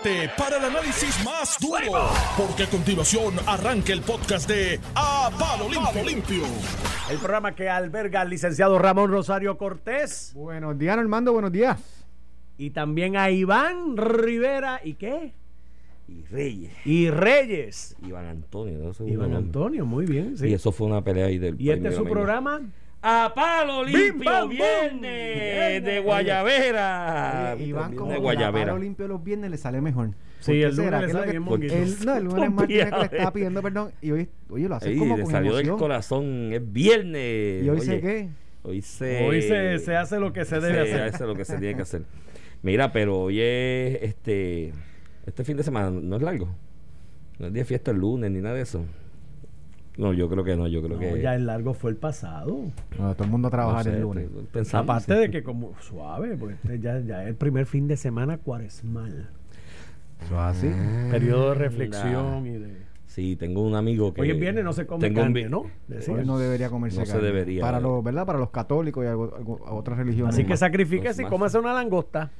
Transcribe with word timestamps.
prepárate 0.00 0.30
para 0.38 0.56
el 0.58 0.64
análisis 0.64 1.24
más 1.24 1.56
duro, 1.60 2.08
porque 2.36 2.64
a 2.64 2.70
continuación 2.70 3.34
arranca 3.46 3.92
el 3.92 4.00
podcast 4.00 4.48
de 4.48 4.80
A 4.94 5.30
Palo 5.38 5.68
Limpio. 5.68 6.04
Limpio. 6.04 6.44
El 7.10 7.18
programa 7.18 7.54
que 7.54 7.68
alberga 7.68 8.20
al 8.22 8.30
licenciado 8.30 8.78
Ramón 8.78 9.10
Rosario 9.10 9.58
Cortés 9.58 10.32
Buenos 10.34 10.78
días, 10.78 10.96
Armando, 10.96 11.32
buenos 11.32 11.52
días. 11.52 11.78
y 12.58 12.70
también 12.70 13.16
a 13.16 13.30
Iván 13.30 13.96
Rivera 13.96 14.80
y 14.82 14.94
qué? 14.94 15.34
y 16.08 16.24
Reyes. 16.24 16.72
Y 16.84 17.10
Reyes. 17.10 17.96
Iván 18.06 18.26
Antonio. 18.26 18.92
Iván. 19.06 19.34
Antonio, 19.34 19.86
muy 19.86 20.04
bien. 20.04 20.36
sí. 20.36 20.48
Y 20.48 20.52
eso 20.54 20.70
fue 20.70 20.86
una 20.86 21.02
pelea 21.02 21.26
ahí 21.26 21.38
del 21.38 21.58
Y 21.60 21.70
este 21.70 21.88
es 21.88 21.94
su 21.94 22.04
programa. 22.04 22.60
A 23.04 23.32
palo 23.34 23.84
Bim, 23.84 23.96
limpio, 23.96 24.30
bam, 24.30 24.48
viernes 24.48 25.84
de 25.84 26.00
Guayavera. 26.00 27.54
Oye, 27.56 27.64
Iván, 27.66 27.96
como 27.96 28.12
de 28.12 28.18
Guayavera. 28.18 28.66
la 28.66 28.72
palo 28.72 28.82
limpio 28.84 29.08
los 29.08 29.24
viernes 29.24 29.50
le 29.50 29.56
sale 29.56 29.80
mejor. 29.80 30.10
Sí, 30.38 30.46
¿Por 30.46 30.54
qué 30.54 30.64
el 30.64 30.76
lunes 30.76 30.92
el, 32.00 32.06
no, 32.06 32.16
el 32.16 32.24
lunes 32.24 32.52
Martínez 32.52 32.90
que 32.90 32.98
le 32.98 33.04
estaba 33.04 33.32
pidiendo 33.32 33.62
perdón 33.62 33.92
y 34.00 34.10
hoy, 34.12 34.28
oye, 34.50 34.68
lo 34.68 34.74
hace 34.76 34.88
Ahí 34.90 34.98
como 34.98 35.16
le 35.16 35.22
con 35.24 35.32
salió 35.32 35.56
del 35.56 35.68
corazón. 35.70 36.52
Es 36.52 36.72
viernes. 36.72 37.64
¿Y 37.64 37.68
hoy 37.68 37.78
Oye, 37.78 37.86
sé 37.86 38.00
qué? 38.00 38.28
Hoy 38.64 38.82
se, 38.82 39.24
Hoy 39.26 39.42
se, 39.42 39.78
se 39.80 39.96
hace 39.96 40.20
lo 40.20 40.32
que 40.32 40.44
se 40.44 40.60
debe 40.60 40.86
se 40.86 40.94
hacer. 40.94 41.14
hace 41.14 41.26
lo 41.26 41.34
que 41.34 41.44
se 41.44 41.58
tiene 41.58 41.74
que 41.74 41.82
hacer. 41.82 42.02
Mira, 42.62 42.92
pero 42.92 43.18
hoy 43.22 43.40
es 43.40 44.02
este 44.02 44.72
este 45.26 45.42
fin 45.44 45.56
de 45.56 45.64
semana 45.64 45.90
no 45.90 46.16
es 46.16 46.22
largo. 46.22 46.48
No 47.40 47.48
es 47.48 47.52
día 47.52 47.62
de 47.62 47.66
fiesta 47.66 47.90
el 47.90 47.98
lunes 47.98 48.30
ni 48.30 48.40
nada 48.40 48.54
de 48.54 48.62
eso. 48.62 48.84
No, 49.98 50.12
yo 50.14 50.28
creo 50.28 50.42
que 50.42 50.56
no, 50.56 50.66
yo 50.68 50.80
creo 50.82 50.94
No, 50.94 51.00
que 51.00 51.20
ya 51.20 51.34
el 51.34 51.44
largo 51.46 51.74
fue 51.74 51.90
el 51.90 51.96
pasado. 51.96 52.64
No, 52.98 53.14
todo 53.14 53.24
el 53.24 53.30
mundo 53.30 53.48
a 53.48 53.50
trabajar 53.50 53.84
no 53.86 53.90
sé, 53.90 53.96
el 53.96 54.02
lunes. 54.02 54.28
pensando, 54.50 54.90
Aparte 54.92 55.14
sí. 55.14 55.20
de 55.20 55.30
que 55.30 55.42
como 55.42 55.72
suave, 55.80 56.36
porque 56.38 56.54
este 56.54 56.80
ya, 56.80 56.98
ya 57.00 57.22
es 57.24 57.28
el 57.28 57.34
primer 57.36 57.66
fin 57.66 57.88
de 57.88 57.96
semana 57.98 58.38
cuaresmal. 58.38 59.28
Eso 60.24 60.34
es 60.34 60.40
así. 60.40 60.70
Periodo 61.10 61.50
de 61.50 61.54
reflexión 61.56 62.46
y 62.46 62.50
de... 62.58 62.92
Sí, 63.06 63.36
tengo 63.36 63.60
un 63.62 63.74
amigo 63.74 64.14
que 64.14 64.22
Hoy 64.22 64.30
es 64.30 64.40
viernes, 64.40 64.64
no 64.64 64.72
se 64.72 64.86
come 64.86 65.06
tengo 65.06 65.20
un 65.20 65.34
carne, 65.34 65.48
¿no? 65.50 65.58
Hoy 65.60 66.24
no 66.24 66.38
debería 66.38 66.70
comerse 66.70 66.98
No 67.00 67.04
se 67.04 67.12
carne. 67.12 67.26
debería. 67.26 67.60
Para 67.60 67.78
los, 67.78 68.02
¿verdad? 68.02 68.24
Para 68.24 68.38
los 68.38 68.48
católicos 68.48 69.04
y 69.04 69.08
algo- 69.08 69.34
algo- 69.36 69.60
a 69.66 69.74
otras 69.74 69.98
religiones. 69.98 70.34
Así 70.34 70.44
que 70.46 70.56
sacrifíquese 70.56 71.20
y 71.20 71.24
más. 71.24 71.30
cómase 71.30 71.58
una 71.58 71.74
langosta. 71.74 72.30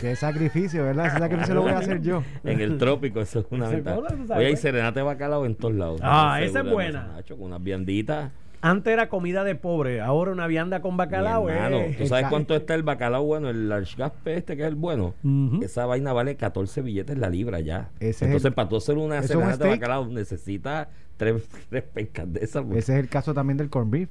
Qué 0.00 0.14
sacrificio, 0.14 0.84
¿verdad? 0.84 1.06
Ese 1.06 1.18
sacrificio 1.18 1.54
lo 1.54 1.62
voy 1.62 1.70
a 1.72 1.78
hacer 1.78 2.02
yo. 2.02 2.22
En 2.44 2.60
el 2.60 2.76
trópico, 2.76 3.20
eso 3.20 3.40
es 3.40 3.46
una 3.50 3.68
ventaja. 3.68 3.98
Hoy 4.36 4.44
hay 4.44 4.56
serenata 4.56 5.00
de 5.00 5.04
bacalao 5.04 5.46
en 5.46 5.54
todos 5.54 5.74
lados. 5.74 6.00
Ah, 6.04 6.40
esa 6.42 6.60
es 6.60 6.70
buena. 6.70 7.04
eso, 7.04 7.12
macho, 7.14 7.36
con 7.36 7.46
unas 7.46 7.62
vianditas. 7.62 8.30
Antes 8.62 8.92
era 8.92 9.08
comida 9.08 9.42
de 9.42 9.54
pobre, 9.54 10.02
ahora 10.02 10.32
una 10.32 10.46
vianda 10.46 10.82
con 10.82 10.98
bacalao. 10.98 11.48
Hermano, 11.48 11.78
eh. 11.78 11.94
¿Tú 11.98 12.06
sabes 12.06 12.26
cuánto 12.28 12.54
está 12.54 12.74
el 12.74 12.82
bacalao 12.82 13.24
bueno? 13.24 13.48
El 13.48 13.70
large 13.70 13.96
gaspe 13.96 14.36
este 14.36 14.54
que 14.54 14.64
es 14.64 14.68
el 14.68 14.74
bueno. 14.74 15.14
Esa 15.62 15.86
vaina 15.86 16.12
vale 16.12 16.36
14 16.36 16.82
billetes 16.82 17.16
la 17.16 17.30
libra 17.30 17.60
ya. 17.60 17.88
Ese 18.00 18.26
Entonces, 18.26 18.48
el- 18.48 18.52
para 18.52 18.68
tú 18.68 18.76
hacer 18.76 18.98
una 18.98 19.16
¿Eso 19.20 19.24
es 19.24 19.30
un 19.36 19.40
serenata 19.44 19.64
de 19.64 19.70
bacalao, 19.70 20.06
necesitas 20.08 20.88
tres, 21.16 21.42
tres 21.70 21.84
pencas 21.84 22.30
de 22.30 22.44
esas. 22.44 22.62
pues. 22.66 22.80
Ese 22.80 22.92
es 22.92 22.98
el 23.00 23.08
caso 23.08 23.32
también 23.32 23.56
del 23.56 23.70
corn 23.70 23.90
beef. 23.90 24.10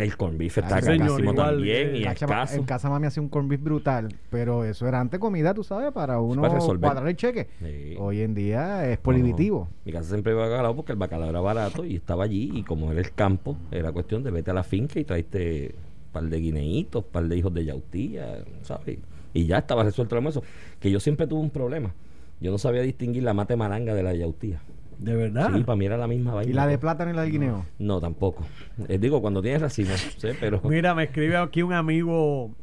El 0.00 0.16
corn 0.16 0.38
beef 0.38 0.58
está 0.58 0.76
Ah, 0.76 0.82
señor, 0.82 1.08
carísimo 1.08 1.30
igual, 1.32 1.54
también 1.56 1.88
eh, 1.94 1.98
y 1.98 2.02
En 2.02 2.04
casa, 2.14 2.24
escaso. 2.24 2.54
en 2.56 2.64
casa 2.64 2.90
mami 2.90 3.06
hacía 3.06 3.22
un 3.22 3.28
corn 3.28 3.48
beef 3.48 3.62
brutal, 3.62 4.08
pero 4.30 4.64
eso 4.64 4.86
era 4.88 5.00
antes 5.00 5.20
comida, 5.20 5.54
tú 5.54 5.62
sabes, 5.64 5.92
para 5.92 6.20
uno 6.20 6.42
Para 6.42 6.58
cuadrar 6.58 7.08
el 7.08 7.16
cheque. 7.16 7.48
Sí. 7.60 7.96
Hoy 7.98 8.20
en 8.22 8.34
día 8.34 8.90
es 8.90 8.98
prohibitivo. 8.98 9.68
No, 9.70 9.76
Mi 9.84 9.92
casa 9.92 10.08
siempre 10.10 10.32
iba 10.32 10.48
bacalao 10.48 10.74
porque 10.76 10.92
el 10.92 10.98
bacalao 10.98 11.28
era 11.30 11.40
barato 11.40 11.84
y 11.84 11.96
estaba 11.96 12.24
allí 12.24 12.50
y 12.54 12.62
como 12.62 12.90
era 12.92 13.00
el 13.00 13.12
campo, 13.12 13.56
era 13.70 13.92
cuestión 13.92 14.22
de 14.22 14.30
vete 14.30 14.50
a 14.50 14.54
la 14.54 14.62
finca 14.64 14.98
y 15.00 15.04
traiste 15.04 15.74
un 16.06 16.12
par 16.12 16.24
de 16.24 16.38
guineitos, 16.40 17.04
un 17.04 17.10
par 17.10 17.24
de 17.28 17.36
hijos 17.36 17.54
de 17.54 17.64
yautía, 17.64 18.44
¿sabes? 18.62 18.98
Y 19.32 19.46
ya 19.46 19.58
estaba 19.58 19.84
resuelto 19.84 20.14
el 20.16 20.18
almuerzo. 20.18 20.42
Que 20.80 20.90
yo 20.90 20.98
siempre 20.98 21.26
tuve 21.26 21.40
un 21.40 21.50
problema. 21.50 21.94
Yo 22.40 22.50
no 22.50 22.58
sabía 22.58 22.82
distinguir 22.82 23.22
la 23.22 23.34
mate 23.34 23.54
maranga 23.54 23.94
de 23.94 24.02
la 24.02 24.14
yautía. 24.14 24.60
De 25.00 25.14
verdad. 25.16 25.50
Sí, 25.54 25.64
para 25.64 25.76
mí 25.76 25.86
era 25.86 25.96
la 25.96 26.06
misma 26.06 26.34
vaina. 26.34 26.50
Y 26.50 26.54
la 26.54 26.66
de 26.66 26.76
plátano 26.76 27.10
y 27.10 27.14
la 27.14 27.22
de 27.22 27.30
guineo. 27.30 27.64
No, 27.78 28.00
tampoco. 28.00 28.44
Eh, 28.86 28.98
digo, 28.98 29.20
cuando 29.22 29.40
tienes 29.40 29.62
racimo, 29.62 29.90
sí, 29.96 30.28
pero... 30.38 30.60
Mira, 30.64 30.94
me 30.94 31.04
escribe 31.04 31.36
aquí 31.38 31.62
un 31.62 31.72
amigo 31.72 32.54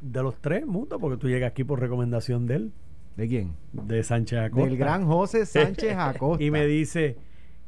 de 0.00 0.22
los 0.22 0.36
tres 0.40 0.66
mutos, 0.66 0.98
porque 1.00 1.18
tú 1.18 1.28
llegas 1.28 1.50
aquí 1.50 1.64
por 1.64 1.78
recomendación 1.80 2.46
de 2.46 2.54
él, 2.54 2.72
¿De 3.16 3.28
quién? 3.28 3.52
de 3.72 4.02
Sánchez 4.02 4.38
Acosta. 4.38 4.66
Del 4.68 4.78
gran 4.78 5.04
José 5.06 5.44
Sánchez 5.46 5.94
Acosta. 5.96 6.42
Y 6.42 6.50
me 6.50 6.64
dice, 6.66 7.16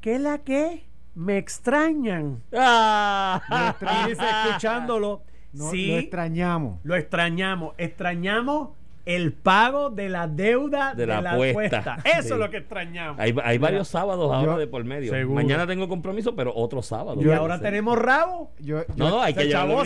¿qué 0.00 0.14
es 0.14 0.20
la 0.20 0.38
que? 0.38 0.84
Me 1.14 1.36
extrañan. 1.36 2.42
¡Ah! 2.56 3.74
Y 4.06 4.10
dice, 4.10 4.22
escuchándolo, 4.46 5.24
No, 5.52 5.70
sí, 5.70 5.88
Lo 5.88 5.98
extrañamos. 5.98 6.78
lo 6.84 6.94
extrañamos. 6.94 7.74
Extrañamos 7.76 8.70
el 9.06 9.32
pago 9.32 9.90
de 9.90 10.08
la 10.08 10.26
deuda 10.28 10.90
de, 10.94 11.02
De 11.02 11.06
la 11.06 11.20
la 11.20 11.32
apuesta. 11.32 11.78
apuesta. 11.80 12.08
Eso 12.18 12.22
Sí. 12.28 12.32
es 12.34 12.38
lo 12.38 12.50
que 12.50 12.58
extrañamos. 12.58 13.18
Hay, 13.18 13.34
hay 13.42 13.58
varios 13.58 13.88
sábados 13.88 14.32
ahora 14.32 14.52
yo- 14.52 14.58
de 14.58 14.66
por 14.66 14.84
medio. 14.84 15.10
Seguro. 15.12 15.34
Mañana 15.34 15.66
tengo 15.66 15.88
compromiso, 15.88 16.34
pero 16.36 16.52
otro 16.54 16.82
sábado. 16.82 17.20
y 17.22 17.30
ahora 17.30 17.60
tenemos 17.60 17.98
rabo. 17.98 18.52
Yo, 18.58 18.78
yo- 18.80 18.84
No, 18.96 19.10
no, 19.10 19.22
hay 19.22 19.34
que 19.34 19.46
llevarlo. 19.46 19.82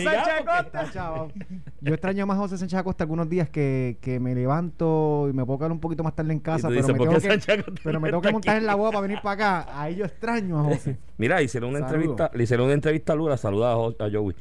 Yo 1.81 1.93
extraño 1.93 2.25
más 2.25 2.37
a 2.37 2.41
José 2.41 2.57
Sánchez 2.57 2.79
Acosta 2.79 3.03
algunos 3.03 3.29
días 3.29 3.49
que, 3.49 3.97
que 4.01 4.19
me 4.19 4.33
levanto 4.35 5.27
y 5.29 5.33
me 5.33 5.45
puedo 5.45 5.59
quedar 5.59 5.71
un 5.71 5.79
poquito 5.79 6.03
más 6.03 6.15
tarde 6.15 6.33
en 6.33 6.39
casa, 6.39 6.67
pero, 6.67 6.81
dices, 6.81 6.93
me 6.93 6.97
¿por 6.97 7.07
tengo 7.19 7.21
que, 7.21 7.73
pero 7.83 7.99
me 7.99 8.09
tengo 8.09 8.21
que 8.21 8.31
montar 8.31 8.55
aquí? 8.55 8.61
en 8.61 8.67
la 8.67 8.75
boda 8.75 8.91
para 8.91 9.01
venir 9.01 9.19
para 9.21 9.61
acá. 9.63 9.81
Ahí 9.81 9.95
yo 9.95 10.05
extraño 10.05 10.59
a 10.59 10.63
José. 10.63 10.97
Mira, 11.17 11.41
hicieron 11.41 11.69
una 11.71 11.79
entrevista, 11.79 12.31
le 12.33 12.43
hicieron 12.43 12.65
una 12.65 12.73
entrevista 12.73 13.13
a 13.13 13.15
Lula, 13.15 13.37
saluda 13.37 13.71
a, 13.73 13.75
a 13.75 14.09
Joey. 14.11 14.35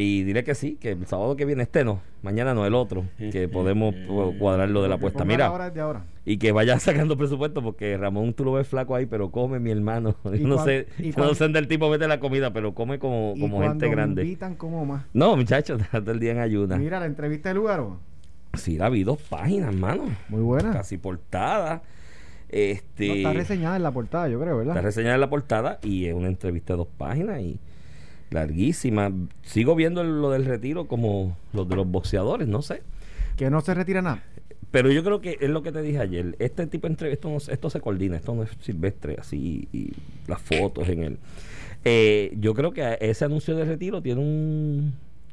Y 0.00 0.22
dile 0.22 0.44
que 0.44 0.54
sí, 0.54 0.76
que 0.80 0.92
el 0.92 1.06
sábado 1.06 1.34
que 1.34 1.44
viene 1.44 1.64
este 1.64 1.82
no, 1.84 2.00
mañana 2.22 2.54
no 2.54 2.64
el 2.64 2.74
otro, 2.74 3.04
que 3.18 3.48
podemos 3.48 3.92
cu- 4.06 4.38
cuadrar 4.38 4.68
lo 4.68 4.80
de 4.80 4.88
la 4.88 4.94
apuesta. 4.94 5.24
Mira, 5.24 5.50
y 6.24 6.36
que 6.38 6.52
vaya 6.52 6.78
sacando 6.78 7.16
presupuesto, 7.16 7.62
porque 7.62 7.96
Ramón 7.96 8.32
tú 8.32 8.44
lo 8.44 8.52
ves 8.52 8.68
flaco 8.68 8.94
ahí, 8.94 9.06
pero 9.06 9.30
come 9.32 9.58
mi 9.58 9.72
hermano. 9.72 10.14
Yo 10.24 10.46
no 10.46 10.62
sé, 10.62 10.86
yo 10.98 11.12
no 11.24 11.34
sé 11.34 11.44
dónde 11.44 11.58
el 11.58 11.66
tipo 11.66 11.90
mete 11.90 12.06
la 12.06 12.20
comida, 12.20 12.52
pero 12.52 12.74
come 12.74 13.00
como, 13.00 13.34
como 13.40 13.60
gente 13.62 13.88
grande. 13.88 14.22
invitan 14.22 14.54
como 14.54 14.86
más. 14.86 15.04
No, 15.12 15.36
muchachos, 15.36 15.82
todo 15.90 16.12
el 16.12 16.20
día 16.20 16.30
en 16.30 16.38
ayuda. 16.38 16.76
Mira 16.78 17.00
la 17.00 17.06
entrevista 17.06 17.48
de 17.48 17.56
Lugaro. 17.56 17.98
Sí, 18.54 18.76
la 18.78 18.88
vi 18.90 19.02
dos 19.02 19.20
páginas, 19.20 19.74
hermano. 19.74 20.04
Muy 20.28 20.42
buena. 20.42 20.72
Casi 20.72 20.96
portada. 20.96 21.82
Este, 22.48 23.08
No, 23.08 23.14
está 23.14 23.32
reseñada 23.32 23.76
en 23.76 23.82
la 23.82 23.90
portada, 23.90 24.28
yo 24.28 24.40
creo, 24.40 24.56
¿verdad? 24.58 24.76
Está 24.76 24.86
reseñada 24.86 25.16
en 25.16 25.20
la 25.20 25.28
portada 25.30 25.78
y 25.82 26.06
es 26.06 26.14
una 26.14 26.28
entrevista 26.28 26.72
de 26.74 26.78
dos 26.78 26.88
páginas 26.96 27.40
y 27.40 27.58
larguísima. 28.30 29.12
Sigo 29.42 29.74
viendo 29.74 30.04
lo 30.04 30.30
del 30.30 30.44
retiro 30.44 30.86
como 30.86 31.36
los 31.52 31.68
de 31.68 31.76
los 31.76 31.86
boxeadores, 31.90 32.48
no 32.48 32.62
sé. 32.62 32.82
Que 33.36 33.50
no 33.50 33.60
se 33.60 33.74
retira 33.74 34.02
nada. 34.02 34.22
Pero 34.70 34.90
yo 34.90 35.02
creo 35.02 35.20
que 35.20 35.38
es 35.40 35.48
lo 35.48 35.62
que 35.62 35.72
te 35.72 35.80
dije 35.80 35.98
ayer. 35.98 36.36
Este 36.38 36.66
tipo 36.66 36.86
de 36.86 36.92
entrevista, 36.92 37.28
esto, 37.28 37.30
no 37.30 37.52
esto 37.52 37.70
se 37.70 37.80
coordina, 37.80 38.16
esto 38.16 38.34
no 38.34 38.42
es 38.42 38.50
silvestre 38.60 39.16
así 39.18 39.68
y 39.72 39.92
las 40.26 40.40
fotos 40.42 40.88
en 40.88 41.02
él. 41.02 41.18
Eh, 41.84 42.36
yo 42.38 42.54
creo 42.54 42.72
que 42.72 42.98
ese 43.00 43.24
anuncio 43.24 43.56
de 43.56 43.64
retiro 43.64 44.02
tiene 44.02 44.20
un 44.20 44.92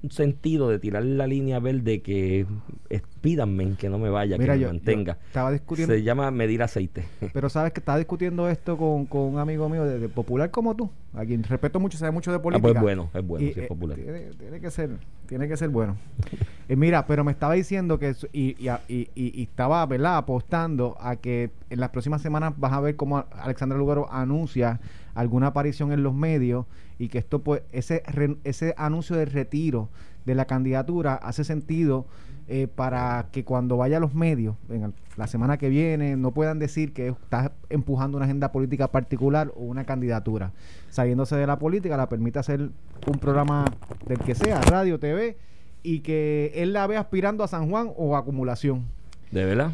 sentido 0.10 0.70
de 0.70 0.78
tirar 0.80 1.04
la 1.04 1.26
línea 1.28 1.60
verde 1.60 2.02
que 2.02 2.46
es, 2.90 3.02
pídanme 3.22 3.74
que 3.76 3.90
no 3.90 3.98
me 3.98 4.10
vaya, 4.10 4.38
Mira, 4.38 4.54
que 4.54 4.60
me 4.60 4.64
yo 4.66 4.70
mantenga. 4.70 5.18
estaba 5.28 5.52
discutiendo, 5.52 5.94
Se 5.94 6.04
llama 6.04 6.30
medir 6.32 6.62
aceite. 6.62 7.06
pero 7.34 7.50
sabes 7.50 7.74
que 7.74 7.80
estaba 7.80 7.98
discutiendo 7.98 8.48
esto 8.50 8.78
con, 8.78 9.06
con 9.08 9.22
un 9.22 9.40
amigo 9.40 9.68
mío 9.70 9.84
de, 9.84 9.98
de 10.00 10.10
popular 10.10 10.52
como 10.52 10.76
tú, 10.76 10.90
a 11.14 11.26
quien 11.26 11.44
respeto 11.44 11.80
mucho, 11.80 11.98
sabe 11.98 12.12
mucho 12.12 12.32
de 12.32 12.38
Ah, 12.38 12.42
política. 12.42 12.72
pues 12.74 12.82
bueno, 12.82 13.10
es 13.14 13.26
bueno, 13.26 13.46
Y, 13.46 13.50
es 13.50 13.58
eh, 13.58 13.66
popular. 13.68 13.98
Tiene, 13.98 14.20
tiene 14.38 14.60
que 14.62 14.70
ser, 14.72 14.90
tiene 15.28 15.48
que 15.48 15.58
ser 15.58 15.70
bueno. 15.70 15.98
Eh, 16.68 16.76
mira, 16.76 17.06
pero 17.06 17.24
me 17.24 17.32
estaba 17.32 17.54
diciendo 17.54 18.00
que 18.00 18.16
y- 18.34 18.56
y- 18.88 19.08
y 19.16 19.44
estaba, 19.44 19.86
¿verdad? 19.86 20.18
Apostando 20.18 20.98
a 21.00 21.16
que 21.16 21.52
en 21.70 21.80
las 21.80 21.90
próximas 21.92 22.24
semanas 22.24 22.54
vas 22.58 22.74
a 22.74 22.80
ver 22.80 22.96
cómo 22.96 23.24
Alexandra 23.32 23.78
Lugaro 23.78 24.12
anuncia 24.12 24.80
alguna 25.16 25.48
aparición 25.48 25.92
en 25.92 26.04
los 26.04 26.14
medios 26.14 26.66
y 27.00 27.08
que 27.10 27.18
esto 27.18 27.40
pues 27.40 27.64
ese 27.72 28.04
re- 28.08 28.38
ese 28.44 28.74
anuncio 28.78 29.16
de 29.16 29.26
retiro 29.26 29.90
de 30.26 30.36
la 30.36 30.46
candidatura 30.46 31.16
hace 31.16 31.44
sentido 31.44 32.06
eh, 32.48 32.68
para 32.68 33.28
que 33.32 33.44
cuando 33.44 33.76
vaya 33.78 33.98
a 33.98 34.00
los 34.00 34.14
medios 34.14 34.56
en 34.70 34.94
la 35.18 35.26
semana 35.26 35.58
que 35.58 35.70
viene 35.70 36.16
no 36.16 36.30
puedan 36.32 36.60
decir 36.60 36.94
que 36.94 37.08
está 37.08 37.54
empujando 37.70 38.18
una 38.18 38.26
agenda 38.26 38.52
política 38.52 38.90
particular 38.92 39.52
o 39.56 39.62
una 39.64 39.84
candidatura. 39.86 40.52
Saliéndose 40.90 41.36
de 41.38 41.48
la 41.48 41.58
política, 41.58 41.98
la 41.98 42.08
permite 42.08 42.38
hacer 42.38 42.60
un 43.08 43.20
programa 43.20 43.66
del 44.06 44.20
que 44.20 44.36
sea, 44.36 44.62
radio, 44.62 45.00
TV, 45.00 45.38
y 45.82 46.00
que 46.02 46.52
él 46.56 46.74
la 46.74 46.86
ve 46.88 46.98
aspirando 46.98 47.44
a 47.44 47.48
San 47.48 47.70
Juan 47.70 47.90
o 47.98 48.16
a 48.16 48.20
acumulación 48.20 48.84
¿De 49.32 49.44
verdad? 49.46 49.72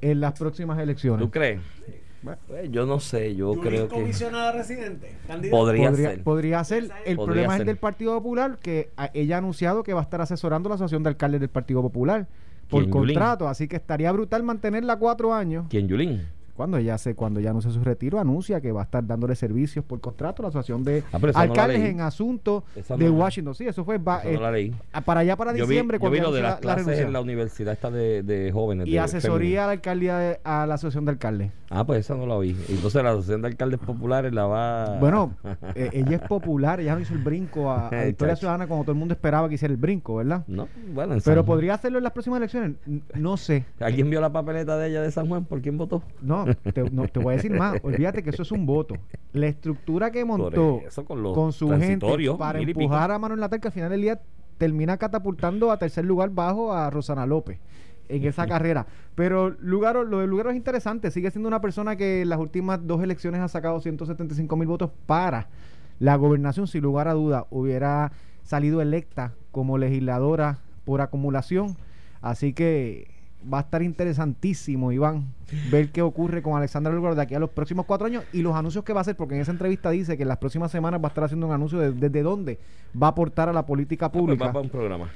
en 0.00 0.20
las 0.20 0.36
próximas 0.38 0.78
elecciones. 0.80 1.20
¿Tú 1.24 1.30
crees? 1.30 1.60
Pues, 2.22 2.70
yo 2.70 2.84
no 2.84 2.98
sé, 3.00 3.34
yo 3.36 3.52
creo 3.54 3.88
que 3.88 3.94
comisionada 3.94 4.52
residente. 4.52 5.14
candidato. 5.26 5.56
podría, 5.56 5.90
podría, 5.90 6.10
ser. 6.10 6.22
podría 6.22 6.64
ser. 6.64 6.82
El 7.04 7.16
Podría 7.16 7.16
problema 7.16 7.54
es 7.54 7.60
el 7.60 7.66
del 7.66 7.76
Partido 7.76 8.14
Popular, 8.16 8.58
que 8.60 8.90
a- 8.96 9.10
ella 9.14 9.36
ha 9.36 9.38
anunciado 9.38 9.82
que 9.82 9.94
va 9.94 10.00
a 10.00 10.02
estar 10.04 10.20
asesorando 10.20 10.68
la 10.68 10.74
Asociación 10.74 11.02
de 11.04 11.10
Alcaldes 11.10 11.40
del 11.40 11.50
Partido 11.50 11.80
Popular 11.82 12.26
por 12.68 12.88
contrato. 12.90 13.48
Así 13.48 13.68
que 13.68 13.76
estaría 13.76 14.10
brutal 14.12 14.42
mantenerla 14.42 14.96
cuatro 14.96 15.32
años. 15.32 15.66
¿Quién, 15.70 15.86
Yulín? 15.88 16.22
cuando 16.58 16.76
ella 16.76 16.94
hace, 16.94 17.14
cuando 17.14 17.38
ella 17.38 17.50
anuncia 17.50 17.70
su 17.70 17.84
retiro, 17.84 18.18
anuncia 18.18 18.60
que 18.60 18.72
va 18.72 18.80
a 18.80 18.84
estar 18.84 19.06
dándole 19.06 19.36
servicios 19.36 19.84
por 19.84 20.00
contrato 20.00 20.42
a 20.42 20.46
la 20.46 20.48
Asociación 20.48 20.82
de 20.82 21.04
Ah, 21.12 21.18
no 21.20 21.30
Alcaldes 21.38 21.84
en 21.84 22.00
Asuntos 22.00 22.64
de 22.74 23.08
Washington. 23.10 23.54
Sí, 23.54 23.68
eso 23.68 23.84
fue 23.84 23.98
va- 23.98 24.22
Eso 24.24 24.32
no 24.32 24.40
la 24.40 24.50
leí. 24.50 24.70
eh, 24.70 25.00
para 25.04 25.20
allá 25.20 25.36
para 25.36 25.52
Yo 25.52 25.66
vi, 25.68 25.74
diciembre 25.74 25.98
yo 25.98 26.00
cuando 26.00 26.14
vi 26.16 26.20
lo 26.20 26.32
de 26.32 26.42
las 26.42 26.50
la- 26.64 26.74
la 26.74 26.82
clases 26.82 26.98
en 26.98 27.12
la 27.12 27.20
universidad 27.20 27.72
esta 27.74 27.92
de, 27.92 28.24
de 28.24 28.50
jóvenes. 28.50 28.88
y 28.88 28.90
de 28.90 28.98
asesoría 28.98 29.62
a 29.62 29.66
la 29.66 29.72
alcaldía 29.74 30.18
de- 30.18 30.40
a 30.42 30.66
la 30.66 30.74
Asociación 30.74 31.04
de 31.04 31.12
Alcaldes. 31.12 31.52
Ah, 31.70 31.84
pues 31.84 32.00
esa 32.00 32.14
no 32.14 32.26
la 32.26 32.38
vi. 32.38 32.56
Entonces 32.68 33.02
la 33.02 33.10
Asociación 33.10 33.42
de 33.42 33.48
Alcaldes 33.48 33.78
Populares 33.80 34.32
la 34.32 34.46
va... 34.46 34.98
Bueno, 34.98 35.34
eh, 35.74 35.90
ella 35.92 36.16
es 36.16 36.22
popular, 36.22 36.80
ella 36.80 36.98
hizo 36.98 37.12
el 37.14 37.20
brinco 37.22 37.70
a, 37.70 37.88
a 37.88 37.90
Victoria. 38.04 38.36
Ciudadana 38.36 38.66
cuando 38.66 38.84
todo 38.84 38.92
el 38.92 38.98
mundo 38.98 39.14
esperaba 39.14 39.48
que 39.48 39.56
hiciera 39.56 39.72
el 39.72 39.78
brinco, 39.78 40.16
¿verdad? 40.16 40.44
No, 40.46 40.66
bueno, 40.94 41.14
en 41.14 41.20
Pero 41.20 41.42
San- 41.42 41.46
podría 41.46 41.74
hacerlo 41.74 41.98
en 41.98 42.04
las 42.04 42.12
próximas 42.12 42.38
elecciones, 42.38 42.76
no 43.14 43.36
sé. 43.36 43.64
¿Alguien 43.80 44.08
vio 44.08 44.20
la 44.20 44.32
papeleta 44.32 44.78
de 44.78 44.88
ella 44.88 45.02
de 45.02 45.10
San 45.10 45.28
Juan? 45.28 45.44
¿Por 45.44 45.60
quién 45.60 45.76
votó? 45.76 46.02
No 46.22 46.46
te, 46.72 46.90
no, 46.90 47.06
te 47.08 47.18
voy 47.20 47.34
a 47.34 47.36
decir 47.36 47.52
más. 47.52 47.76
Olvídate 47.82 48.22
que 48.22 48.30
eso 48.30 48.42
es 48.42 48.52
un 48.52 48.64
voto. 48.64 48.94
La 49.32 49.46
estructura 49.46 50.10
que 50.10 50.24
montó 50.24 50.80
eso, 50.86 51.04
con 51.04 51.22
con 51.34 51.52
su 51.52 51.68
gente 51.70 52.06
para 52.38 52.60
empujar 52.60 53.10
a 53.10 53.18
Manuel 53.18 53.40
Natal, 53.40 53.60
que 53.60 53.68
al 53.68 53.72
final 53.74 53.90
del 53.90 54.00
día 54.02 54.20
termina 54.56 54.96
catapultando 54.96 55.70
a 55.70 55.78
tercer 55.78 56.04
lugar 56.04 56.30
bajo 56.30 56.72
a 56.72 56.88
Rosana 56.90 57.26
López 57.26 57.58
en 58.08 58.24
esa 58.24 58.46
carrera. 58.46 58.86
Pero 59.14 59.50
Lugaro, 59.60 60.04
lo 60.04 60.18
de 60.20 60.26
Lugaro 60.26 60.50
es 60.50 60.56
interesante. 60.56 61.10
Sigue 61.10 61.30
siendo 61.30 61.48
una 61.48 61.60
persona 61.60 61.96
que 61.96 62.22
en 62.22 62.28
las 62.28 62.38
últimas 62.38 62.86
dos 62.86 63.02
elecciones 63.02 63.40
ha 63.40 63.48
sacado 63.48 63.80
175 63.80 64.56
mil 64.56 64.68
votos 64.68 64.90
para 65.06 65.48
la 65.98 66.16
gobernación. 66.16 66.66
Sin 66.66 66.82
lugar 66.82 67.08
a 67.08 67.12
duda, 67.14 67.46
hubiera 67.50 68.12
salido 68.42 68.80
electa 68.80 69.32
como 69.50 69.78
legisladora 69.78 70.58
por 70.84 71.00
acumulación. 71.00 71.76
Así 72.22 72.52
que 72.52 73.10
va 73.52 73.58
a 73.58 73.60
estar 73.60 73.82
interesantísimo, 73.82 74.90
Iván, 74.90 75.26
ver 75.70 75.90
qué 75.90 76.02
ocurre 76.02 76.42
con 76.42 76.56
Alexandra 76.56 76.92
Lugaro 76.92 77.14
de 77.14 77.22
aquí 77.22 77.34
a 77.36 77.38
los 77.38 77.50
próximos 77.50 77.86
cuatro 77.86 78.06
años 78.06 78.24
y 78.32 78.42
los 78.42 78.56
anuncios 78.56 78.84
que 78.84 78.92
va 78.92 79.00
a 79.00 79.02
hacer, 79.02 79.16
porque 79.16 79.36
en 79.36 79.40
esa 79.42 79.52
entrevista 79.52 79.90
dice 79.90 80.16
que 80.16 80.22
en 80.24 80.28
las 80.28 80.38
próximas 80.38 80.72
semanas 80.72 81.00
va 81.00 81.06
a 81.06 81.08
estar 81.08 81.22
haciendo 81.24 81.46
un 81.46 81.52
anuncio 81.52 81.78
de 81.78 81.92
desde 81.92 82.22
dónde 82.22 82.58
va 83.00 83.06
a 83.06 83.10
aportar 83.10 83.48
a 83.48 83.52
la 83.52 83.64
política 83.64 84.06
Ah, 84.06 84.12
pues 84.12 84.20
pública. 84.22 84.46
va 84.46 84.52
para 84.52 84.62
un 84.64 84.70
programa. 84.70 85.08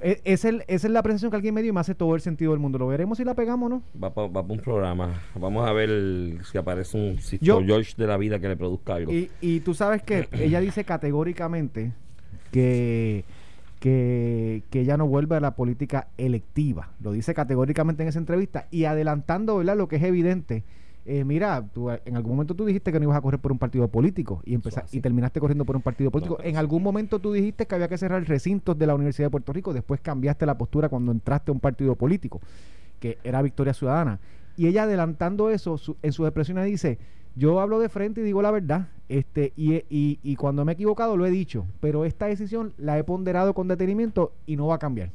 E- 0.00 0.20
es 0.24 0.44
el- 0.44 0.62
esa 0.68 0.86
es 0.86 0.92
la 0.92 1.02
presentación 1.02 1.30
que 1.30 1.36
alguien 1.36 1.54
me 1.54 1.62
dio 1.62 1.70
y 1.70 1.72
me 1.72 1.80
hace 1.80 1.94
todo 1.94 2.14
el 2.14 2.20
sentido 2.20 2.52
del 2.52 2.60
mundo. 2.60 2.78
Lo 2.78 2.86
veremos 2.86 3.18
si 3.18 3.24
la 3.24 3.34
pegamos 3.34 3.66
o 3.66 3.68
no. 3.76 3.82
Va 4.02 4.12
para 4.14 4.28
un 4.46 4.58
programa. 4.60 5.22
Vamos 5.34 5.68
a 5.68 5.72
ver 5.72 5.90
el- 5.90 6.38
si 6.50 6.56
aparece 6.58 6.96
un 6.96 7.18
Sisto 7.20 7.44
Yo- 7.44 7.62
George 7.64 7.94
de 7.96 8.06
la 8.06 8.16
vida 8.16 8.38
que 8.38 8.48
le 8.48 8.56
produzca 8.56 8.94
algo. 8.94 9.12
Y, 9.12 9.30
y 9.40 9.60
tú 9.60 9.74
sabes 9.74 10.02
que 10.02 10.28
ella 10.32 10.60
dice 10.60 10.84
categóricamente 10.84 11.92
que, 12.52 13.24
que, 13.80 14.62
que 14.70 14.80
ella 14.80 14.96
no 14.96 15.06
vuelve 15.06 15.36
a 15.36 15.40
la 15.40 15.54
política 15.56 16.08
electiva. 16.16 16.90
Lo 17.02 17.12
dice 17.12 17.34
categóricamente 17.34 18.02
en 18.02 18.08
esa 18.08 18.18
entrevista 18.18 18.66
y 18.70 18.84
adelantando 18.84 19.56
¿verdad? 19.58 19.76
lo 19.76 19.88
que 19.88 19.96
es 19.96 20.02
evidente. 20.02 20.64
Eh, 21.10 21.24
mira, 21.24 21.66
tú, 21.72 21.88
en 21.90 22.16
algún 22.16 22.32
momento 22.32 22.54
tú 22.54 22.66
dijiste 22.66 22.92
que 22.92 22.98
no 23.00 23.04
ibas 23.04 23.16
a 23.16 23.22
correr 23.22 23.40
por 23.40 23.50
un 23.50 23.58
partido 23.58 23.88
político 23.88 24.42
y, 24.44 24.52
empeza- 24.54 24.82
así. 24.82 24.98
y 24.98 25.00
terminaste 25.00 25.40
corriendo 25.40 25.64
por 25.64 25.74
un 25.74 25.80
partido 25.80 26.10
político. 26.10 26.36
en 26.42 26.58
algún 26.58 26.82
momento 26.82 27.18
tú 27.18 27.32
dijiste 27.32 27.64
que 27.66 27.74
había 27.74 27.88
que 27.88 27.96
cerrar 27.96 28.22
recintos 28.28 28.78
de 28.78 28.86
la 28.86 28.94
Universidad 28.94 29.28
de 29.28 29.30
Puerto 29.30 29.54
Rico. 29.54 29.72
Después 29.72 30.02
cambiaste 30.02 30.44
la 30.44 30.58
postura 30.58 30.90
cuando 30.90 31.10
entraste 31.10 31.50
a 31.50 31.54
un 31.54 31.60
partido 31.60 31.94
político, 31.94 32.42
que 33.00 33.16
era 33.24 33.40
Victoria 33.40 33.72
Ciudadana. 33.72 34.20
Y 34.58 34.66
ella 34.66 34.82
adelantando 34.82 35.48
eso, 35.48 35.78
su- 35.78 35.96
en 36.02 36.12
sus 36.12 36.26
expresiones 36.26 36.66
dice, 36.66 36.98
yo 37.36 37.58
hablo 37.60 37.78
de 37.78 37.88
frente 37.88 38.20
y 38.20 38.24
digo 38.24 38.42
la 38.42 38.50
verdad, 38.50 38.88
este, 39.08 39.54
y, 39.56 39.76
y, 39.88 40.18
y 40.22 40.36
cuando 40.36 40.66
me 40.66 40.72
he 40.72 40.74
equivocado 40.74 41.16
lo 41.16 41.24
he 41.24 41.30
dicho, 41.30 41.64
pero 41.80 42.04
esta 42.04 42.26
decisión 42.26 42.74
la 42.76 42.98
he 42.98 43.04
ponderado 43.04 43.54
con 43.54 43.66
detenimiento 43.66 44.32
y 44.44 44.56
no 44.56 44.66
va 44.66 44.74
a 44.74 44.78
cambiar. 44.78 45.12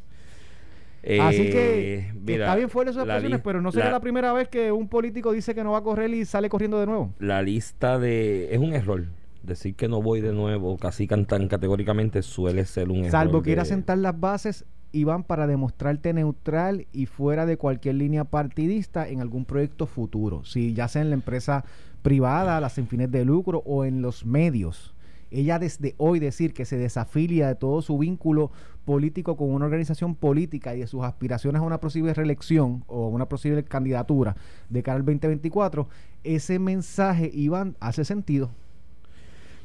Así 1.21 1.50
que, 1.50 1.95
Eh, 1.95 2.13
mira, 2.25 2.45
está 2.45 2.55
bien 2.55 2.69
fuera 2.69 2.91
sus 2.94 3.05
la 3.05 3.13
expresiones, 3.15 3.41
pero 3.44 3.61
no 3.61 3.71
sería 3.71 3.85
la- 3.85 3.91
la, 3.94 4.00
primera 4.00 4.31
vez 4.33 4.47
que 4.47 4.71
un 4.71 4.88
político 4.88 5.31
dice 5.33 5.53
que 5.53 5.63
no 5.63 5.71
va 5.73 5.79
a 5.79 5.83
correr 5.83 6.13
y 6.13 6.23
sale 6.25 6.47
corriendo 6.50 6.79
de 6.79 6.85
nuevo. 6.85 7.13
la 7.19 7.41
lista 7.41 8.00
de... 8.00 8.53
Es 8.53 8.59
un 8.59 8.73
error. 8.73 9.05
Decir 9.44 9.75
que 9.75 9.89
no 9.89 10.01
voy 10.01 10.21
de 10.21 10.31
nuevo, 10.31 10.77
casi 10.77 11.05
tan, 11.05 11.25
categóricamente, 11.50 12.21
suele 12.21 12.63
ser 12.65 12.89
un 12.89 13.00
error. 13.00 13.11
Salvo 13.11 13.41
que 13.41 13.51
ir 13.51 13.59
a 13.59 13.63
de- 13.63 13.69
sentar 13.69 13.97
las 13.97 14.17
bases 14.17 14.63
y 14.94 15.03
van 15.03 15.23
para 15.25 15.47
demostrarte 15.47 16.13
neutral 16.13 16.88
y 16.94 17.07
fuera 17.07 17.45
de 17.45 17.57
cualquier 17.57 17.95
línea 17.95 18.23
partidista 18.23 19.06
en 19.09 19.19
algún 19.19 19.44
proyecto 19.44 19.85
futuro. 19.88 20.45
Si 20.45 20.73
ya 20.73 20.88
sea 20.88 21.01
en 21.01 21.09
la 21.09 21.15
empresa 21.15 21.65
privada, 22.01 22.61
las 22.61 22.73
sin 22.73 22.88
fines 22.88 23.11
de 23.11 23.25
lucro 23.25 23.61
o 23.65 23.83
en 23.85 24.01
los 24.01 24.25
medios. 24.25 24.94
Ella 25.31 25.57
desde 25.57 25.95
hoy 25.97 26.19
decir 26.19 26.53
que 26.53 26.63
se 26.63 26.77
desafilia 26.77 27.47
de 27.47 27.56
todo 27.56 27.81
su 27.81 27.97
vínculo 27.97 28.51
político 28.85 29.38
con 29.38 29.50
una 29.50 29.65
organización 29.65 30.15
política 30.15 30.75
y 30.75 30.81
de 30.81 30.88
sus 30.88 31.03
aspiraciones 31.03 31.62
a 31.62 31.65
una 31.65 31.80
posible 31.80 32.13
reelección 32.13 32.83
o 32.88 33.07
una 33.07 33.27
posible 33.27 33.63
candidatura 33.63 34.35
de 34.69 34.83
cara 34.83 34.97
al 34.97 35.06
2024, 35.06 35.88
ese 36.24 36.59
mensaje, 36.59 37.30
Iván, 37.33 37.75
hace 37.80 38.06
sentido. 38.06 38.51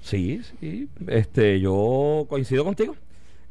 Sí, 0.01 0.41
sí. 0.61 0.89
Este, 1.07 1.61
yo 1.61 2.27
coincido 2.29 2.65
contigo. 2.65 2.95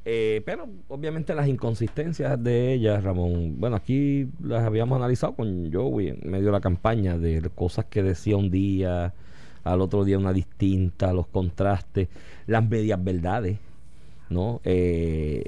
Eh, 0.09 0.41
pero 0.45 0.69
obviamente 0.87 1.35
las 1.35 1.49
inconsistencias 1.49 2.41
de 2.41 2.71
ella, 2.71 3.01
Ramón, 3.01 3.59
bueno, 3.59 3.75
aquí 3.75 4.29
las 4.41 4.63
habíamos 4.63 4.95
analizado 4.95 5.33
con 5.33 5.69
Joey 5.69 6.07
en 6.07 6.31
medio 6.31 6.45
de 6.45 6.51
la 6.53 6.61
campaña, 6.61 7.17
de 7.17 7.41
cosas 7.53 7.85
que 7.85 8.01
decía 8.01 8.37
un 8.37 8.49
día, 8.49 9.13
al 9.65 9.81
otro 9.81 10.05
día 10.05 10.17
una 10.17 10.31
distinta, 10.31 11.11
los 11.11 11.27
contrastes, 11.27 12.07
las 12.45 12.65
medias 12.65 13.03
verdades, 13.03 13.59
¿no? 14.29 14.61
Eh, 14.63 15.45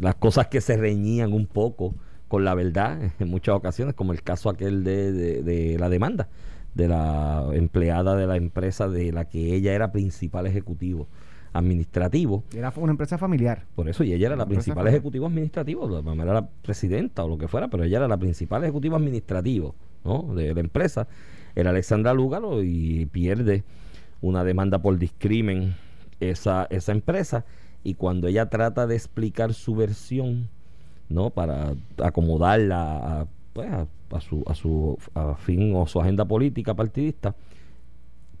las 0.00 0.14
cosas 0.16 0.48
que 0.48 0.60
se 0.60 0.76
reñían 0.76 1.32
un 1.32 1.46
poco 1.46 1.94
con 2.28 2.44
la 2.44 2.54
verdad 2.54 2.98
en 3.18 3.28
muchas 3.28 3.54
ocasiones, 3.54 3.94
como 3.94 4.12
el 4.12 4.22
caso 4.22 4.50
aquel 4.50 4.84
de, 4.84 5.12
de- 5.12 5.42
de 5.42 5.78
la 5.78 5.88
demanda 5.88 6.28
de 6.74 6.86
la 6.86 7.46
empleada 7.54 8.14
de 8.14 8.26
la 8.26 8.36
empresa 8.36 8.88
de 8.88 9.10
la 9.10 9.24
que 9.24 9.54
ella 9.54 9.72
era 9.74 9.90
principal 9.90 10.46
ejecutivo 10.46 11.08
administrativo. 11.52 12.44
Era 12.54 12.72
una 12.76 12.92
empresa 12.92 13.18
familiar. 13.18 13.64
Por 13.74 13.88
eso, 13.88 14.04
y 14.04 14.12
ella 14.12 14.26
era 14.28 14.36
la 14.36 14.46
principal 14.46 14.76
familiar. 14.76 14.94
ejecutivo 14.94 15.26
administrativo, 15.26 15.88
la 15.88 16.02
mamá 16.02 16.22
era 16.24 16.34
la 16.34 16.46
presidenta 16.46 17.24
o 17.24 17.28
lo 17.28 17.38
que 17.38 17.48
fuera, 17.48 17.68
pero 17.68 17.84
ella 17.84 17.96
era 17.98 18.06
la 18.08 18.16
principal 18.18 18.62
ejecutivo 18.62 18.96
administrativo 18.96 19.74
¿no? 20.04 20.34
de 20.34 20.54
la 20.54 20.60
empresa. 20.60 21.08
Era 21.56 21.70
Alexandra 21.70 22.12
Lúgaro 22.14 22.62
y 22.62 23.06
pierde 23.06 23.64
una 24.20 24.44
demanda 24.44 24.80
por 24.80 24.98
discrimen 24.98 25.74
esa, 26.20 26.66
esa 26.70 26.92
empresa. 26.92 27.44
Y 27.88 27.94
cuando 27.94 28.28
ella 28.28 28.50
trata 28.50 28.86
de 28.86 28.96
explicar 28.96 29.54
su 29.54 29.74
versión, 29.74 30.50
¿no? 31.08 31.30
Para 31.30 31.74
acomodarla 31.96 33.20
a, 33.20 33.26
pues, 33.54 33.70
a, 33.72 33.86
a 34.10 34.20
su, 34.20 34.44
a 34.46 34.54
su 34.54 34.98
a 35.14 35.36
fin 35.36 35.74
o 35.74 35.86
su 35.86 35.98
agenda 35.98 36.26
política 36.26 36.74
partidista, 36.74 37.34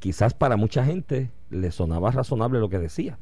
quizás 0.00 0.34
para 0.34 0.58
mucha 0.58 0.84
gente 0.84 1.30
le 1.48 1.70
sonaba 1.70 2.10
razonable 2.10 2.58
lo 2.60 2.68
que 2.68 2.78
decía. 2.78 3.16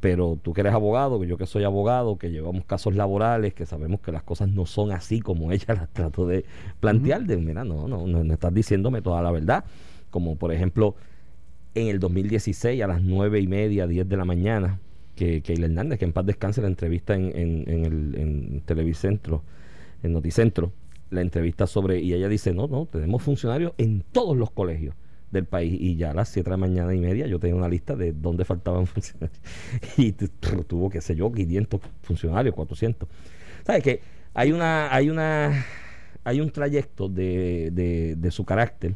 Pero 0.00 0.36
tú 0.42 0.52
que 0.52 0.62
eres 0.62 0.74
abogado, 0.74 1.20
que 1.20 1.28
yo 1.28 1.38
que 1.38 1.46
soy 1.46 1.62
abogado, 1.62 2.18
que 2.18 2.32
llevamos 2.32 2.64
casos 2.64 2.96
laborales, 2.96 3.54
que 3.54 3.66
sabemos 3.66 4.00
que 4.00 4.10
las 4.10 4.24
cosas 4.24 4.48
no 4.48 4.66
son 4.66 4.90
así 4.90 5.20
como 5.20 5.52
ella 5.52 5.74
las 5.74 5.88
trató 5.90 6.26
de 6.26 6.44
plantear, 6.80 7.22
de 7.22 7.36
mira, 7.36 7.62
no, 7.62 7.86
no, 7.86 8.04
no, 8.08 8.24
no 8.24 8.34
estás 8.34 8.52
diciéndome 8.52 9.00
toda 9.00 9.22
la 9.22 9.30
verdad. 9.30 9.64
Como 10.10 10.34
por 10.34 10.52
ejemplo, 10.52 10.96
en 11.76 11.86
el 11.86 12.00
2016 12.00 12.82
a 12.82 12.88
las 12.88 13.00
nueve 13.00 13.38
y 13.38 13.46
media, 13.46 13.86
10 13.86 14.08
de 14.08 14.16
la 14.16 14.24
mañana, 14.24 14.80
que 15.16 15.42
Keila 15.42 15.66
Hernández, 15.66 15.98
que 15.98 16.04
en 16.04 16.12
paz 16.12 16.24
descanse 16.26 16.62
la 16.62 16.68
entrevista 16.68 17.14
en, 17.14 17.32
en, 17.36 17.84
el 17.84 18.14
en 18.16 18.60
Televicentro, 18.64 19.42
en 20.02 20.12
Noticentro, 20.12 20.72
la 21.10 21.22
entrevista 21.22 21.66
sobre, 21.66 22.00
y 22.00 22.12
ella 22.14 22.28
dice, 22.28 22.52
no, 22.52 22.68
no, 22.68 22.86
tenemos 22.86 23.22
funcionarios 23.22 23.72
en 23.78 24.04
todos 24.12 24.36
los 24.36 24.50
colegios 24.50 24.94
del 25.30 25.44
país 25.44 25.76
y 25.80 25.96
ya 25.96 26.12
a 26.12 26.14
las 26.14 26.28
7 26.28 26.44
de 26.44 26.50
la 26.52 26.56
mañana 26.56 26.94
y 26.94 27.00
media 27.00 27.26
yo 27.26 27.40
tenía 27.40 27.56
una 27.56 27.68
lista 27.68 27.96
de 27.96 28.12
dónde 28.12 28.44
faltaban 28.44 28.86
funcionarios. 28.86 29.40
Y 29.96 30.12
tu- 30.12 30.28
tu- 30.28 30.62
tuvo, 30.64 30.90
qué 30.90 31.00
sé 31.00 31.16
yo, 31.16 31.32
500 31.32 31.80
funcionarios, 32.02 32.54
400. 32.54 33.08
¿Sabes 33.66 33.82
que 33.82 34.00
Hay 34.34 34.52
una, 34.52 34.94
hay 34.94 35.10
una, 35.10 35.64
hay 36.24 36.40
un 36.40 36.50
trayecto 36.50 37.08
de, 37.08 37.70
de 38.16 38.30
su 38.30 38.44
carácter 38.44 38.94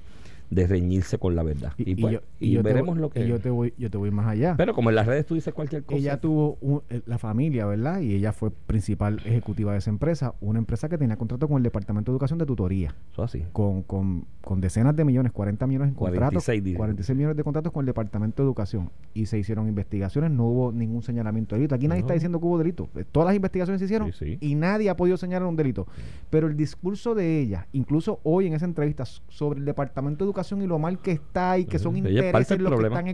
de 0.50 0.66
reñirse 0.66 1.16
con 1.18 1.36
la 1.36 1.42
verdad. 1.44 1.72
Y, 1.78 1.94
pues, 1.94 2.20
y 2.40 2.50
yo 2.50 2.62
te 2.62 2.68
veremos 2.68 2.94
voy- 2.96 3.02
lo 3.02 3.10
que... 3.10 3.24
y 3.24 3.28
yo 3.28 3.38
te 3.38 3.50
voy 3.50 3.72
yo 3.78 3.88
te 3.88 3.96
voy 3.96 4.10
más 4.10 4.26
allá 4.26 4.54
Pero 4.56 4.74
como 4.74 4.90
en 4.90 4.96
las 4.96 5.06
redes 5.06 5.24
tú 5.24 5.34
dices 5.36 5.54
cualquier 5.54 5.84
cosa. 5.84 5.96
ella 5.98 6.20
tuvo 6.20 6.58
un- 6.60 6.82
eh, 6.90 7.02
la 7.06 7.18
familia 7.18 7.66
verdad 7.66 8.00
y 8.00 8.14
ella 8.14 8.32
fue 8.32 8.50
principal 8.50 9.20
ejecutiva 9.24 9.72
de 9.72 9.78
esa 9.78 9.90
empresa 9.90 10.34
una 10.40 10.58
empresa 10.58 10.88
que 10.88 10.98
tenía 10.98 11.16
contrato 11.16 11.46
con 11.46 11.58
el 11.58 11.62
departamento 11.62 12.10
de 12.10 12.14
educación 12.16 12.38
de 12.40 12.46
tutoría 12.46 12.96
Eso 13.12 13.22
así. 13.22 13.44
con, 13.52 13.82
con, 13.84 14.24
con 14.40 14.60
decenas 14.60 14.96
de 14.96 15.04
millones 15.04 15.30
40 15.32 15.66
millones 15.68 15.88
en 15.90 15.94
contratos 15.94 16.44
46 16.44 16.64
dice. 16.64 16.76
46 16.76 17.16
millones 17.16 17.36
de 17.36 17.44
contratos 17.44 17.72
con 17.72 17.82
el 17.82 17.86
departamento 17.86 18.42
de 18.42 18.46
educación 18.48 18.90
y 19.14 19.26
se 19.26 19.38
hicieron 19.38 19.68
investigaciones 19.68 20.32
no 20.32 20.46
hubo 20.46 20.72
ningún 20.72 21.02
señalamiento 21.02 21.54
de 21.54 21.60
delito 21.60 21.76
aquí 21.76 21.86
nadie 21.86 22.00
No. 22.02 22.06
está 22.06 22.14
diciendo 22.14 22.40
que 22.40 22.46
hubo 22.46 22.58
delito 22.58 22.88
Eh, 22.96 23.04
todas 23.10 23.28
las 23.28 23.36
investigaciones 23.36 23.78
se 23.78 23.84
hicieron 23.84 24.12
Sí, 24.12 24.36
sí. 24.36 24.38
y 24.40 24.56
nadie 24.56 24.90
ha 24.90 24.96
podido 24.96 25.16
señalar 25.16 25.46
un 25.46 25.54
delito 25.54 25.86
pero 26.28 26.48
el 26.48 26.56
discurso 26.56 27.14
de 27.14 27.38
ella 27.40 27.68
incluso 27.72 28.18
hoy 28.24 28.48
en 28.48 28.54
esa 28.54 28.64
entrevista 28.64 29.04
sobre 29.28 29.60
el 29.60 29.64
departamento 29.64 30.24
de 30.24 30.28
educación 30.28 30.39
y 30.62 30.66
lo 30.66 30.78
mal 30.78 30.98
que 31.00 31.12
está 31.12 31.58
y 31.58 31.64
que 31.64 31.78
son. 31.78 31.96
Ella 31.96 32.26
intereses 32.26 32.60
los 32.60 32.78
que 32.78 32.86
están 32.86 33.08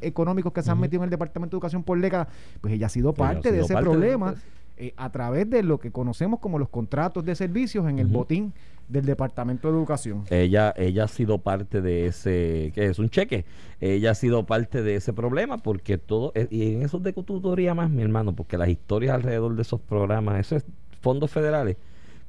económicos 0.00 0.52
que 0.52 0.62
se 0.62 0.70
han 0.70 0.80
metido 0.80 1.02
en 1.02 1.04
el 1.04 1.10
departamento 1.10 1.56
de 1.56 1.58
educación 1.58 1.82
por 1.82 2.00
décadas 2.00 2.28
pues 2.60 2.74
ella 2.74 2.86
ha 2.86 2.90
sido 2.90 3.10
ha 3.10 3.14
parte 3.14 3.52
de 3.52 3.60
ese 3.60 3.74
parte 3.74 3.88
problema 3.88 4.34
eh, 4.78 4.92
a 4.96 5.10
través 5.10 5.48
de 5.48 5.62
lo 5.62 5.78
que 5.78 5.90
conocemos 5.90 6.38
como 6.38 6.58
los 6.58 6.68
contratos 6.68 7.24
de 7.24 7.34
servicios 7.34 7.88
en 7.88 7.98
el 7.98 8.08
botín 8.08 8.52
del 8.88 9.06
Departamento 9.06 9.68
de 9.68 9.74
Educación. 9.74 10.24
Ella, 10.28 10.74
ella 10.76 11.04
ha 11.04 11.08
sido 11.08 11.38
parte 11.38 11.80
de 11.80 12.06
ese, 12.06 12.72
que 12.74 12.84
es 12.84 12.98
un 12.98 13.08
cheque, 13.08 13.46
ella 13.80 14.10
ha 14.10 14.14
sido 14.14 14.44
parte 14.44 14.82
de 14.82 14.96
ese 14.96 15.14
problema 15.14 15.56
porque 15.56 15.96
todo, 15.96 16.32
eh, 16.34 16.46
y 16.50 16.74
en 16.74 16.82
eso 16.82 16.98
de 16.98 17.14
tutoría 17.14 17.74
más, 17.74 17.90
mi 17.90 18.02
hermano, 18.02 18.36
porque 18.36 18.58
las 18.58 18.68
historias 18.68 19.14
alrededor 19.14 19.56
de 19.56 19.62
esos 19.62 19.80
programas, 19.80 20.38
esos 20.40 20.64
fondos 21.00 21.30
federales, 21.30 21.78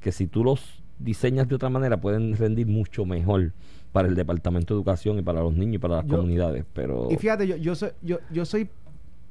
que 0.00 0.10
si 0.10 0.26
tú 0.26 0.42
los 0.42 0.82
diseñas 0.98 1.48
de 1.48 1.54
otra 1.54 1.68
manera 1.68 2.00
pueden 2.00 2.34
rendir 2.34 2.66
mucho 2.66 3.04
mejor 3.04 3.52
para 3.92 4.08
el 4.08 4.14
Departamento 4.14 4.74
de 4.74 4.78
Educación 4.78 5.18
y 5.18 5.22
para 5.22 5.40
los 5.40 5.54
niños 5.54 5.76
y 5.76 5.78
para 5.78 5.96
las 5.96 6.06
Yo- 6.06 6.16
comunidades, 6.16 6.64
pero... 6.72 7.08
Y 7.10 7.16
fíjate, 7.16 7.46
yo, 7.46 7.56
yo 7.56 7.74
soy, 7.74 7.90
yo, 8.02 8.18
yo 8.32 8.44
soy, 8.44 8.68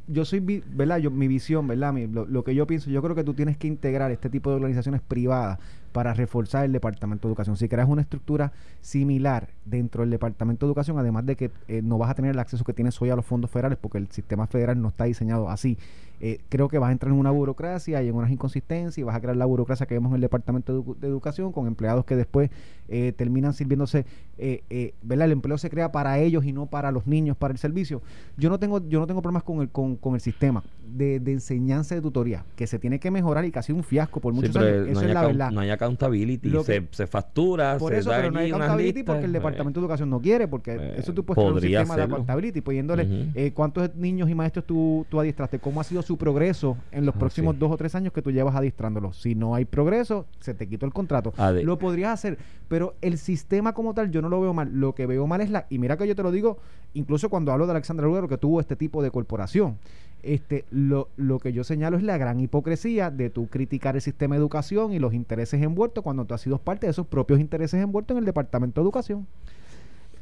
yo 0.08 0.26
soy, 0.26 0.64
¿verdad? 0.68 0.98
Yo, 0.98 1.12
mi 1.12 1.28
visión, 1.28 1.68
¿verdad? 1.68 1.94
Mi- 1.94 2.08
lo, 2.08 2.26
lo 2.26 2.44
que 2.44 2.56
yo 2.56 2.66
pienso, 2.66 2.90
yo 2.90 3.02
creo 3.02 3.16
que 3.16 3.24
tú 3.24 3.34
tienes 3.34 3.58
que 3.58 3.68
integrar 3.68 4.12
este 4.12 4.30
tipo 4.30 4.50
de 4.50 4.56
organizaciones 4.56 5.02
privadas 5.02 5.60
para 5.98 6.14
reforzar 6.14 6.64
el 6.64 6.72
Departamento 6.74 7.28
de 7.28 7.32
Educación. 7.32 7.58
Si 7.58 7.68
creas 7.68 7.90
una 7.90 8.04
estructura 8.04 8.52
similar 8.82 9.50
dentro 9.66 10.02
del 10.02 10.12
Departamento 10.12 10.68
de 10.68 10.70
Educación, 10.70 11.00
además 11.00 11.26
de 11.26 11.36
que 11.36 11.50
eh, 11.68 11.82
no 11.84 11.98
vas 11.98 12.12
a 12.12 12.14
tener 12.14 12.30
el 12.30 12.40
acceso 12.40 12.64
que 12.64 12.72
tienes 12.72 13.02
hoy 13.02 13.10
a 13.10 13.16
los 13.16 13.26
fondos 13.26 13.50
federales, 13.50 13.80
porque 13.82 13.98
el 13.98 14.08
sistema 14.12 14.46
federal 14.46 14.80
no 14.80 14.90
está 14.90 15.06
diseñado 15.06 15.50
así, 15.50 15.76
eh, 16.20 16.40
creo 16.50 16.68
que 16.68 16.78
vas 16.78 16.90
a 16.90 16.92
entrar 16.92 17.12
en 17.12 17.20
una 17.20 17.32
burocracia 17.32 18.02
y 18.04 18.10
en 18.10 18.16
unas 18.16 18.30
inconsistencias 18.32 18.98
y 19.00 19.04
vas 19.04 19.16
a 19.16 19.22
crear 19.22 19.36
la 19.38 19.46
burocracia 19.46 19.88
que 19.88 19.96
vemos 19.96 20.10
en 20.12 20.16
el 20.16 20.22
Departamento 20.22 20.72
de, 20.74 20.80
Edu- 20.82 20.98
de 20.98 21.08
Educación 21.08 21.52
con 21.52 21.66
empleados 21.68 22.06
que 22.06 22.16
después 22.16 22.52
eh, 22.90 23.14
terminan 23.18 23.54
sirviéndose, 23.54 24.06
eh, 24.38 24.62
eh, 24.70 24.94
¿verdad? 25.02 25.26
El 25.26 25.32
empleo 25.34 25.58
se 25.58 25.70
crea 25.72 25.92
para 25.92 26.20
ellos 26.20 26.46
y 26.46 26.54
no 26.54 26.68
para 26.68 26.92
los 26.92 27.06
niños, 27.08 27.38
para 27.38 27.52
el 27.52 27.58
servicio. 27.58 28.02
Yo 28.38 28.50
no 28.50 28.60
tengo, 28.60 28.88
yo 28.88 29.00
no 29.00 29.08
tengo 29.08 29.22
problemas 29.24 29.44
con 29.44 29.62
el, 29.62 29.70
con, 29.70 29.96
con 29.96 30.14
el 30.16 30.22
sistema 30.22 30.64
de, 30.88 31.20
de 31.20 31.34
enseñanza 31.34 31.96
de 31.96 32.02
tutoría, 32.02 32.46
que 32.56 32.66
se 32.68 32.80
tiene 32.80 33.00
que 33.00 33.12
mejorar 33.12 33.46
y 33.46 33.52
que 33.52 33.60
ha 33.60 33.64
sido 33.64 33.78
un 33.78 33.84
fiasco 33.84 34.20
por 34.20 34.34
muchos 34.34 34.56
años. 34.56 34.86
no 34.86 34.92
Eso 34.92 35.00
hay 35.02 35.08
es 35.10 35.14
la 35.14 35.22
verdad. 35.28 35.52
No 35.52 35.60
hay 35.60 35.70
accountability, 35.88 36.50
Lo 36.50 36.64
se, 36.64 36.82
que- 36.82 36.88
se 36.92 37.08
factura, 37.08 37.78
Por 37.78 37.94
se 37.94 38.00
eso, 38.00 38.10
da 38.10 38.18
pero 38.18 38.32
no 38.32 38.40
hay 38.40 38.48
accountability 38.52 39.00
listas, 39.00 39.16
porque 39.16 39.26
el 39.26 39.32
eh, 39.32 39.34
Departamento 39.34 39.80
de 39.80 39.84
Educación 39.86 40.10
no 40.10 40.20
quiere, 40.22 40.48
porque 40.48 40.76
eh, 40.76 40.96
eso 40.98 41.14
tú 41.14 41.24
puedes 41.26 41.44
un 41.44 41.62
sistema 41.62 41.96
de 41.96 42.02
hacerlo. 42.02 42.16
accountability, 42.16 42.62
pidiéndole 42.62 43.04
Ujú. 43.04 43.32
eh, 43.36 43.52
cuántos 43.54 43.96
niños 43.96 44.30
y 44.30 44.36
maestros 44.36 44.66
tú, 44.66 45.06
tú 45.10 45.20
adiestraste, 45.20 45.60
cómo 45.60 45.82
ha 45.82 45.84
sido 45.84 46.02
su 46.02 46.18
progreso 46.18 46.78
en 46.92 47.06
los 47.06 47.16
Ah, 47.16 47.20
próximos 47.20 47.56
sí. 47.56 47.60
dos 47.60 47.72
o 47.72 47.78
tres 47.78 47.96
años 47.96 48.14
que 48.14 48.22
tú 48.22 48.32
llevas 48.32 48.56
adiestrándolos. 48.56 49.20
Si 49.22 49.36
no 49.36 49.56
hay 49.56 49.66
progreso, 49.66 50.26
se 50.40 50.54
te 50.54 50.68
quitó 50.68 50.86
el 50.86 50.94
contrato. 50.94 51.34
Ade- 51.38 51.64
Lo 51.64 51.78
podrías 51.80 52.12
hacer, 52.14 52.38
pero 52.68 52.96
el 53.02 53.18
sistema 53.18 53.74
como 53.74 53.94
tal 53.94 54.12
yo 54.12 54.22
no 54.22 54.30
lo 54.30 54.42
veo 54.42 54.54
mal. 54.54 54.70
Lo 54.74 54.94
que 54.94 55.06
veo 55.06 55.26
mal 55.28 55.42
es 55.42 55.50
la, 55.50 55.66
y 55.70 55.80
mira 55.80 55.98
que 55.98 56.08
yo 56.08 56.16
te 56.16 56.24
lo 56.24 56.32
digo, 56.32 56.58
incluso 56.94 57.30
cuando 57.30 57.52
hablo 57.52 57.66
de 57.66 57.72
Alexandra 57.72 58.06
Lugaro, 58.06 58.28
que 58.28 58.38
tuvo 58.38 58.60
este 58.60 58.76
tipo 58.76 59.02
de 59.02 59.12
corporación. 59.12 59.78
Este, 60.24 60.66
lo, 60.72 61.10
lo 61.16 61.40
que 61.40 61.54
yo 61.54 61.64
señalo 61.64 61.96
es 61.98 62.04
la 62.04 62.18
gran 62.18 62.40
hipocresía 62.40 63.12
de 63.12 63.30
tú 63.30 63.48
criticar 63.48 63.96
el 63.96 64.02
sistema 64.02 64.36
de 64.36 64.40
educación 64.40 64.92
y 64.92 65.00
los 65.00 65.14
intereses 65.14 65.62
envueltos 65.62 66.04
cuando 66.04 66.26
tú 66.26 66.34
has 66.34 66.42
sido 66.42 66.58
parte 66.58 66.88
de 66.88 66.92
esos 66.92 67.06
propios 67.08 67.40
intereses 67.40 67.82
envueltos 67.82 68.16
en 68.16 68.20
el 68.20 68.26
Departamento 68.26 68.82
de 68.82 68.86
Educación. 68.86 69.28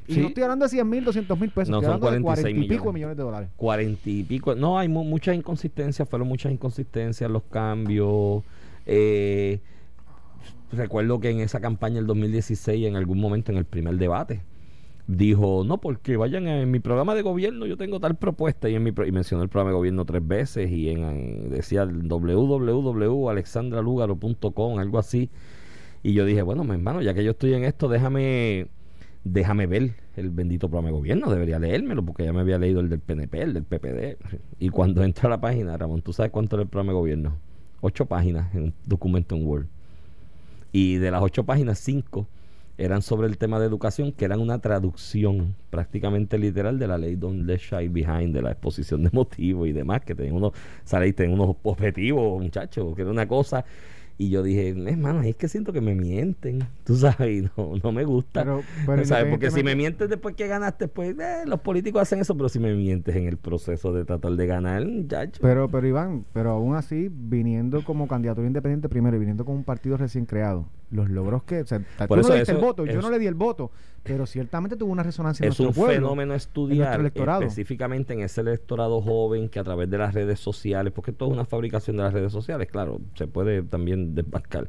Y 0.08 0.14
Sí. 0.16 0.22
no 0.22 0.28
estoy 0.28 0.44
hablando 0.44 0.66
de 0.66 0.70
100 0.70 0.88
mil, 0.88 1.04
200 1.04 1.40
mil 1.40 1.50
pesos, 1.50 1.70
No, 1.72 1.78
estoy 1.78 1.88
hablando 1.94 2.12
de 2.12 2.22
46 2.22 2.54
40 2.54 2.66
y 2.66 2.70
pico 2.70 2.84
millones. 2.84 2.94
millones 2.94 3.18
de 3.18 3.24
dólares. 3.24 3.50
cuarenta 3.58 4.10
y 4.10 4.24
pico. 4.24 4.54
No, 4.54 4.78
hay 4.78 4.88
mu- 4.88 5.04
muchas 5.04 5.36
inconsistencias, 5.36 6.08
fueron 6.08 6.28
muchas 6.28 6.52
inconsistencias, 6.52 7.32
los 7.32 7.42
cambios. 7.44 8.44
eh, 8.86 9.62
recuerdo 10.72 11.20
que 11.20 11.30
en 11.32 11.40
esa 11.40 11.60
campaña 11.60 11.96
del 11.96 12.06
2016, 12.08 12.86
en 12.86 12.96
algún 12.96 13.20
momento 13.20 13.52
en 13.52 13.58
el 13.58 13.66
primer 13.66 13.96
debate, 13.98 14.42
dijo, 15.08 15.64
no, 15.66 15.80
porque 15.82 16.18
vayan 16.18 16.48
a- 16.48 16.62
en 16.62 16.72
mi 16.72 16.80
programa 16.80 17.14
de 17.16 17.22
gobierno, 17.22 17.66
yo 17.66 17.78
tengo 17.78 18.00
tal 18.00 18.16
propuesta, 18.18 18.70
y, 18.70 18.76
en 18.76 18.84
mi 18.84 18.92
y 19.06 19.12
mencionó 19.12 19.44
el 19.44 19.50
programa 19.50 19.72
de 19.72 19.76
gobierno 19.78 20.06
tres 20.06 20.26
veces, 20.28 20.72
y 20.72 20.90
en, 20.90 21.04
en- 21.04 21.50
decía 21.50 21.86
www.alexandralugaro.com, 21.86 24.80
algo 24.80 24.98
así. 25.00 25.30
Y 26.04 26.14
yo 26.14 26.26
dije, 26.26 26.42
bueno, 26.44 26.64
mi 26.64 26.72
hermano, 26.74 27.02
ya 27.02 27.14
que 27.14 27.24
yo 27.24 27.32
estoy 27.32 27.54
en 27.54 27.64
esto, 27.66 27.88
déjame 27.90 28.68
déjame 29.24 29.66
ver 29.68 29.94
el 30.18 30.30
bendito 30.32 30.68
programa 30.70 30.90
de 30.90 30.94
gobierno, 30.96 31.30
debería 31.32 31.58
leérmelo, 31.60 32.04
porque 32.06 32.26
ya 32.26 32.34
me 32.34 32.42
había 32.42 32.58
leído 32.60 32.80
el 32.80 32.90
del 32.90 33.00
PNP, 33.00 33.42
el 33.42 33.54
del 33.54 33.64
PPD. 33.64 34.18
Y 34.60 34.70
cuando 34.70 35.04
entra 35.08 35.28
a 35.28 35.30
la 35.32 35.42
página, 35.42 35.78
Ramón, 35.78 36.02
¿tú 36.02 36.14
sabes 36.14 36.32
cuánto 36.32 36.56
era 36.58 36.64
el 36.64 36.70
programa 36.70 36.92
de 36.94 37.00
gobierno? 37.00 37.38
Ocho 37.82 38.06
páginas 38.08 38.54
en 38.56 38.64
un 38.66 38.74
documento 38.86 39.36
en 39.36 39.46
Word. 39.48 39.68
Y 40.72 40.96
de 40.98 41.10
las 41.12 41.22
ocho 41.24 41.44
páginas, 41.46 41.80
cinco 41.80 42.28
eran 42.78 43.02
sobre 43.02 43.28
el 43.28 43.38
tema 43.38 43.60
de 43.60 43.66
educación, 43.68 44.12
que 44.12 44.26
eran 44.26 44.40
una 44.42 44.60
traducción 44.60 45.56
prácticamente 45.70 46.38
literal 46.38 46.78
de 46.80 46.88
la 46.88 46.98
ley 46.98 47.16
Don't 47.16 47.46
Let 47.46 47.58
Shy 47.60 47.88
Behind, 47.88 48.34
de 48.34 48.42
la 48.42 48.52
exposición 48.52 49.04
de 49.04 49.10
motivos 49.14 49.68
y 49.68 49.72
demás, 49.74 50.02
que 50.02 50.16
tenía 50.16 50.34
unos, 50.34 50.54
sale, 50.84 51.12
tenía 51.14 51.36
unos 51.36 51.56
objetivos, 51.64 52.42
muchachos, 52.42 52.96
que 52.96 53.02
era 53.04 53.12
una 53.12 53.28
cosa. 53.28 53.66
Y 54.18 54.30
yo 54.30 54.44
dije, 54.44 54.70
hermano, 54.70 55.24
es 55.24 55.36
que 55.36 55.50
siento 55.50 55.74
que 55.74 55.82
me 55.82 55.94
mienten, 55.94 56.60
tú 56.86 56.96
sabes, 56.96 57.44
y 57.44 57.50
no, 57.58 57.74
no 57.84 57.92
me 57.92 58.06
gusta. 58.06 58.46
Pero- 58.46 58.62
pero 58.86 59.04
¿Sabes? 59.04 59.30
Porque 59.30 59.52
si 59.52 59.62
me 59.62 59.76
mientes 59.76 60.08
después 60.08 60.36
que 60.36 60.48
ganaste, 60.48 60.88
pues 60.88 61.18
eh, 61.20 61.44
los 61.46 61.60
políticos 61.60 62.02
hacen 62.04 62.22
eso, 62.22 62.34
pero 62.38 62.48
si 62.48 62.58
me 62.60 62.74
mientes 62.76 63.14
en 63.14 63.28
el 63.28 63.36
proceso 63.36 63.92
de 63.92 64.06
tratar 64.06 64.32
de 64.32 64.48
ganar, 64.48 64.86
muchacho. 64.88 65.40
Pero, 65.42 65.68
pero 65.70 65.86
Iván, 65.86 66.24
pero 66.32 66.52
aún 66.52 66.76
así, 66.76 67.10
viniendo 67.12 67.84
como 67.84 68.08
candidatura 68.08 68.48
independiente 68.48 68.88
primero 68.88 69.18
y 69.18 69.20
viniendo 69.20 69.44
con 69.44 69.56
un 69.56 69.66
partido 69.66 69.98
recién 69.98 70.26
creado, 70.26 70.70
los 70.92 71.10
logros 71.10 71.44
que... 71.44 71.62
O 71.62 71.66
sea, 71.66 71.80
tú 71.80 72.08
Por 72.08 72.18
no 72.18 72.22
eso 72.22 72.34
le 72.34 72.40
diste 72.40 72.52
el 72.54 72.60
voto, 72.60 72.86
yo 72.86 73.02
no 73.02 73.10
le 73.10 73.20
di 73.20 73.28
el 73.28 73.34
voto, 73.34 73.72
pero 74.04 74.26
ciertamente 74.26 74.76
tuvo 74.76 74.92
una 74.92 75.04
resonancia 75.04 75.44
en 75.46 75.52
es 75.52 75.60
nuestro 75.60 75.82
un 75.82 75.88
pueblo. 75.88 76.08
fenómeno 76.08 76.34
estudiar 76.34 77.06
específicamente 77.06 78.14
en 78.14 78.22
ese 78.22 78.42
electorado 78.42 79.02
joven 79.02 79.50
que 79.50 79.60
a 79.60 79.64
través 79.64 79.90
de 79.90 79.98
las 79.98 80.14
redes 80.14 80.40
sociales, 80.40 80.94
porque 80.94 81.12
esto 81.12 81.26
es 81.26 81.32
una 81.32 81.46
fabricación 81.46 81.98
de 81.98 82.04
las 82.04 82.14
redes 82.14 82.32
sociales, 82.32 82.68
claro, 82.70 83.02
se 83.16 83.28
puede 83.28 83.64
también 83.64 84.16
desbarcar 84.16 84.68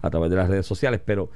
a 0.00 0.10
través 0.10 0.30
de 0.30 0.36
las 0.36 0.48
redes 0.48 0.66
sociales, 0.66 1.00
pero 1.04 1.30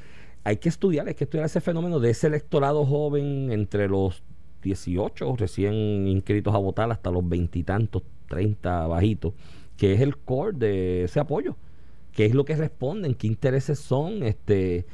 hay 0.44 0.58
que 0.58 0.68
estudiar, 0.68 1.08
hay 1.08 1.14
que 1.14 1.24
estudiar 1.24 1.46
ese 1.46 1.60
fenómeno 1.60 2.00
de 2.00 2.10
ese 2.10 2.26
electorado 2.26 2.84
joven 2.84 3.50
entre 3.50 3.88
los 3.88 4.22
18 4.62 5.36
recién 5.36 6.06
inscritos 6.06 6.54
a 6.54 6.58
votar 6.58 6.90
hasta 6.90 7.10
los 7.10 7.28
veintitantos, 7.28 8.02
30 8.28 8.86
bajitos, 8.86 9.34
que 9.76 9.94
es 9.94 10.00
el 10.00 10.16
core 10.16 10.56
de 10.56 11.04
ese 11.04 11.20
apoyo. 11.20 11.56
¿Qué 12.16 12.24
es 12.24 12.34
lo 12.34 12.46
que 12.46 12.56
responden? 12.56 13.14
¿Qué 13.14 13.26
intereses 13.26 13.78
son? 13.78 14.22
Este, 14.22 14.86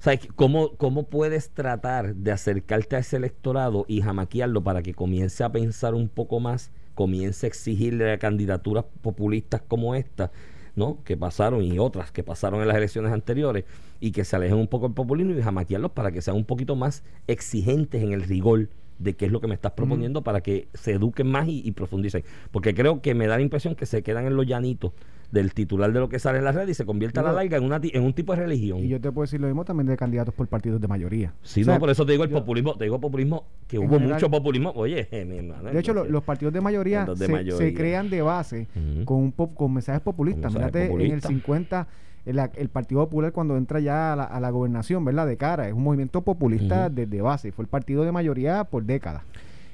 ¿sabes? 0.00 0.28
¿Cómo, 0.36 0.76
¿Cómo 0.76 1.04
puedes 1.04 1.48
tratar 1.48 2.14
de 2.14 2.30
acercarte 2.30 2.96
a 2.96 2.98
ese 2.98 3.16
electorado 3.16 3.86
y 3.88 4.02
jamaquearlo 4.02 4.62
para 4.62 4.82
que 4.82 4.92
comience 4.92 5.42
a 5.42 5.50
pensar 5.50 5.94
un 5.94 6.10
poco 6.10 6.40
más, 6.40 6.70
comience 6.94 7.46
a 7.46 7.48
exigirle 7.48 8.12
a 8.12 8.18
candidaturas 8.18 8.84
populistas 9.00 9.62
como 9.66 9.94
esta, 9.94 10.30
¿no? 10.76 11.02
que 11.04 11.16
pasaron 11.16 11.62
y 11.64 11.78
otras 11.78 12.12
que 12.12 12.22
pasaron 12.22 12.60
en 12.60 12.68
las 12.68 12.76
elecciones 12.76 13.12
anteriores 13.12 13.64
y 13.98 14.12
que 14.12 14.26
se 14.26 14.36
alejen 14.36 14.58
un 14.58 14.68
poco 14.68 14.88
del 14.88 14.94
populismo 14.94 15.32
y 15.32 15.40
jamaquearlos 15.40 15.92
para 15.92 16.12
que 16.12 16.20
sean 16.20 16.36
un 16.36 16.44
poquito 16.44 16.76
más 16.76 17.02
exigentes 17.28 18.02
en 18.02 18.12
el 18.12 18.24
rigor 18.24 18.68
de 18.98 19.16
qué 19.16 19.24
es 19.24 19.32
lo 19.32 19.40
que 19.40 19.46
me 19.46 19.54
estás 19.54 19.72
proponiendo 19.72 20.22
para 20.22 20.42
que 20.42 20.68
se 20.74 20.92
eduquen 20.92 21.28
más 21.28 21.48
y, 21.48 21.66
y 21.66 21.72
profundicen. 21.72 22.24
Porque 22.50 22.74
creo 22.74 23.00
que 23.00 23.14
me 23.14 23.26
da 23.26 23.36
la 23.36 23.42
impresión 23.42 23.74
que 23.74 23.86
se 23.86 24.02
quedan 24.02 24.26
en 24.26 24.36
los 24.36 24.46
llanitos 24.46 24.92
del 25.30 25.52
titular 25.52 25.92
de 25.92 26.00
lo 26.00 26.08
que 26.08 26.18
sale 26.18 26.38
en 26.38 26.44
la 26.44 26.52
red 26.52 26.66
y 26.68 26.74
se 26.74 26.86
convierte 26.86 27.20
a 27.20 27.22
la 27.22 27.32
larga 27.32 27.58
en, 27.58 27.64
una, 27.64 27.78
ti- 27.80 27.90
en 27.92 28.02
un 28.02 28.14
tipo 28.14 28.34
de 28.34 28.40
religión. 28.42 28.78
Y 28.78 28.88
yo 28.88 28.98
te 29.00 29.12
puedo 29.12 29.24
decir 29.24 29.40
lo 29.40 29.46
mismo 29.46 29.64
también 29.64 29.86
de 29.86 29.96
candidatos 29.96 30.32
por 30.34 30.46
partidos 30.48 30.80
de 30.80 30.88
mayoría. 30.88 31.34
Sí, 31.42 31.60
O 31.60 31.64
sea, 31.66 31.74
no, 31.74 31.80
por 31.80 31.90
eso 31.90 32.06
te 32.06 32.12
digo 32.12 32.24
el 32.24 32.30
yo- 32.30 32.38
populismo, 32.38 32.76
te 32.76 32.84
digo 32.84 32.98
populismo, 32.98 33.44
que 33.66 33.78
hubo 33.78 33.88
general- 33.90 34.14
mucho 34.14 34.30
populismo. 34.30 34.72
Oye, 34.74 35.06
mi 35.28 35.36
hermano. 35.38 35.70
De 35.70 35.78
hecho, 35.78 35.92
lo- 35.92 36.06
los 36.06 36.22
partidos 36.24 36.54
de 36.54 36.60
mayoría, 36.62 37.04
de 37.04 37.16
se, 37.16 37.28
mayoría. 37.32 37.56
se 37.56 37.74
crean 37.74 38.08
de 38.08 38.22
base 38.22 38.68
con, 39.04 39.18
un 39.18 39.32
pop- 39.32 39.54
con 39.54 39.74
mensajes 39.74 40.00
populistas. 40.00 40.52
Con 40.52 40.62
mensajes 40.62 40.88
Mírate 40.88 41.04
en 41.04 41.10
el 41.12 41.20
populistas. 41.20 41.28
50, 41.30 41.88
el, 42.26 42.38
el 42.56 42.68
Partido 42.70 43.00
Popular 43.04 43.32
cuando 43.32 43.56
entra 43.56 43.80
ya 43.80 44.12
a 44.12 44.16
la, 44.16 44.24
a 44.24 44.40
la 44.40 44.50
gobernación, 44.50 45.04
¿verdad? 45.04 45.26
De 45.26 45.36
cara, 45.36 45.66
es 45.68 45.74
un 45.74 45.82
movimiento 45.82 46.22
populista 46.22 46.88
desde 46.90 47.20
base. 47.20 47.52
Fue 47.52 47.62
el 47.64 47.68
partido 47.68 48.04
de 48.04 48.12
mayoría 48.12 48.64
por 48.64 48.84
décadas. 48.84 49.22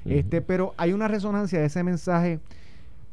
Este, 0.05 0.41
pero 0.41 0.73
hay 0.77 0.93
una 0.93 1.07
resonancia 1.07 1.59
de 1.59 1.65
ese 1.65 1.81
mensaje 1.83 2.39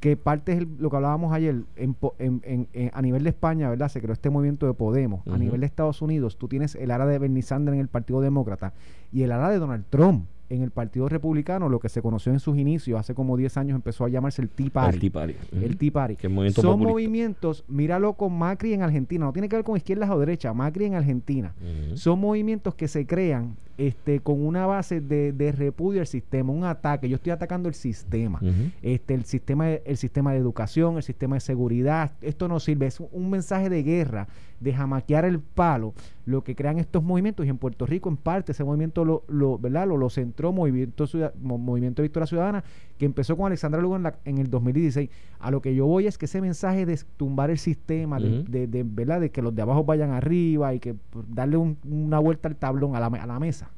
que 0.02 0.16
parte 0.16 0.50
es 0.52 0.58
el- 0.58 0.68
lo 0.80 0.90
que 0.90 0.96
hablábamos 0.96 1.32
ayer 1.32 1.62
en, 1.76 1.94
en- 2.18 2.68
en- 2.72 2.90
a 2.92 3.00
nivel 3.00 3.22
de 3.22 3.30
España, 3.30 3.70
¿verdad? 3.70 3.88
Se 3.88 4.00
creó 4.00 4.12
este 4.12 4.30
movimiento 4.30 4.66
de 4.66 4.74
Podemos. 4.74 5.24
A 5.28 5.38
nivel 5.38 5.60
de 5.60 5.66
Estados 5.66 6.02
Unidos, 6.02 6.36
tú 6.38 6.48
tienes 6.48 6.74
el 6.74 6.90
ala 6.90 7.06
de 7.06 7.20
Bernie 7.20 7.42
Sanders 7.42 7.76
en 7.76 7.80
el 7.80 7.86
Partido 7.86 8.20
Demócrata 8.20 8.72
y 9.12 9.22
el 9.22 9.30
ala 9.30 9.48
de 9.48 9.58
Donald 9.60 9.84
Trump 9.90 10.26
en 10.52 10.62
el 10.62 10.70
Partido 10.70 11.08
Republicano, 11.08 11.68
lo 11.68 11.80
que 11.80 11.88
se 11.88 12.02
conoció 12.02 12.32
en 12.32 12.40
sus 12.40 12.56
inicios, 12.58 12.98
hace 13.00 13.14
como 13.14 13.36
10 13.36 13.56
años 13.56 13.74
empezó 13.76 14.04
a 14.04 14.08
llamarse 14.08 14.42
el 14.42 14.48
Tea 14.48 14.70
Party. 14.70 14.94
El 14.96 15.00
Tea 15.00 15.10
Party. 15.12 15.34
Ujú. 15.52 15.64
El 15.64 15.76
Tea 15.76 15.92
Party. 15.92 16.16
Que 16.16 16.26
es 16.26 16.32
movimiento 16.32 16.60
Son 16.62 16.72
populista. 16.72 16.92
movimientos, 16.92 17.64
míralo 17.68 18.12
con 18.14 18.32
Macri 18.36 18.74
en 18.74 18.82
Argentina, 18.82 19.24
no 19.26 19.32
tiene 19.32 19.48
que 19.48 19.56
ver 19.56 19.64
con 19.64 19.76
izquierdas 19.76 20.10
o 20.10 20.18
derechas, 20.18 20.54
Macri 20.54 20.84
en 20.84 20.94
Argentina. 20.94 21.54
Son 21.94 22.18
movimientos 22.20 22.74
que 22.74 22.88
se 22.88 23.06
crean 23.06 23.56
este, 23.78 24.20
con 24.20 24.44
una 24.44 24.66
base 24.66 25.00
de, 25.00 25.32
de 25.32 25.50
repudio 25.50 26.00
al 26.00 26.06
sistema, 26.06 26.52
un 26.52 26.64
ataque. 26.64 27.08
Yo 27.08 27.16
estoy 27.16 27.32
atacando 27.32 27.68
el 27.68 27.74
sistema. 27.74 28.40
Este, 28.82 29.14
el 29.14 29.24
sistema 29.24 29.66
de- 29.66 29.82
el 29.86 29.96
sistema 29.96 30.32
de 30.32 30.38
educación, 30.38 30.96
el 30.98 31.02
sistema 31.02 31.36
de 31.36 31.40
seguridad, 31.40 32.12
esto 32.20 32.48
no 32.48 32.60
sirve, 32.60 32.86
es 32.86 33.00
un 33.00 33.30
mensaje 33.30 33.70
de 33.70 33.82
guerra, 33.82 34.28
de 34.62 34.72
jamaquear 34.72 35.24
el 35.24 35.40
palo, 35.40 35.94
lo 36.26 36.42
que 36.44 36.54
crean 36.54 36.78
estos 36.78 37.02
movimientos 37.02 37.44
y 37.44 37.48
en 37.48 37.58
Puerto 37.58 37.84
Rico 37.86 38.08
en 38.08 38.16
parte 38.16 38.52
ese 38.52 38.62
movimiento 38.64 39.04
lo, 39.04 39.24
lo, 39.28 39.58
¿verdad? 39.58 39.86
lo, 39.88 39.96
lo 39.96 40.08
centró 40.10 40.52
Movimiento, 40.52 41.06
Ciudad- 41.06 41.34
Mo- 41.40 41.58
Movimiento 41.58 42.02
Victoria 42.02 42.26
Ciudadana, 42.26 42.62
que 42.98 43.04
empezó 43.06 43.36
con 43.36 43.46
Alexandra 43.46 43.80
Lugo 43.80 43.96
en, 43.96 44.04
la- 44.04 44.18
en 44.24 44.38
el 44.38 44.48
2016. 44.48 45.10
A 45.40 45.50
lo 45.50 45.60
que 45.60 45.74
yo 45.74 45.86
voy 45.86 46.06
es 46.06 46.16
que 46.18 46.26
ese 46.26 46.40
mensaje 46.40 46.86
de 46.86 46.98
tumbar 47.16 47.50
el 47.50 47.58
sistema, 47.58 48.18
de- 48.20 48.42
de, 48.48 48.66
de, 48.66 48.82
¿verdad? 48.84 49.20
de 49.20 49.30
que 49.30 49.42
los 49.42 49.54
de 49.54 49.62
abajo 49.62 49.84
vayan 49.84 50.10
arriba 50.12 50.72
y 50.74 50.80
que 50.80 50.94
pues, 50.94 51.24
darle 51.28 51.56
un- 51.56 51.76
una 51.84 52.18
vuelta 52.18 52.48
al 52.48 52.56
tablón, 52.56 52.94
a 52.96 53.00
la, 53.00 53.06
a 53.06 53.26
la 53.26 53.40
mesa. 53.40 53.70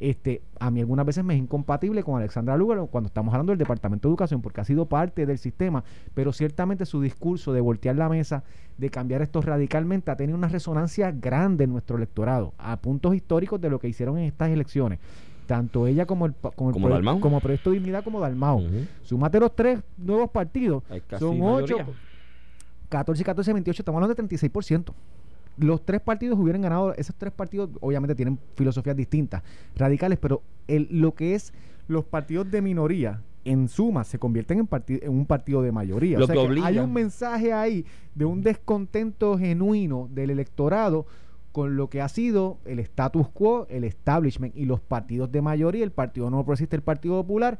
Este, 0.00 0.40
a 0.58 0.70
mí 0.70 0.80
algunas 0.80 1.04
veces 1.04 1.22
me 1.22 1.34
es 1.34 1.40
incompatible 1.40 2.02
con 2.02 2.16
Alexandra 2.16 2.56
Lugo 2.56 2.86
cuando 2.86 3.08
estamos 3.08 3.34
hablando 3.34 3.50
del 3.52 3.58
Departamento 3.58 4.08
de 4.08 4.12
Educación, 4.12 4.40
porque 4.40 4.62
ha 4.62 4.64
sido 4.64 4.86
parte 4.86 5.26
del 5.26 5.36
sistema, 5.36 5.84
pero 6.14 6.32
ciertamente 6.32 6.86
su 6.86 7.02
discurso 7.02 7.52
de 7.52 7.60
voltear 7.60 7.96
la 7.96 8.08
mesa, 8.08 8.42
de 8.78 8.88
cambiar 8.88 9.20
esto 9.20 9.42
radicalmente, 9.42 10.10
ha 10.10 10.16
tenido 10.16 10.38
una 10.38 10.48
resonancia 10.48 11.10
grande 11.12 11.64
en 11.64 11.70
nuestro 11.72 11.98
electorado, 11.98 12.54
a 12.56 12.78
puntos 12.78 13.14
históricos 13.14 13.60
de 13.60 13.68
lo 13.68 13.78
que 13.78 13.88
hicieron 13.88 14.16
en 14.16 14.24
estas 14.24 14.48
elecciones. 14.48 14.98
Tanto 15.46 15.86
ella 15.86 16.06
como 16.06 16.24
el, 16.26 16.32
como 16.32 16.70
el 16.70 16.72
Como 16.74 16.86
proye- 16.88 16.92
Dalmau. 16.94 17.20
como 17.20 17.40
Proyecto 17.40 17.70
Dignidad 17.72 18.02
como 18.02 18.20
Dalmau. 18.20 18.58
Ujú. 18.60 18.86
Súmate 19.02 19.38
los 19.38 19.54
tres 19.54 19.80
nuevos 19.98 20.30
partidos. 20.30 20.82
Son 21.18 21.38
mayoría. 21.38 21.82
8, 21.82 21.92
14 22.88 23.22
y 23.22 23.24
14, 23.24 23.52
28. 23.52 23.82
Estamos 23.82 23.98
hablando 23.98 24.14
de 24.14 24.22
36%. 24.22 24.94
Los 25.60 25.84
tres 25.84 26.00
partidos 26.00 26.38
hubieran 26.38 26.62
ganado. 26.62 26.94
Esos 26.94 27.14
tres 27.16 27.32
partidos, 27.32 27.70
obviamente, 27.80 28.14
tienen 28.14 28.38
filosofías 28.56 28.96
distintas, 28.96 29.42
radicales, 29.76 30.18
pero 30.20 30.42
el, 30.68 30.88
lo 30.90 31.14
que 31.14 31.34
es 31.34 31.52
los 31.88 32.04
partidos 32.04 32.50
de 32.50 32.62
minoría, 32.62 33.20
en 33.44 33.68
suma, 33.68 34.04
se 34.04 34.18
convierten 34.18 34.58
en, 34.60 34.66
parti- 34.66 35.00
en 35.02 35.10
un 35.12 35.24
partido 35.26 35.62
de 35.62 35.72
mayoría. 35.72 36.18
Lo 36.18 36.24
o 36.24 36.26
sea 36.26 36.34
que 36.34 36.40
hay 36.66 36.74
un 36.84 36.92
mensaje 36.92 37.52
ahí 37.52 37.84
de 38.14 38.24
un 38.26 38.42
descontento 38.42 39.38
genuino 39.38 40.08
del 40.12 40.30
electorado 40.30 41.06
con 41.52 41.74
lo 41.76 41.88
que 41.90 42.00
ha 42.00 42.08
sido 42.08 42.58
el 42.64 42.78
status 42.80 43.28
quo, 43.30 43.66
el 43.70 43.84
establishment 43.84 44.56
y 44.56 44.66
los 44.66 44.80
partidos 44.80 45.32
de 45.32 45.42
mayoría, 45.42 45.82
el 45.84 45.90
Partido 45.90 46.30
No 46.30 46.44
Progresista, 46.44 46.76
el 46.76 46.82
Partido 46.82 47.14
Popular, 47.22 47.58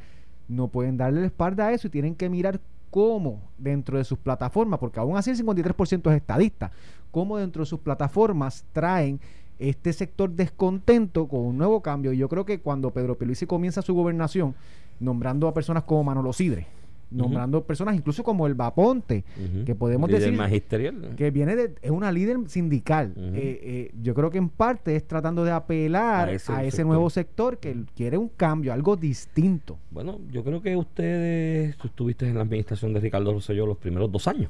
no 0.48 0.68
pueden 0.68 0.96
darle 0.96 1.20
la 1.22 1.26
espalda 1.26 1.66
a 1.68 1.72
eso 1.72 1.88
y 1.88 1.90
tienen 1.90 2.14
que 2.14 2.28
mirar 2.28 2.60
cómo 2.90 3.40
dentro 3.58 3.98
de 3.98 4.04
sus 4.04 4.18
plataformas, 4.18 4.78
porque 4.80 5.00
aún 5.00 5.16
así 5.16 5.30
el 5.30 5.38
53% 5.44 6.10
es 6.10 6.16
estadista, 6.16 6.70
cómo 7.10 7.38
dentro 7.38 7.62
de 7.62 7.66
sus 7.66 7.80
plataformas 7.80 8.64
traen 8.72 9.20
este 9.58 9.92
sector 9.92 10.30
descontento 10.30 11.28
con 11.28 11.40
un 11.40 11.58
nuevo 11.58 11.80
cambio. 11.82 12.12
Y 12.12 12.16
yo 12.18 12.28
creo 12.28 12.44
que 12.44 12.60
cuando 12.60 12.90
Pedro 12.92 13.16
Pierluisi 13.18 13.46
comienza 13.46 13.82
su 13.82 13.94
gobernación, 13.94 14.54
nombrando 15.00 15.48
a 15.48 15.54
personas 15.54 15.82
como 15.84 16.04
Manolo 16.04 16.32
Sidre, 16.32 16.66
nombrando 17.10 17.64
personas 17.64 17.96
incluso 17.96 18.22
como 18.22 18.46
el 18.46 18.54
Vaponte, 18.54 19.24
Ujú. 19.36 19.64
que 19.64 19.74
podemos 19.74 20.08
Líder 20.08 20.22
decir 20.22 20.38
magisterial. 20.38 21.14
que 21.16 21.30
viene 21.32 21.56
de, 21.56 21.74
es 21.82 21.90
una 21.90 22.12
líder 22.12 22.38
sindical. 22.46 23.12
Eh, 23.16 23.60
eh, 23.62 23.90
yo 24.00 24.14
creo 24.14 24.30
que 24.30 24.38
en 24.38 24.48
parte 24.48 24.94
es 24.94 25.04
tratando 25.06 25.44
de 25.44 25.50
apelar 25.50 26.28
A 26.28 26.30
a 26.30 26.34
ese 26.34 26.52
ese, 26.52 26.70
sector. 26.70 26.86
nuevo 26.86 27.10
sector 27.10 27.58
que 27.58 27.84
quiere 27.96 28.16
un 28.16 28.28
cambio, 28.28 28.72
algo 28.72 28.94
distinto. 28.96 29.76
Bueno, 29.90 30.20
yo 30.30 30.44
creo 30.44 30.62
que 30.62 30.76
ustedes, 30.76 31.76
tú 31.78 31.88
estuviste 31.88 32.28
en 32.28 32.36
la 32.36 32.42
administración 32.42 32.92
de 32.94 33.00
Ricardo 33.00 33.32
Rosselló 33.32 33.66
los 33.66 33.76
primeros 33.78 34.10
dos 34.12 34.28
años. 34.28 34.48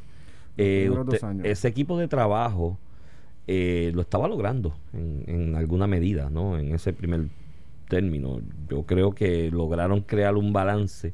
Eh, 0.61 0.87
usted-. 1.03 1.19
Ese 1.47 1.69
equipo 1.69 1.99
de 1.99 2.09
trabajo 2.09 2.79
eh, 3.47 3.91
lo 3.95 4.01
estaba 4.03 4.29
logrando 4.29 4.75
en, 4.93 5.25
en 5.27 5.55
alguna 5.57 5.87
medida, 5.87 6.31
¿no? 6.31 6.59
En 6.59 6.75
ese 6.75 6.93
primer 6.93 7.27
término. 7.89 8.41
Yo 8.69 8.83
creo 8.85 9.13
que 9.15 9.51
lograron 9.51 10.03
crear 10.03 10.37
un 10.37 10.53
balance 10.53 11.13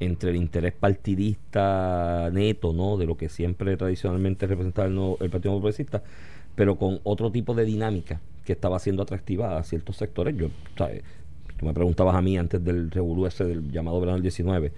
entre 0.00 0.30
el 0.30 0.36
interés 0.36 0.72
partidista 0.72 2.30
neto, 2.32 2.72
¿no? 2.72 2.96
De 2.96 3.06
lo 3.06 3.16
que 3.16 3.28
siempre 3.28 3.76
tradicionalmente 3.76 4.46
representaba 4.46 4.88
el, 4.88 4.94
nuevo- 4.94 5.18
el 5.20 5.30
Partido 5.30 5.54
Progresista, 5.58 6.02
pero 6.54 6.76
con 6.76 7.00
otro 7.04 7.30
tipo 7.32 7.54
de 7.54 7.64
dinámica 7.64 8.20
que 8.44 8.52
estaba 8.52 8.78
siendo 8.78 9.02
atractiva 9.02 9.56
a 9.56 9.62
ciertos 9.64 9.96
sectores. 9.96 10.36
Yo, 10.36 10.48
¿sabes? 10.76 11.02
Tú 11.58 11.66
me 11.66 11.72
preguntabas 11.74 12.14
a 12.14 12.20
mí 12.22 12.36
antes 12.36 12.62
del 12.64 12.90
revolú 12.90 13.26
ese 13.26 13.44
del 13.44 13.70
llamado 13.72 13.98
verano 14.00 14.16
del 14.16 14.22
19. 14.22 14.72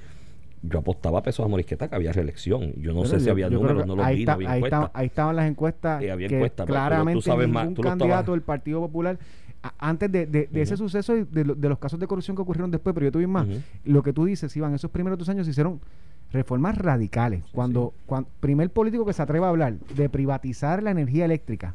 Yo 0.63 0.79
apostaba 0.81 1.19
a 1.21 1.23
pesos 1.23 1.45
a 1.45 1.49
Morisqueta 1.49 1.89
que 1.89 1.95
había 1.95 2.13
reelección. 2.13 2.73
Yo 2.77 2.93
no 2.93 3.03
Pero 3.03 3.11
sé 3.15 3.21
si 3.21 3.31
había 3.31 3.49
números, 3.51 3.87
no 3.87 3.95
los 3.97 4.07
vi, 4.09 4.25
no 4.25 4.33
había 4.33 4.51
ahí, 4.51 4.57
encuestas. 4.59 4.85
está- 4.87 4.99
ahí 4.99 5.07
estaban 5.07 5.37
las 5.37 5.49
encuestas 5.49 6.03
Eh, 6.03 6.11
había 6.11 6.29
que 6.29 6.37
encuestas, 6.37 6.67
pero 6.67 6.79
tú 6.79 6.87
claramente 6.87 7.23
sabes 7.23 7.49
más, 7.49 7.75
tú 7.75 7.83
candidato 7.83 8.33
del 8.33 8.41
Partido 8.43 8.81
Popular 8.81 9.19
antes 9.79 10.11
de, 10.13 10.27
de- 10.27 10.47
de 10.51 10.63
ese 10.63 10.77
suceso 10.77 11.17
y 11.17 11.25
de, 11.25 11.45
lo- 11.45 11.55
de 11.55 11.69
los 11.69 11.79
casos 11.79 11.99
de 12.01 12.07
corrupción 12.07 12.37
que 12.37 12.43
ocurrieron 12.43 12.71
después, 12.71 12.95
pero 12.95 13.07
yo 13.07 13.13
tuve 13.13 13.27
más. 13.27 13.47
Lo 13.85 14.03
que 14.03 14.13
tú 14.13 14.25
dices, 14.25 14.55
Iván, 14.57 14.75
esos 14.75 14.91
primeros 14.91 15.19
dos 15.19 15.29
años 15.29 15.45
se 15.47 15.51
hicieron 15.51 15.81
reformas 16.33 16.77
radicales. 16.79 17.45
cuando, 17.53 17.93
cuando 18.07 18.29
primer 18.41 18.71
político 18.71 19.05
que 19.07 19.13
se 19.13 19.23
atreva 19.23 19.47
a 19.47 19.51
hablar 19.51 19.75
de 19.95 20.09
privatizar 20.09 20.83
la 20.83 20.91
energía 20.91 21.25
eléctrica, 21.25 21.75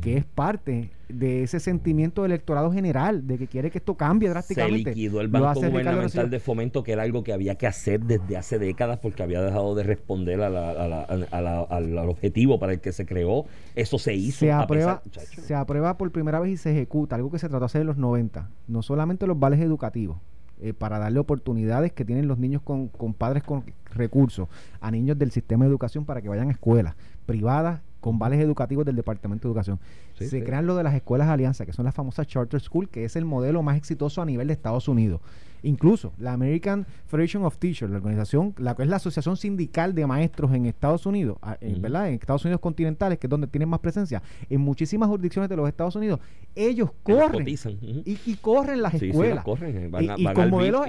que 0.00 0.16
es 0.16 0.24
parte 0.24 0.90
de 1.08 1.42
ese 1.42 1.58
sentimiento 1.58 2.22
del 2.22 2.30
electorado 2.32 2.70
general, 2.72 3.26
de 3.26 3.38
que 3.38 3.48
quiere 3.48 3.70
que 3.70 3.78
esto 3.78 3.96
cambie 3.96 4.28
se 4.28 4.30
drásticamente. 4.34 4.90
liquidó 4.90 5.20
el 5.20 5.26
Banco 5.28 5.60
Gubernamental 5.70 6.30
de 6.30 6.38
Fomento, 6.40 6.82
que 6.84 6.92
era 6.92 7.02
algo 7.02 7.24
que 7.24 7.32
había 7.32 7.56
que 7.56 7.66
hacer 7.66 8.00
desde 8.04 8.36
hace 8.36 8.58
décadas 8.60 9.00
porque 9.00 9.22
había 9.24 9.42
dejado 9.42 9.74
de 9.74 9.82
responder 9.82 10.40
a 10.42 10.48
la- 10.48 10.70
a 10.70 10.86
la- 10.88 11.02
a 11.02 11.40
la- 11.40 11.60
al, 11.62 11.98
al 11.98 12.08
objetivo 12.08 12.60
para 12.60 12.72
el 12.72 12.80
que 12.80 12.92
se 12.92 13.04
creó. 13.06 13.46
Eso 13.74 13.98
se 13.98 14.14
hizo. 14.14 14.38
se 14.40 14.52
aprueba, 14.52 15.02
pesar- 15.02 15.26
se 15.26 15.54
aprueba 15.54 15.96
por 15.98 16.12
primera 16.12 16.38
vez 16.38 16.52
y 16.52 16.56
se 16.56 16.70
ejecuta, 16.70 17.16
algo 17.16 17.30
que 17.32 17.38
se 17.40 17.48
trató 17.48 17.60
de 17.60 17.66
hacer 17.66 17.80
en 17.80 17.88
los 17.88 17.96
90, 17.96 18.48
no 18.68 18.82
solamente 18.82 19.26
los 19.26 19.38
vales 19.40 19.58
educativos, 19.60 20.18
eh, 20.62 20.72
para 20.74 20.98
darle 21.00 21.18
oportunidades 21.18 21.90
que 21.92 22.04
tienen 22.04 22.28
los 22.28 22.38
niños 22.38 22.62
con, 22.62 22.88
con 22.88 23.14
padres 23.14 23.42
con 23.42 23.64
recursos 23.92 24.46
a 24.80 24.90
niños 24.92 25.18
del 25.18 25.32
sistema 25.32 25.64
de 25.64 25.70
educación 25.70 26.04
para 26.04 26.20
que 26.22 26.28
vayan 26.28 26.48
a 26.48 26.52
escuelas 26.52 26.94
privadas 27.26 27.80
con 28.00 28.18
vales 28.18 28.40
educativos 28.40 28.84
del 28.84 28.96
Departamento 28.96 29.46
de 29.46 29.52
Educación. 29.52 29.78
Sí, 30.18 30.24
se 30.26 30.38
sí. 30.38 30.44
crean 30.44 30.66
lo 30.66 30.74
de 30.76 30.82
las 30.82 30.94
escuelas 30.94 31.28
alianza, 31.28 31.66
que 31.66 31.72
son 31.72 31.84
las 31.84 31.94
famosas 31.94 32.26
charter 32.26 32.60
school, 32.60 32.88
que 32.88 33.04
es 33.04 33.16
el 33.16 33.24
modelo 33.24 33.62
más 33.62 33.76
exitoso 33.76 34.22
a 34.22 34.26
nivel 34.26 34.46
de 34.48 34.52
Estados 34.54 34.88
Unidos. 34.88 35.20
Incluso 35.62 36.14
la 36.16 36.32
American 36.32 36.86
Federation 37.06 37.44
of 37.44 37.58
Teachers, 37.58 37.90
la 37.92 37.98
organización, 37.98 38.54
la 38.56 38.74
que 38.74 38.82
es 38.82 38.88
la 38.88 38.96
asociación 38.96 39.36
sindical 39.36 39.94
de 39.94 40.06
maestros 40.06 40.54
en 40.54 40.64
Estados 40.64 41.04
Unidos, 41.04 41.36
en. 41.60 41.82
¿verdad? 41.82 42.08
En 42.08 42.14
Estados 42.14 42.44
Unidos 42.46 42.62
continentales, 42.62 43.18
que 43.18 43.26
es 43.26 43.30
donde 43.30 43.46
tienen 43.46 43.68
más 43.68 43.80
presencia, 43.80 44.22
en 44.48 44.60
muchísimas 44.62 45.10
jurisdicciones 45.10 45.50
de 45.50 45.56
los 45.56 45.68
Estados 45.68 45.94
Unidos, 45.96 46.18
ellos 46.54 46.90
corren 47.02 47.46
y, 47.46 48.18
y 48.24 48.34
corren 48.36 48.80
las 48.80 48.92
Sí, 48.92 48.98
sí, 49.00 49.06
las 49.08 49.14
escuelas. 49.16 49.44
corren, 49.44 49.76
eh, 49.76 49.88
van 49.88 50.04
y, 50.04 50.08
a- 50.08 50.14
y 50.18 50.24
van 50.24 50.34
con 50.34 50.48
modelos 50.50 50.86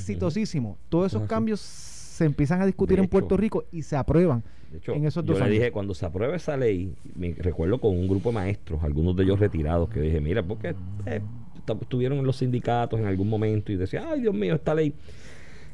exitosísimos. 0.00 0.78
Todos 0.88 1.08
esos 1.12 1.28
cambios 1.28 1.60
se 2.16 2.24
empiezan 2.24 2.60
a 2.62 2.66
discutir 2.66 2.96
De 2.96 3.02
en 3.04 3.08
Puerto. 3.08 3.36
Rico 3.36 3.64
y 3.70 3.82
se 3.82 3.96
aprueban 3.96 4.42
De 4.72 4.78
hecho, 4.78 4.92
en 4.92 5.04
esos 5.06 5.24
yo 5.24 5.32
dos 5.32 5.38
le 5.38 5.44
años. 5.44 5.58
dije, 5.58 5.70
cuando 5.72 5.94
se 5.94 6.06
apruebe 6.06 6.36
esa 6.36 6.56
ley, 6.56 6.94
me 7.14 7.34
recuerdo 7.34 7.78
con 7.80 7.96
un 7.96 8.08
grupo 8.08 8.30
de 8.30 8.34
maestros, 8.36 8.82
algunos 8.82 9.14
de 9.16 9.24
ellos 9.24 9.38
retirados, 9.38 9.88
que 9.88 10.00
dije, 10.00 10.20
mira, 10.20 10.42
porque 10.42 10.74
eh, 11.06 11.20
estuvieron 11.80 12.18
en 12.18 12.24
los 12.24 12.36
sindicatos 12.36 12.98
en 12.98 13.06
algún 13.06 13.28
momento 13.28 13.70
y 13.72 13.76
decían, 13.76 14.04
ay, 14.08 14.20
Dios 14.22 14.34
mío, 14.34 14.54
esta 14.54 14.74
ley. 14.74 14.94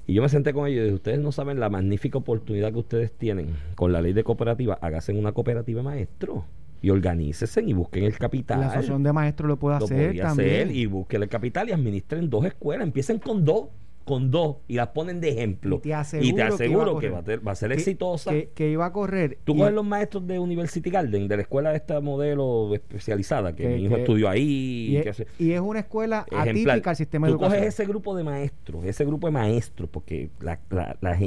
Y 0.07 0.15
yo 0.15 0.23
me 0.23 0.29
senté 0.29 0.53
con 0.53 0.67
ellos 0.67 0.81
y 0.81 0.85
dije, 0.85 0.95
ustedes 0.95 1.21
no 1.21 1.31
saben 1.31 1.61
la 1.61 1.71
magnífica 1.71 2.19
oportunidad 2.19 2.73
que 2.73 2.79
ustedes 2.81 3.13
tienen 3.13 3.51
con 3.77 3.93
la 3.93 4.03
ley 4.03 4.13
de 4.13 4.25
cooperativa, 4.25 4.79
háganse 4.81 5.13
una 5.13 5.33
cooperativa 5.33 5.79
de 5.81 5.85
maestros 5.85 6.43
y 6.83 6.91
organícese 6.91 7.63
y 7.63 7.73
busquen 7.73 8.03
el 8.05 8.19
capital. 8.19 8.59
La 8.61 8.67
asociación 8.67 9.05
de 9.05 9.13
maestros 9.13 9.47
lo 9.49 9.57
puede 9.59 9.77
hacer 9.77 10.17
también. 10.17 10.27
hacer 10.27 10.71
y 10.73 10.87
busquen 10.87 11.23
el 11.23 11.29
capital 11.29 11.69
y 11.69 11.73
administren 11.73 12.29
dos 12.29 12.45
escuelas, 12.45 12.85
empiecen 12.85 13.21
con 13.21 13.45
dos, 13.45 13.69
con 14.05 14.31
dos 14.31 14.57
y 14.69 14.75
las 14.75 14.89
ponen 14.89 15.21
de 15.21 15.31
ejemplo. 15.31 15.77
Y 15.77 15.81
te 15.89 15.95
aseguro, 15.95 16.29
Y 16.29 16.33
te 16.35 16.43
aseguro 16.43 16.99
que, 16.99 17.11
va, 17.11 17.19
a 17.19 17.37
va 17.37 17.55
ser 17.55 17.69
que- 17.71 17.75
exitosa. 17.77 18.31
Que, 18.31 18.51
que 18.55 18.71
iba 18.71 18.87
a 18.87 18.93
correr. 18.93 19.39
Tú 19.45 19.57
coges 19.57 19.73
los 19.73 19.85
maestros 19.85 20.27
de 20.27 20.39
University 20.39 20.91
Garden, 20.91 21.29
de 21.29 21.37
la 21.37 21.43
escuela 21.43 21.71
de 21.71 21.77
esta 21.77 22.01
modelo 22.01 22.75
especializada, 22.75 23.55
que, 23.55 23.69
mi 23.69 23.85
hijo 23.85 23.97
estudió 23.97 24.29
ahí. 24.29 24.89
y, 24.91 24.97
es, 24.97 25.25
y 25.39 25.53
es 25.53 25.61
una 25.61 25.81
escuela 25.81 26.27
ejemplar. 26.31 26.75
atípica 26.77 26.91
al 26.91 26.97
sistema 26.97 27.29
Tú 27.29 27.39
coges 27.39 27.63
ese 27.63 27.85
grupo 27.87 28.17
de 28.17 28.25
maestros, 28.25 28.85
ese 28.85 29.05
grupo 29.05 29.27
de 29.27 29.33
maestros, 29.33 29.89
porque 29.91 30.31
la, 30.41 30.59
la, 30.71 30.97
la. 31.01 31.19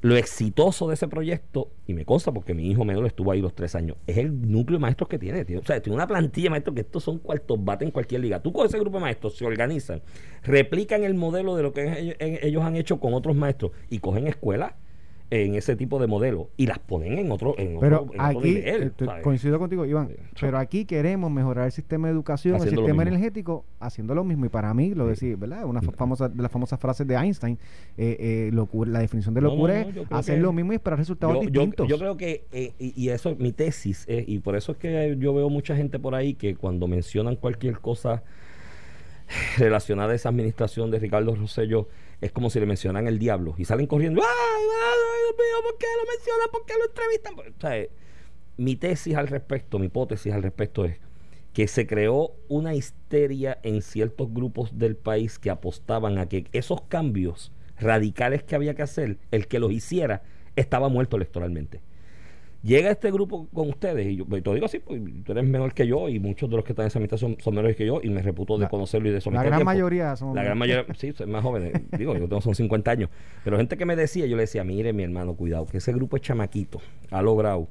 Lo 0.00 0.16
exitoso 0.16 0.88
de 0.88 0.94
ese 0.94 1.08
proyecto, 1.08 1.70
y 1.86 1.94
me 1.94 2.04
consta 2.04 2.32
porque 2.32 2.54
mi 2.54 2.70
hijo 2.70 2.84
menor 2.84 3.06
estuvo 3.06 3.32
ahí 3.32 3.40
los 3.40 3.54
tres 3.54 3.74
años, 3.74 3.96
es 4.06 4.18
el 4.18 4.50
núcleo 4.50 4.78
de 4.78 4.82
maestros 4.82 5.08
que 5.08 5.18
tiene. 5.18 5.44
tío. 5.44 5.60
O 5.60 5.64
sea, 5.64 5.80
tiene 5.80 5.96
una 5.96 6.06
plantilla 6.06 6.46
de 6.46 6.50
maestros 6.50 6.74
que 6.74 6.82
estos 6.82 7.02
son 7.04 7.18
cuartos 7.18 7.62
bate 7.64 7.84
en 7.84 7.90
cualquier 7.90 8.20
liga. 8.20 8.40
Tú 8.40 8.52
coges 8.52 8.70
ese 8.70 8.78
grupo 8.80 8.98
de 8.98 9.02
maestros, 9.02 9.36
se 9.36 9.44
organizan, 9.44 10.02
replican 10.42 11.04
el 11.04 11.14
modelo 11.14 11.56
de 11.56 11.62
lo 11.62 11.72
que 11.72 11.98
ellos, 11.98 12.16
ellos 12.18 12.62
han 12.64 12.76
hecho 12.76 13.00
con 13.00 13.14
otros 13.14 13.36
maestros 13.36 13.72
y 13.90 13.98
cogen 13.98 14.26
escuelas 14.26 14.72
en 15.30 15.54
ese 15.56 15.76
tipo 15.76 15.98
de 15.98 16.06
modelo 16.06 16.48
y 16.56 16.66
las 16.66 16.78
ponen 16.78 17.18
en 17.18 17.30
otro, 17.30 17.54
en 17.58 17.78
Pero 17.80 18.02
otro, 18.02 18.14
en 18.14 18.20
otro 18.20 18.38
aquí, 18.40 18.54
nivel, 18.54 18.92
eh, 18.98 19.06
coincido 19.22 19.58
contigo, 19.58 19.84
Iván, 19.84 20.08
Sí. 20.08 20.14
pero 20.40 20.56
aquí 20.58 20.84
queremos 20.86 21.30
mejorar 21.30 21.66
el 21.66 21.72
sistema 21.72 22.08
de 22.08 22.14
educación, 22.14 22.54
el 22.54 22.62
Haciendo 22.62 22.80
sistema 22.82 23.02
energético, 23.02 23.64
haciendo 23.78 24.14
lo 24.14 24.24
mismo. 24.24 24.46
Y 24.46 24.48
para 24.48 24.72
mí, 24.72 24.94
lo 24.94 25.06
decía, 25.06 25.36
¿verdad? 25.36 25.64
Una 25.66 25.82
fa- 25.82 25.92
famosa, 25.92 26.28
de 26.30 26.42
las 26.42 26.50
famosas 26.50 26.80
frases 26.80 27.06
de 27.06 27.14
Einstein, 27.14 27.58
eh, 27.98 28.16
eh, 28.18 28.50
locura- 28.54 28.90
la 28.90 29.00
definición 29.00 29.34
de 29.34 29.42
No, 29.42 29.48
no, 29.48 29.54
locura 29.54 29.84
no, 29.84 29.90
es 30.02 30.06
hacer 30.10 30.38
lo 30.38 30.52
mismo 30.52 30.72
y 30.72 30.76
esperar 30.76 30.98
resultados 30.98 31.34
yo, 31.36 31.40
distintos. 31.42 31.86
yo 31.88 31.98
creo 31.98 32.16
que, 32.16 32.44
eh, 32.52 32.72
y, 32.78 32.94
y 33.04 33.10
eso, 33.10 33.36
mi 33.38 33.52
tesis, 33.52 34.04
es, 34.08 34.26
y 34.26 34.38
por 34.38 34.56
eso 34.56 34.72
es 34.72 34.78
que 34.78 35.16
yo 35.18 35.34
veo 35.34 35.50
mucha 35.50 35.76
gente 35.76 35.98
por 35.98 36.14
ahí 36.14 36.34
que 36.34 36.54
cuando 36.54 36.86
mencionan 36.88 37.36
cualquier 37.36 37.80
cosa 37.80 38.22
relacionada 39.58 40.12
a 40.12 40.16
esa 40.16 40.28
administración 40.28 40.90
de 40.90 40.98
Ricardo 40.98 41.34
Rosello, 41.34 41.88
es 42.20 42.32
como 42.32 42.50
si 42.50 42.60
le 42.60 42.66
mencionan 42.66 43.06
el 43.06 43.18
diablo 43.18 43.54
y 43.58 43.64
salen 43.64 43.86
corriendo. 43.86 44.22
¡Ay, 44.22 44.62
Dios 44.62 45.36
mío! 45.36 45.70
¿Por 45.70 45.78
qué 45.78 45.86
lo 45.96 46.10
mencionan? 46.10 46.48
¿Por 46.50 46.64
qué 46.66 46.74
lo 46.78 46.84
entrevistan? 46.86 47.72
Eh, 47.72 47.90
mi 48.56 48.76
tesis 48.76 49.14
al 49.16 49.28
respecto, 49.28 49.78
mi 49.78 49.86
hipótesis 49.86 50.32
al 50.32 50.42
respecto 50.42 50.84
es 50.84 50.98
que 51.52 51.66
se 51.66 51.86
creó 51.86 52.36
una 52.48 52.74
histeria 52.74 53.58
en 53.62 53.82
ciertos 53.82 54.32
grupos 54.32 54.78
del 54.78 54.96
país 54.96 55.38
que 55.38 55.50
apostaban 55.50 56.18
a 56.18 56.28
que 56.28 56.46
esos 56.52 56.82
cambios 56.82 57.52
radicales 57.78 58.42
que 58.42 58.54
había 58.54 58.74
que 58.74 58.82
hacer, 58.82 59.18
el 59.30 59.48
que 59.48 59.58
los 59.58 59.72
hiciera 59.72 60.22
estaba 60.56 60.88
muerto 60.88 61.16
electoralmente. 61.16 61.80
Llega 62.62 62.90
este 62.90 63.12
grupo 63.12 63.46
con 63.54 63.68
ustedes, 63.68 64.04
y 64.08 64.16
yo 64.16 64.24
te 64.26 64.40
lo 64.40 64.54
digo 64.54 64.66
así, 64.66 64.80
pues 64.80 65.00
tú 65.24 65.30
eres 65.32 65.44
menor 65.48 65.72
que 65.74 65.86
yo, 65.86 66.08
y 66.08 66.18
muchos 66.18 66.50
de 66.50 66.56
los 66.56 66.64
que 66.64 66.72
están 66.72 66.84
en 66.84 66.88
esa 66.88 66.98
amistad 66.98 67.16
son, 67.16 67.36
son 67.40 67.54
menores 67.54 67.76
que 67.76 67.86
yo, 67.86 68.00
y 68.02 68.10
me 68.10 68.20
reputo 68.20 68.58
de 68.58 68.64
La- 68.64 68.68
conocerlo 68.68 69.08
y 69.08 69.12
de 69.12 69.20
La 69.30 69.44
gran 69.44 69.64
mayoría 69.64 70.16
son. 70.16 70.34
la 70.34 70.42
gran 70.42 70.58
mayoría, 70.58 70.84
sí, 70.96 71.12
son 71.12 71.30
más 71.30 71.42
jóvenes. 71.44 71.72
Digo, 71.96 72.14
yo 72.14 72.28
tengo 72.28 72.40
son 72.40 72.56
50 72.56 72.90
años. 72.90 73.10
Pero 73.44 73.56
gente 73.58 73.76
que 73.76 73.84
me 73.86 73.94
decía, 73.94 74.26
yo 74.26 74.34
le 74.36 74.42
decía, 74.42 74.64
mire, 74.64 74.92
mi 74.92 75.04
hermano, 75.04 75.34
cuidado, 75.34 75.66
que 75.66 75.76
ese 75.78 75.92
grupo 75.92 76.16
es 76.16 76.22
chamaquito, 76.22 76.80
ha 77.12 77.22
logrado 77.22 77.68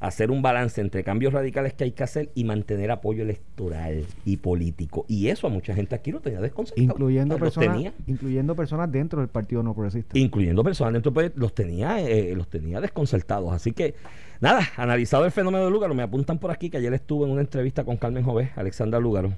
hacer 0.00 0.30
un 0.30 0.42
balance 0.42 0.80
entre 0.80 1.02
cambios 1.02 1.32
radicales 1.32 1.72
que 1.74 1.82
hay 1.84 1.90
que 1.90 2.04
hacer 2.04 2.30
y 2.36 2.44
mantener 2.44 2.90
apoyo 2.92 3.22
electoral 3.24 4.04
y 4.24 4.36
político. 4.36 5.04
Y 5.08 5.26
eso 5.28 5.48
a 5.48 5.50
mucha 5.50 5.74
gente 5.74 5.94
aquí 5.96 6.12
lo 6.12 6.20
tenía 6.20 6.40
desconcertado. 6.40 6.84
Incluyendo 6.84 7.34
Los 7.34 7.40
personas, 7.40 7.72
tenía, 7.74 7.92
incluyendo 8.06 8.54
personas 8.54 8.92
dentro 8.92 9.18
del 9.20 9.28
Partido 9.28 9.62
No 9.64 9.74
Progresista. 9.74 10.16
incluyendo 10.16 10.62
personas 10.62 10.92
dentro 10.92 11.12
pues, 11.12 11.32
los 11.34 11.52
tenía 11.52 12.00
eh, 12.00 12.32
los 12.36 12.48
tenía 12.48 12.80
desconcertados 12.80 13.52
así 13.52 13.72
que 13.72 13.94
nada 14.40 14.60
analizado 14.76 15.24
el 15.24 15.32
fenómeno 15.32 15.64
de 15.64 15.70
Lúgaro 15.70 15.94
me 15.94 16.02
apuntan 16.04 16.38
por 16.38 16.50
aquí 16.52 16.70
que 16.70 16.76
ayer 16.76 16.92
estuve 16.94 17.26
en 17.26 17.32
una 17.32 17.40
entrevista 17.40 17.82
con 17.84 17.96
Carmen 17.96 18.22
Jové 18.22 18.50
Alexandra 18.54 19.00
Lúgaro 19.00 19.32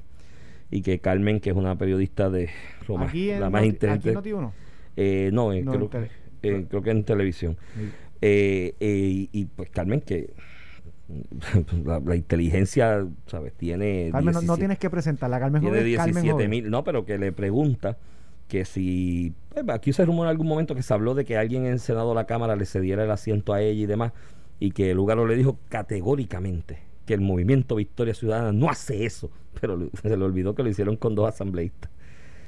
y 0.70 0.82
que 0.82 0.98
Carmen 0.98 1.40
que 1.40 1.50
es 1.50 1.56
una 1.56 1.76
periodista 1.76 2.28
de 2.28 2.50
lo 2.86 2.98
más- 2.98 3.08
aquí 3.08 3.30
en 3.30 3.40
la 3.40 3.48
más 3.50 3.62
Noti1. 3.64 4.52
eh, 4.96 5.30
no, 5.32 5.52
eh, 5.54 5.62
No, 5.62 5.72
creo, 5.88 6.04
eh, 6.42 6.66
creo 6.68 6.82
que 6.82 6.90
en 6.90 7.04
televisión 7.04 7.56
Sí. 7.74 7.88
Eh, 8.22 8.74
eh, 8.80 9.28
y, 9.32 9.44
pues 9.46 9.70
Carmen 9.70 10.00
que 10.00 10.32
la, 11.84 12.00
la 12.00 12.16
inteligencia 12.16 13.06
sabes 13.26 13.54
tiene 13.54 14.10
Carmen, 14.12 14.34
no, 14.34 14.40
no 14.42 14.56
17 14.56 14.58
tienes 14.58 14.78
que 14.78 14.90
presentarla. 14.90 15.40
Carmen 15.40 15.62
tiene 15.62 15.78
Joven, 15.78 15.96
Carmen 15.96 16.14
17 16.14 16.32
Joven. 16.32 16.50
mil, 16.50 16.70
no, 16.70 16.84
pero 16.84 17.04
que 17.04 17.18
le 17.18 17.32
pregunta 17.32 17.98
que 18.48 18.64
si, 18.64 19.32
pues, 19.48 19.68
aquí 19.70 19.92
se 19.92 20.04
rumoró 20.04 20.28
en 20.28 20.30
algún 20.30 20.48
momento 20.48 20.74
que 20.74 20.82
se 20.82 20.92
habló 20.92 21.14
de 21.14 21.24
que 21.24 21.36
alguien 21.36 21.66
en 21.66 21.72
el 21.72 21.80
Senado 21.80 22.10
de 22.10 22.16
la 22.16 22.26
Cámara 22.26 22.56
le 22.56 22.66
cediera 22.66 23.04
el 23.04 23.10
asiento 23.10 23.52
a 23.52 23.62
ella 23.62 23.82
y 23.82 23.86
demás, 23.86 24.12
y 24.58 24.72
que 24.72 24.92
Lugaro 24.94 25.26
le 25.26 25.36
dijo 25.36 25.58
categóricamente 25.68 26.80
que 27.06 27.14
el 27.14 27.20
movimiento 27.20 27.76
Victoria 27.76 28.12
Ciudadana 28.12 28.52
no 28.52 28.68
hace 28.68 29.06
eso, 29.06 29.30
pero 29.60 29.78
se 30.02 30.16
le 30.16 30.24
olvidó 30.24 30.54
que 30.54 30.62
lo 30.62 30.68
hicieron 30.68 30.96
con 30.96 31.14
dos 31.14 31.28
asambleístas 31.28 31.90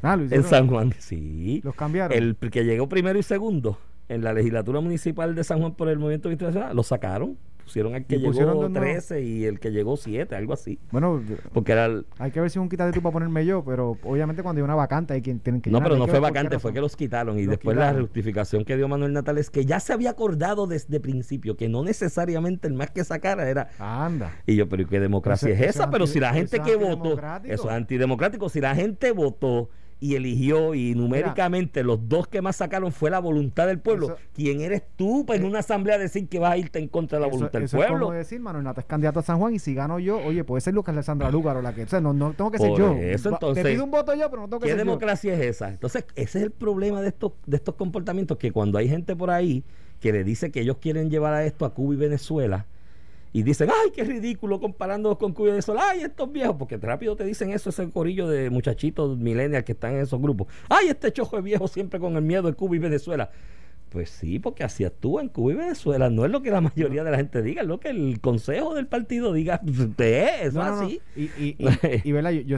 Ah, 0.03 0.17
lo 0.17 0.25
en. 0.25 0.43
San 0.43 0.67
Juan, 0.67 0.93
sí. 0.99 1.61
Los 1.63 1.77
cambiaron. 1.77 2.17
El 2.17 2.37
que 2.37 2.65
llegó 2.65 2.89
primero 2.89 3.19
y 3.19 3.23
segundo 3.23 3.79
en 4.15 4.23
la 4.25 4.33
legislatura 4.33 4.81
municipal 4.81 5.35
de 5.35 5.45
San 5.45 5.61
Juan 5.61 5.75
por 5.75 5.89
el 5.89 5.99
movimiento 5.99 6.29
Ciudadana, 6.29 6.75
lo 6.75 6.83
sacaron, 6.83 7.37
pusieron 7.65 7.95
al 7.95 8.05
que 8.05 8.19
pusieron 8.19 8.55
llegó 8.55 8.69
nuevos. 8.69 9.07
13 9.07 9.23
y 9.23 9.45
el 9.45 9.61
que 9.61 9.71
llegó 9.71 9.97
7, 9.97 10.35
algo 10.35 10.53
así, 10.53 10.79
Bueno, 10.91 11.23
porque 11.53 11.73
era 11.73 11.87
el, 11.87 12.05
hay 12.19 12.31
que 12.33 12.41
ver 12.41 12.51
si 12.51 12.59
un 12.59 12.69
quítate 12.69 12.93
tú 12.93 13.01
para 13.01 13.13
ponerme 13.13 13.47
yo, 13.47 13.65
pero 13.65 13.97
obviamente 14.03 14.43
cuando 14.43 14.59
hay 14.61 14.65
una 14.65 14.75
vacante 14.75 15.15
hay 15.15 15.23
quien 15.23 15.39
tienen 15.39 15.63
que 15.63 15.71
No, 15.71 15.79
llenar. 15.79 15.91
pero 15.91 15.99
no 15.99 16.09
fue 16.09 16.19
vacante, 16.19 16.59
fue 16.59 16.73
que 16.73 16.81
los 16.81 16.97
quitaron. 16.97 17.39
Y 17.39 17.43
Los 17.45 17.51
después 17.53 17.77
la 17.77 17.95
justificación 17.95 18.65
que 18.65 18.77
dio 18.77 18.89
Manuel 18.89 19.13
Natal 19.13 19.39
es 19.39 19.49
que 19.49 19.65
ya 19.65 19.79
se 19.81 19.93
había 19.93 20.11
acordado 20.11 20.67
desde 20.67 20.99
principio 21.01 21.57
que 21.57 21.69
no 21.69 21.85
necesariamente 21.85 22.67
el 22.69 22.75
más 22.75 22.91
que 22.91 23.05
sacara 23.05 23.49
era. 23.49 23.69
Anda. 23.79 24.33
Y 24.47 24.57
yo, 24.57 24.69
pero 24.69 24.83
¿y 24.83 24.87
qué 24.87 25.01
democracia 25.01 25.49
es 25.51 25.61
esa? 25.61 25.85
es 25.85 25.89
Pero 25.91 26.07
si 26.07 26.19
la 26.21 26.35
gente 26.35 26.61
que 26.61 26.77
votó, 26.77 27.19
eso 27.45 27.69
es 27.71 27.75
antidemocrático. 27.75 28.49
Si 28.49 28.61
la 28.61 28.75
gente 28.75 29.13
votó 29.13 29.71
y 30.05 30.17
eligió 30.17 30.75
y 30.75 30.97
numéricamente 30.97 31.85
los 31.85 32.09
dos 32.09 32.27
que 32.27 32.43
más 32.43 32.57
sacaron 32.57 32.91
fue 32.91 33.09
la 33.09 33.21
voluntad 33.21 33.69
del 33.69 33.79
pueblo, 33.79 34.07
Eso- 34.07 34.17
¿quién 34.35 34.61
eres 34.61 34.83
tú 34.97 35.25
para 35.25 35.39
en 35.39 35.45
Eh, 35.45 35.49
una 35.49 35.61
asamblea 35.61 35.97
decir 35.97 36.29
que 36.29 36.41
vas 36.41 36.53
a 36.53 36.57
irte 36.57 36.81
en 36.81 36.89
contra 36.89 37.19
de 37.19 37.23
la 37.23 37.29
Eso, 37.29 37.37
voluntad 37.37 37.59
del 37.61 37.67
eso 37.67 37.79
es 37.81 37.87
pueblo? 37.87 38.07
como 38.07 38.19
decir, 38.19 38.41
Manuel 38.41 38.65
Nata 38.65 38.81
es 38.81 38.87
candidato 38.89 39.21
a 39.21 39.23
San 39.23 39.39
Juan 39.39 39.55
y 39.55 39.61
si 39.61 39.75
gano 39.75 40.01
yo, 40.01 40.19
oye, 40.19 40.43
puede 40.43 40.61
ser 40.61 40.75
Lucas 40.75 40.93
Alessandra 40.93 41.31
Lúgaro 41.31 41.63
la 41.63 41.73
que. 41.73 41.85
O 41.85 41.89
sea, 41.89 42.01
no, 42.01 42.13
no 42.13 42.33
tengo 42.33 42.51
que 42.51 42.59
ser 42.59 42.75
yo. 42.77 42.95
eso, 42.95 43.29
entonces, 43.29 43.63
Te 43.63 43.71
pido 43.71 43.85
un 43.85 43.93
voto 43.93 44.13
yo, 44.15 44.29
pero 44.29 44.43
no 44.43 44.49
tengo 44.49 44.59
que 44.61 44.67
¿Qué 44.67 44.73
ser 44.73 44.79
yo. 44.79 44.85
democracia 44.85 45.35
es 45.35 45.41
esa? 45.41 45.69
Entonces, 45.69 46.05
ese 46.17 46.39
es 46.39 46.45
el 46.45 46.51
problema 46.51 47.01
de 47.01 47.09
estos, 47.09 47.33
de 47.47 47.57
estos 47.59 47.77
comportamientos, 47.77 48.39
que 48.39 48.51
cuando 48.51 48.79
hay 48.79 48.89
gente 48.89 49.15
por 49.15 49.31
ahí 49.31 49.63
que 50.01 50.11
le 50.13 50.25
dice 50.25 50.51
que 50.51 50.63
ellos 50.63 50.79
quieren 50.81 51.11
llevar 51.11 51.33
a 51.33 51.45
esto 51.45 51.65
a 51.65 51.75
Cuba 51.75 51.95
y 51.95 51.97
Venezuela, 51.97 52.67
y 53.33 53.43
dicen, 53.43 53.71
ay, 53.71 53.91
qué 53.93 54.05
ridículo 54.05 54.61
comparándolos 54.61 55.19
con 55.19 55.33
Cuba 55.33 55.49
y 55.49 55.51
Venezuela, 55.53 55.83
ay, 55.91 56.03
estos 56.03 56.31
viejos, 56.31 56.57
porque 56.59 56.77
rápido 56.77 57.17
te 57.17 57.25
dicen 57.25 57.51
eso, 57.51 57.71
ese 57.71 57.91
corillo 57.91 58.29
de 58.29 58.51
muchachitos 58.51 59.17
millennials 59.17 59.65
que 59.65 59.73
están 59.73 59.95
en 59.95 60.01
esos 60.01 60.21
grupos, 60.21 60.49
ay, 60.69 60.89
este 60.89 61.13
chojo 61.13 61.39
es 61.39 61.45
viejo 61.45 61.67
siempre 61.69 61.99
con 61.99 62.17
el 62.17 62.23
miedo 62.23 62.43
de 62.43 62.55
Cuba 62.55 62.77
y 62.77 62.79
Venezuela. 62.79 63.31
Pues 63.93 64.09
sí, 64.09 64.39
porque 64.39 64.65
así 64.65 64.85
actúa 64.85 65.21
en 65.21 65.29
Cuba 65.29 65.53
y 65.53 65.57
Venezuela. 65.57 66.09
No 66.09 66.25
es 66.25 66.31
lo 66.31 66.41
que 66.41 66.51
la 66.51 66.61
mayoría 66.63 67.05
de 67.05 67.11
la 67.11 67.19
gente 67.19 67.43
diga, 67.43 67.61
es 67.63 67.69
lo 67.69 67.79
que 67.79 67.91
el 67.91 68.21
consejo 68.21 68.75
del 68.75 68.87
partido 68.87 69.33
diga. 69.35 69.61
Usted, 69.67 70.47
eso 70.47 70.59
No, 70.59 70.65
es 70.65 70.71
no, 70.73 70.77
no. 70.77 70.83
así. 70.87 71.01
Y, 71.15 71.23
y, 71.23 71.57
y, 71.59 72.09
y, 72.09 72.13
¿verdad? 72.13 72.31
Yo, 72.31 72.41
yo, 72.43 72.57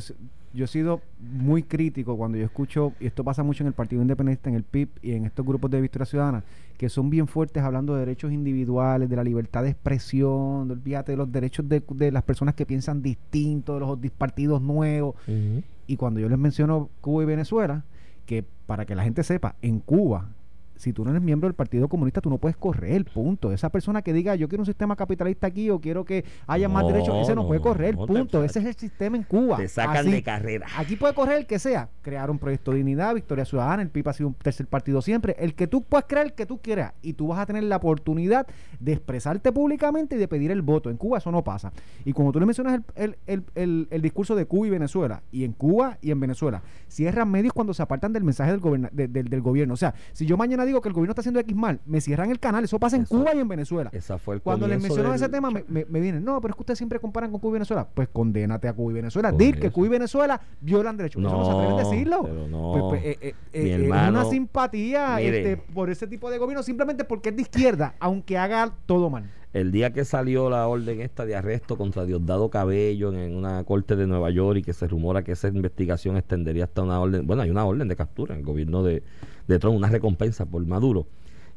yo 0.52 0.64
he 0.64 0.68
sido 0.68 1.00
muy 1.18 1.64
crítico 1.64 2.16
cuando 2.16 2.38
yo 2.38 2.44
escucho, 2.44 2.92
y 3.00 3.06
esto 3.08 3.24
pasa 3.24 3.42
mucho 3.42 3.64
en 3.64 3.66
el 3.66 3.72
Partido 3.72 4.00
Independiente, 4.00 4.48
en 4.48 4.54
el 4.54 4.62
PIB 4.62 4.88
y 5.02 5.12
en 5.14 5.24
estos 5.24 5.44
grupos 5.44 5.68
de 5.72 5.80
Victoria 5.80 6.06
Ciudadana, 6.06 6.44
que 6.78 6.88
son 6.88 7.10
bien 7.10 7.26
fuertes 7.26 7.60
hablando 7.64 7.94
de 7.94 8.00
derechos 8.00 8.30
individuales, 8.30 9.08
de 9.08 9.16
la 9.16 9.24
libertad 9.24 9.64
de 9.64 9.70
expresión, 9.70 10.68
de, 10.68 10.74
olvídate 10.74 11.10
de 11.12 11.18
los 11.18 11.32
derechos 11.32 11.68
de, 11.68 11.82
de 11.94 12.12
las 12.12 12.22
personas 12.22 12.54
que 12.54 12.64
piensan 12.66 13.02
distinto, 13.02 13.74
de 13.74 13.80
los 13.80 13.98
partidos 14.16 14.62
nuevos. 14.62 15.16
Ujú. 15.26 15.64
Y 15.88 15.96
cuando 15.96 16.20
yo 16.20 16.28
les 16.28 16.38
menciono 16.38 16.88
Cuba 17.00 17.24
y 17.24 17.26
Venezuela, 17.26 17.82
que 18.24 18.44
para 18.66 18.86
que 18.86 18.94
la 18.94 19.02
gente 19.02 19.24
sepa, 19.24 19.56
en 19.60 19.80
Cuba, 19.80 20.28
si 20.76 20.92
tú 20.92 21.04
no 21.04 21.10
eres 21.10 21.22
miembro 21.22 21.48
del 21.48 21.54
Partido 21.54 21.88
Comunista, 21.88 22.20
tú 22.20 22.30
no 22.30 22.38
puedes 22.38 22.56
correr, 22.56 23.04
punto. 23.04 23.52
Esa 23.52 23.70
persona 23.70 24.02
que 24.02 24.12
diga, 24.12 24.34
yo 24.34 24.48
quiero 24.48 24.62
un 24.62 24.66
sistema 24.66 24.96
capitalista 24.96 25.46
aquí 25.46 25.70
o 25.70 25.80
quiero 25.80 26.04
que 26.04 26.24
haya 26.46 26.68
más 26.68 26.86
derechos, 26.86 27.16
ese 27.22 27.34
no, 27.34 27.42
no, 27.42 27.48
puede 27.48 27.60
correr, 27.60 27.96
no, 27.96 28.06
te- 28.06 28.12
punto. 28.12 28.42
Ese 28.44 28.58
es 28.60 28.64
el 28.66 28.74
sistema 28.74 29.16
en 29.16 29.22
Cuba. 29.22 29.56
Te 29.56 29.68
sacan 29.68 29.98
Así. 29.98 30.10
de 30.10 30.22
carrera. 30.22 30.66
Aquí 30.76 30.96
puede 30.96 31.14
correr 31.14 31.38
el 31.38 31.46
que 31.46 31.58
sea. 31.58 31.88
Crear 32.02 32.30
un 32.30 32.38
proyecto 32.38 32.70
de 32.72 32.78
dignidad, 32.78 33.14
Victoria 33.14 33.44
Ciudadana, 33.44 33.82
el 33.82 33.90
PIB 33.90 34.08
ha 34.08 34.12
sido 34.12 34.28
un 34.28 34.34
tercer 34.34 34.66
partido 34.66 35.00
siempre. 35.02 35.36
El 35.38 35.54
que 35.54 35.66
tú 35.66 35.82
puedas 35.82 36.06
crear, 36.08 36.26
el 36.26 36.32
que 36.34 36.46
tú 36.46 36.58
quieras. 36.58 36.92
Y 37.02 37.12
tú 37.14 37.28
vas 37.28 37.38
a 37.38 37.46
tener 37.46 37.62
la 37.64 37.76
oportunidad 37.76 38.46
de 38.80 38.92
expresarte 38.92 39.52
públicamente 39.52 40.16
y 40.16 40.18
de 40.18 40.28
pedir 40.28 40.50
el 40.50 40.62
voto. 40.62 40.90
En 40.90 40.96
Cuba 40.96 41.18
eso 41.18 41.30
no 41.30 41.44
pasa. 41.44 41.72
Y 42.04 42.12
como 42.12 42.32
tú 42.32 42.40
le 42.40 42.46
mencionas 42.46 42.80
el, 42.96 43.04
el, 43.04 43.16
el, 43.26 43.44
el- 43.54 43.88
el 43.90 44.02
discurso 44.02 44.34
de 44.34 44.46
Cuba 44.46 44.66
y 44.66 44.70
Venezuela, 44.70 45.22
y 45.30 45.44
en 45.44 45.52
Cuba 45.52 45.98
y 46.02 46.10
en 46.10 46.20
Venezuela, 46.20 46.62
cierran 46.88 47.30
medios 47.30 47.52
cuando 47.52 47.74
se 47.74 47.82
apartan 47.82 48.12
del 48.12 48.24
mensaje 48.24 48.56
del, 48.56 48.88
de- 48.92 49.08
del, 49.08 49.28
del 49.28 49.40
gobierno. 49.40 49.74
O 49.74 49.76
sea, 49.76 49.94
si 50.12 50.26
yo 50.26 50.36
mañana 50.36 50.63
digo 50.64 50.80
que 50.80 50.88
el 50.88 50.94
gobierno 50.94 51.12
está 51.12 51.20
haciendo 51.20 51.40
X 51.40 51.54
mal, 51.56 51.80
me 51.86 52.00
cierran 52.00 52.30
el 52.30 52.38
canal. 52.40 52.64
Eso 52.64 52.78
pasa 52.78 52.96
en 52.96 53.04
Cuba 53.04 53.34
y 53.34 53.38
en 53.40 53.48
Venezuela. 53.48 53.90
Esa 53.92 54.18
fue 54.18 54.36
el 54.36 54.42
Cuando 54.42 54.66
les 54.68 54.80
menciono 54.80 55.04
del- 55.10 55.16
ese 55.16 55.28
tema, 55.28 55.50
me, 55.50 55.64
me, 55.68 55.84
me 55.84 56.00
vienen, 56.00 56.24
no, 56.24 56.40
pero 56.40 56.52
es 56.52 56.56
que 56.56 56.62
ustedes 56.62 56.78
siempre 56.78 56.98
comparan 57.00 57.30
con 57.30 57.40
Cuba 57.40 57.52
y 57.52 57.54
Venezuela. 57.54 57.86
Pues 57.92 58.08
condénate 58.08 58.68
a 58.68 58.72
Cuba 58.72 58.92
y 58.92 58.94
Venezuela. 58.94 59.32
Dir 59.32 59.58
que. 59.60 59.70
Cuba 59.70 59.86
y 59.86 59.90
Venezuela 59.90 60.40
violan 60.60 60.96
derechos. 60.96 61.22
eso 61.24 61.32
no 61.36 61.44
se 61.44 61.50
atreven 61.50 61.72
a 61.78 61.82
No, 61.82 61.90
decirlo. 61.90 62.28
no. 62.50 62.72
Pues, 62.72 63.02
pues, 63.02 63.04
eh, 63.04 63.34
eh, 63.52 63.62
Mi 63.62 63.70
eh, 63.70 63.74
hermano, 63.74 64.20
una 64.20 64.30
simpatía 64.30 65.16
mire. 65.16 65.52
este, 65.52 65.56
por 65.72 65.90
ese 65.90 66.06
tipo 66.06 66.30
de 66.30 66.38
gobierno, 66.38 66.62
simplemente 66.62 67.04
porque 67.04 67.30
es 67.30 67.36
de 67.36 67.42
izquierda, 67.42 67.94
aunque 68.00 68.38
haga 68.38 68.72
todo 68.86 69.10
mal. 69.10 69.24
El 69.54 69.70
día 69.70 69.92
que 69.92 70.04
salió 70.04 70.50
la 70.50 70.66
orden 70.66 71.00
esta 71.00 71.24
de 71.24 71.36
arresto 71.36 71.78
contra 71.78 72.04
Diosdado 72.04 72.50
Cabello 72.50 73.12
en, 73.12 73.36
una 73.36 73.62
corte 73.62 73.94
de 73.94 74.04
Nueva 74.04 74.30
York 74.30 74.58
y 74.58 74.62
que 74.62 74.72
se 74.72 74.88
rumora 74.88 75.22
que 75.22 75.30
esa 75.30 75.46
investigación 75.46 76.16
extendería 76.16 76.64
hasta 76.64 76.82
una 76.82 76.98
orden, 76.98 77.24
bueno, 77.24 77.42
hay 77.42 77.50
una 77.50 77.64
orden 77.64 77.86
de 77.86 77.94
captura 77.94 78.34
en 78.34 78.40
el 78.40 78.44
gobierno 78.44 78.82
de, 78.82 79.04
de 79.46 79.58
Trump, 79.60 79.76
una 79.76 79.88
recompensa 79.88 80.44
por 80.44 80.66
Maduro. 80.66 81.06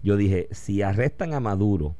Yo 0.03 0.15
dije, 0.15 0.47
si 0.51 0.83
arrestan 0.83 1.33
a 1.33 1.39
Maduro 1.39 1.95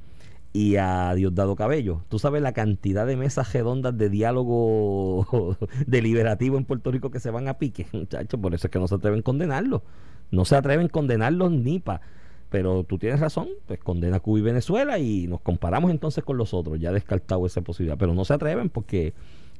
y 0.53 0.75
a 0.75 1.15
Diosdado 1.15 1.55
Cabello, 1.55 2.03
tú 2.09 2.19
sabes 2.19 2.43
la 2.43 2.53
cantidad 2.53 3.07
de 3.07 3.17
mesas 3.17 3.51
redondas 3.51 3.97
de 3.97 4.11
diálogo 4.11 5.57
deliberativo 5.87 6.59
en 6.59 6.65
Puerto 6.65 6.91
Rico 6.91 7.09
que 7.09 7.19
se 7.19 7.31
van 7.31 7.47
a 7.47 7.55
pique, 7.55 7.87
muchachos, 7.93 8.39
por 8.39 8.53
eso 8.53 8.67
es 8.67 8.71
que 8.71 8.77
no 8.77 8.87
se 8.87 8.93
atreven 8.93 9.21
a 9.21 9.23
condenarlos. 9.23 9.81
No 10.29 10.45
se 10.45 10.55
atreven 10.55 10.85
a 10.85 10.89
condenarlos 10.89 11.51
ni 11.53 11.79
pa. 11.79 12.01
Pero 12.49 12.83
tú 12.83 12.97
tienes 12.97 13.19
razón, 13.19 13.49
pues 13.65 13.79
condena 13.79 14.19
Cuba 14.19 14.39
y 14.39 14.41
Venezuela 14.41 14.99
y 14.99 15.27
nos 15.27 15.41
comparamos 15.41 15.91
entonces 15.91 16.23
con 16.23 16.37
los 16.37 16.53
otros, 16.53 16.79
ya 16.79 16.91
descartado 16.91 17.45
esa 17.45 17.61
posibilidad. 17.61 17.97
Pero 17.97 18.13
no 18.13 18.23
se 18.23 18.33
atreven 18.33 18.69
porque 18.69 19.13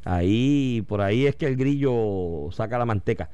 ahí, 0.06 0.86
por 0.88 1.02
ahí 1.02 1.26
es 1.26 1.36
que 1.36 1.48
el 1.48 1.58
grillo 1.58 2.50
saca 2.52 2.78
la 2.78 2.86
manteca. 2.86 3.30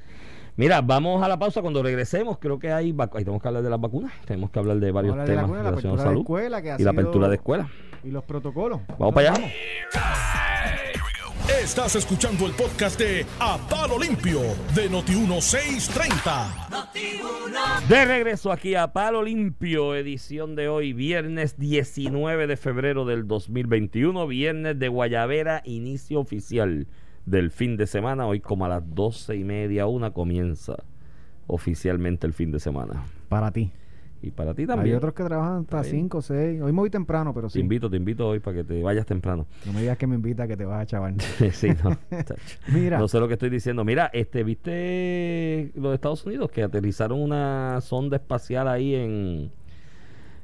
Mira, 0.55 0.81
vamos 0.81 1.23
a 1.23 1.27
la 1.27 1.39
pausa 1.39 1.61
cuando 1.61 1.81
regresemos. 1.81 2.37
Creo 2.37 2.59
que 2.59 2.71
hay, 2.71 2.93
tenemos 2.93 3.41
que 3.41 3.47
hablar 3.47 3.63
de 3.63 3.69
las 3.69 3.81
vacunas, 3.81 4.13
tenemos 4.25 4.51
que 4.51 4.59
hablar 4.59 4.77
de 4.77 4.91
varios 4.91 5.13
Hablar 5.13 5.27
de 5.27 5.35
la 5.35 5.41
temas 5.43 5.63
la 5.63 5.69
a 5.69 5.95
de 5.95 5.97
salud 5.97 6.21
escuela 6.21 6.61
que 6.61 6.71
ha 6.71 6.79
y 6.79 6.83
la 6.83 6.91
apertura 6.91 7.27
de 7.27 7.35
escuela. 7.35 7.69
Y 8.03 8.09
los 8.09 8.23
protocolos. 8.23 8.81
Vamos 8.99 9.13
para 9.13 9.33
allá. 9.33 9.51
Estás 11.61 11.95
escuchando 11.95 12.47
el 12.47 12.53
podcast 12.53 12.99
de 12.99 13.25
A 13.39 13.57
Palo 13.69 13.99
Limpio 13.99 14.39
de 14.75 14.89
Noti1630. 14.89 17.87
De 17.87 18.05
regreso 18.05 18.51
aquí 18.51 18.75
a 18.75 18.91
Palo 18.91 19.23
Limpio, 19.23 19.95
edición 19.95 20.55
de 20.55 20.67
hoy, 20.67 20.93
viernes 20.93 21.57
19 21.57 22.47
de 22.47 22.57
febrero 22.57 23.05
del 23.05 23.27
2021, 23.27 24.27
viernes 24.27 24.79
de 24.79 24.87
Guayavera, 24.87 25.61
inicio 25.65 26.19
oficial 26.19 26.87
del 27.25 27.51
fin 27.51 27.77
de 27.77 27.87
semana. 27.87 28.25
Hoy 28.25 28.39
como 28.39 28.65
a 28.65 28.69
las 28.69 28.83
doce 28.93 29.35
y 29.35 29.43
media, 29.43 29.85
una 29.85 30.11
comienza 30.11 30.77
oficialmente 31.47 32.27
el 32.27 32.33
fin 32.33 32.51
de 32.51 32.59
semana. 32.59 33.03
Para 33.29 33.51
ti. 33.51 33.71
Y 34.23 34.31
para 34.31 34.53
ti 34.53 34.65
también. 34.65 34.93
Hay 34.93 34.97
otros 34.97 35.13
que 35.13 35.23
trabajan 35.25 35.63
hasta 35.63 35.81
Está 35.81 35.91
bien. 35.91 36.03
5 36.05 36.21
6. 36.21 36.61
Hoy 36.61 36.71
me 36.71 36.79
voy 36.79 36.89
temprano, 36.89 37.33
pero 37.33 37.47
Te 37.47 37.53
sí. 37.53 37.59
invito, 37.59 37.89
te 37.89 37.97
invito 37.97 38.29
hoy 38.29 38.39
para 38.39 38.55
que 38.57 38.63
te 38.63 38.81
vayas 38.81 39.05
temprano. 39.05 39.45
No 39.65 39.73
me 39.73 39.81
digas 39.81 39.97
que 39.97 40.07
me 40.07 40.15
invita 40.15 40.47
que 40.47 40.55
te 40.55 40.63
vas 40.63 40.81
a 40.81 40.85
chaval. 40.85 41.15
sí, 41.51 41.67
no. 41.83 41.97
Mira. 42.73 42.99
No 42.99 43.09
sé 43.09 43.19
lo 43.19 43.27
que 43.27 43.33
estoy 43.33 43.49
diciendo. 43.49 43.83
Mira, 43.83 44.09
este, 44.13 44.45
¿viste 44.45 45.71
los 45.75 45.93
Estados 45.93 46.25
Unidos 46.25 46.49
que 46.51 46.63
aterrizaron 46.63 47.19
una 47.21 47.81
sonda 47.81 48.15
espacial 48.15 48.69
ahí 48.69 48.95
en, 48.95 49.51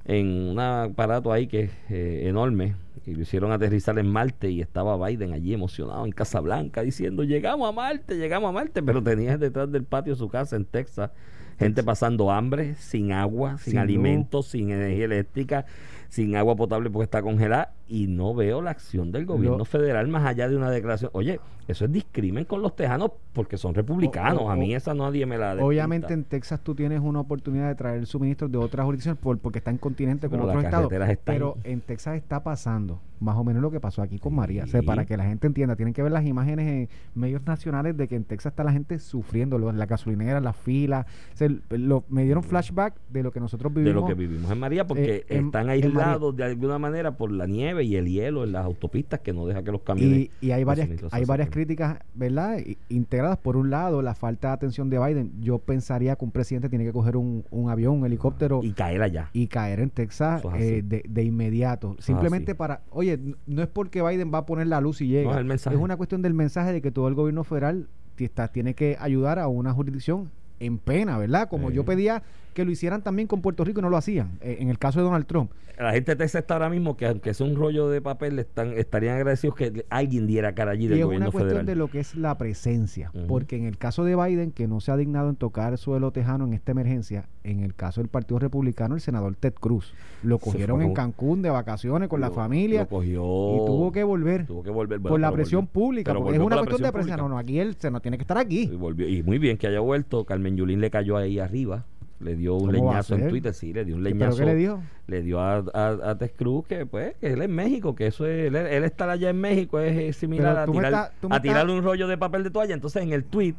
en 0.04 0.28
un 0.50 0.60
aparato 0.60 1.32
ahí 1.32 1.48
que 1.48 1.62
es 1.62 1.72
eh, 1.90 2.28
enorme? 2.28 2.76
Y 3.06 3.16
lo 3.16 3.22
hicieron 3.22 3.54
aterrizar 3.54 3.98
en 3.98 4.08
Marte 4.08 4.52
y 4.52 4.60
estaba 4.60 5.08
Biden 5.08 5.32
allí 5.32 5.54
emocionado 5.54 6.06
en 6.06 6.12
Casa 6.12 6.42
Blanca 6.42 6.82
diciendo, 6.82 7.24
llegamos 7.24 7.68
a 7.70 7.72
Marte, 7.72 8.18
llegamos 8.18 8.50
a 8.50 8.52
Marte, 8.52 8.84
pero 8.84 9.02
tenía 9.02 9.38
detrás 9.38 9.72
del 9.72 9.86
patio 9.86 10.14
de 10.14 10.20
su 10.20 10.28
casa 10.28 10.58
en 10.58 10.66
Texas 10.66 11.12
gente 11.60 11.84
pasando 11.84 12.32
hambre, 12.32 12.74
sin 12.76 13.12
agua, 13.12 13.58
sin, 13.58 13.72
Sin 13.72 13.74
luz. 13.74 13.82
alimentos, 13.84 14.48
sin 14.48 14.72
energía 14.72 15.06
eléctrica, 15.06 15.66
sin 16.08 16.36
agua 16.36 16.56
potable 16.56 16.90
porque 16.90 17.04
está 17.04 17.22
congelada 17.22 17.74
y 17.88 18.08
no 18.08 18.34
veo 18.34 18.62
la 18.62 18.72
acción 18.72 19.12
del 19.12 19.26
gobierno 19.26 19.66
federal 19.66 20.08
más 20.08 20.26
allá 20.26 20.48
de 20.50 20.56
una 20.56 20.70
declaración. 20.72 21.12
Oye, 21.14 21.40
eso 21.68 21.86
es 21.86 21.92
discrimen 21.92 22.46
con 22.46 22.62
los 22.64 22.76
tejanos 22.76 23.12
porque 23.34 23.58
son 23.58 23.76
republicanos. 23.76 24.42
O- 24.42 24.46
o- 24.46 24.50
a 24.52 24.56
mí 24.56 24.74
esa 24.74 24.94
nadie 24.96 25.26
me 25.28 25.38
la 25.38 25.54
Obviamente 25.64 26.14
en. 26.14 26.24
Texas 26.24 26.62
tú 26.64 26.74
tienes 26.74 27.00
una 27.00 27.20
oportunidad 27.20 27.68
de 27.68 27.76
traer 27.76 28.06
suministros 28.08 28.52
de 28.52 28.58
otras 28.58 28.86
jurisdicciones 28.86 29.20
por- 29.22 29.38
porque 29.40 29.60
está 29.60 29.70
en 29.72 29.78
continente 29.78 30.30
con 30.30 30.40
otros 30.42 30.64
estados. 30.64 30.92
Pero 31.26 31.58
en 31.64 31.82
Texas 31.82 32.16
está 32.16 32.44
pasando 32.44 33.00
más 33.20 33.36
o 33.38 33.44
menos 33.44 33.62
lo 33.62 33.70
que 33.70 33.80
pasó 33.80 34.02
aquí 34.02 34.18
con 34.18 34.34
María. 34.34 34.64
O 34.64 34.68
sea, 34.68 34.82
para 34.82 35.06
que 35.06 35.18
la 35.18 35.26
gente 35.26 35.46
entienda, 35.48 35.76
tienen 35.76 35.94
que 35.94 36.02
ver 36.02 36.12
las 36.12 36.26
imágenes 36.26 36.68
en 36.68 36.90
medios 37.20 37.46
nacionales 37.46 37.98
de 37.98 38.08
que 38.08 38.16
en 38.16 38.24
Texas 38.24 38.52
está 38.54 38.64
la 38.64 38.72
gente 38.72 38.98
sufriendo, 38.98 39.60
la 39.60 39.86
gasolinera, 39.86 40.40
las 40.40 40.56
filas. 40.56 41.06
O 41.34 41.38
sea, 41.38 41.49
lo- 41.70 42.04
me 42.10 42.24
dieron 42.24 42.44
flashback 42.44 42.96
de 43.10 43.24
lo 43.24 43.32
que 43.32 43.40
nosotros 43.40 43.74
de 43.74 43.82
vivimos. 43.82 44.02
lo 44.02 44.08
que 44.08 44.14
vivimos 44.14 44.52
en 44.52 44.60
María 44.60 44.86
porque 44.88 45.16
eh, 45.18 45.26
en- 45.30 45.46
están 45.48 45.70
aislados 45.70 46.36
de 46.36 46.44
alguna 46.44 46.78
manera 46.80 47.18
por 47.18 47.32
la 47.32 47.46
nieve 47.48 47.84
y 47.84 47.96
el 47.96 48.08
hielo 48.08 48.44
en 48.44 48.52
las 48.52 48.66
autopistas 48.66 49.20
que 49.20 49.34
no 49.34 49.46
deja 49.46 49.64
que 49.64 49.72
los 49.72 49.82
camiones 49.82 50.30
Y, 50.42 50.48
y 50.48 50.52
hay 50.52 50.64
varias 50.64 50.90
hay 51.12 51.26
varias 51.26 51.50
críticas, 51.50 52.00
¿verdad? 52.14 52.58
Integradas. 52.90 53.38
Por 53.38 53.58
un 53.58 53.70
lado, 53.70 54.02
la 54.02 54.16
falta 54.16 54.50
de 54.50 54.54
atención 54.54 54.90
de 54.90 55.00
Biden. 55.00 55.32
Yo 55.42 55.60
pensaría 55.60 56.16
que 56.16 56.26
un 56.26 56.32
presidente 56.32 56.70
tiene 56.70 56.86
que 56.86 56.92
coger 56.94 57.18
un, 57.18 57.44
un 57.52 57.70
avión, 57.70 58.00
un 58.00 58.06
helicóptero 58.06 58.62
y 58.64 58.72
caer 58.72 59.02
allá. 59.02 59.30
y 59.34 59.48
caer 59.48 59.80
en 59.80 59.90
Texas 59.90 60.44
es 60.56 60.62
eh, 60.62 60.82
de, 60.84 61.04
de 61.08 61.24
inmediato. 61.24 61.96
Simplemente 62.00 62.56
para, 62.56 62.82
oye, 62.92 63.20
no 63.48 63.62
es 63.62 63.68
porque 63.68 64.02
Biden 64.02 64.32
va 64.34 64.40
a 64.40 64.46
poner 64.46 64.68
la 64.68 64.82
luz 64.82 65.02
y 65.02 65.08
llega. 65.08 65.32
No, 65.34 65.40
es 65.40 65.46
mensaje. 65.46 65.76
una 65.78 65.98
cuestión 65.98 66.22
del 66.22 66.34
mensaje 66.34 66.72
de 66.74 66.82
que 66.82 66.92
todo 66.92 67.08
el 67.08 67.16
gobierno 67.16 67.44
federal 67.44 67.88
está- 68.18 68.50
tiene 68.50 68.74
que 68.74 68.98
ayudar 69.00 69.40
a 69.40 69.48
una 69.48 69.72
jurisdicción 69.74 70.30
en 70.60 70.78
pena, 70.78 71.18
¿verdad? 71.18 71.50
Como 71.50 71.70
Sí. 71.70 71.76
yo 71.76 71.86
pedía 71.86 72.24
que 72.54 72.66
lo 72.66 72.72
hicieran 72.72 73.02
también 73.04 73.28
con 73.28 73.42
Puerto 73.42 73.64
Rico 73.64 73.80
y 73.80 73.84
no 73.84 73.90
lo 73.90 73.98
hacían. 73.98 74.38
eh, 74.42 74.58
en 74.60 74.70
el 74.70 74.78
caso 74.80 75.00
de 75.00 75.06
Donald 75.06 75.26
Trump. 75.26 75.52
La 75.78 75.94
gente 75.94 76.12
de 76.12 76.18
Texas 76.18 76.42
está 76.42 76.56
ahora 76.56 76.70
mismo 76.70 76.98
que 76.98 77.06
aunque 77.06 77.30
es 77.30 77.40
un 77.40 77.56
rollo 77.56 77.88
de 77.88 78.02
papel 78.02 78.38
están 78.38 78.74
estarían 78.74 79.16
agradecidos 79.16 79.56
que 79.56 79.86
alguien 79.90 80.28
diera 80.28 80.54
cara 80.54 80.72
allí 80.72 80.86
Y 80.86 80.88
del 80.90 81.00
es 81.00 81.06
gobierno 81.06 81.28
una 81.28 81.32
cuestión 81.32 81.50
federal. 81.52 81.66
de 81.68 81.76
lo 81.76 81.88
que 81.88 82.00
es 82.02 82.16
la 82.16 82.38
presencia. 82.38 83.14
Porque 83.30 83.56
en 83.56 83.64
el 83.64 83.78
caso 83.78 84.04
de 84.04 84.14
Biden, 84.18 84.52
que 84.52 84.68
no 84.68 84.82
se 84.82 84.92
ha 84.92 84.98
dignado 84.98 85.30
en 85.30 85.38
tocar 85.38 85.78
suelo 85.78 86.12
tejano 86.12 86.44
en 86.46 86.54
esta 86.54 86.74
emergencia, 86.74 87.30
en 87.46 87.62
el 87.62 87.76
caso 87.76 88.02
del 88.02 88.10
Partido 88.10 88.40
Republicano, 88.40 88.96
el 88.96 89.00
senador 89.02 89.36
Ted 89.38 89.54
Cruz 89.54 89.94
lo 90.22 90.38
cogieron 90.38 90.82
en 90.82 90.94
Cancún 90.94 91.42
de 91.42 91.50
vacaciones 91.50 92.10
con 92.10 92.20
la 92.20 92.30
familia 92.32 92.82
lo 92.82 92.88
cogió 92.90 93.22
y 93.22 93.66
tuvo 93.66 93.92
que 93.94 94.04
volver. 94.04 94.46
tuvo 94.48 94.64
que 94.64 94.72
volver 94.72 95.00
bueno, 95.00 95.14
por 95.14 95.20
la 95.22 95.32
presión 95.32 95.62
volvió. 95.62 95.72
pública, 95.72 96.12
Pero 96.12 96.24
porque 96.24 96.38
es 96.40 96.44
una 96.44 96.58
cuestión 96.58 96.82
de 96.82 96.92
presión. 96.92 97.18
No, 97.20 97.30
no, 97.30 97.38
aquí 97.38 97.58
él 97.58 97.76
se 97.80 97.90
no 97.90 98.02
tiene 98.02 98.18
que 98.18 98.24
estar 98.24 98.38
aquí. 98.38 98.64
Y, 98.64 98.76
volvió. 98.76 99.08
y 99.08 99.24
muy 99.24 99.38
bien 99.38 99.58
que 99.58 99.68
haya 99.68 99.80
vuelto. 99.80 100.26
Carmen 100.26 100.58
Yulín 100.58 100.82
le 100.82 100.90
cayó 100.92 101.16
ahí 101.16 101.40
arriba. 101.40 101.86
Le 102.20 102.36
dio 102.36 102.56
un 102.56 102.72
¿Cómo 102.74 102.86
va 102.86 102.92
a 102.92 102.94
leñazo 102.96 103.16
en? 103.16 103.30
Twitter, 103.30 103.54
sí, 103.54 103.72
le 103.72 103.86
dio 103.86 103.96
un 103.96 104.04
¿Pero 104.04 104.16
leñazo. 104.16 104.38
qué 104.40 104.46
le 104.46 104.56
dijo? 104.56 104.82
Le 105.08 105.22
dio 105.22 105.40
a, 105.40 105.64
a, 105.74 105.88
a 106.12 106.18
Ted 106.18 106.32
Cruz 106.36 106.66
que, 106.68 106.86
pues, 106.86 107.16
que 107.18 107.28
él 107.32 107.42
es 107.42 107.48
México, 107.50 107.96
que 107.96 108.08
eso 108.08 108.26
es, 108.26 108.48
él, 108.48 108.56
él 108.58 108.84
estar 108.84 109.10
allá 109.10 109.30
en 109.30 109.40
México 109.40 109.80
es, 109.80 110.18
similar 110.18 110.66
Pero 110.66 110.80
a, 110.80 110.84
tirar, 110.84 111.12
a 111.30 111.42
tirarle 111.42 111.74
un 111.74 111.84
rollo 111.84 112.08
de 112.08 112.18
papel 112.18 112.44
de 112.44 112.50
toalla. 112.52 112.74
Entonces, 112.74 113.04
en 113.04 113.14
el 113.14 113.24
tweet, 113.24 113.56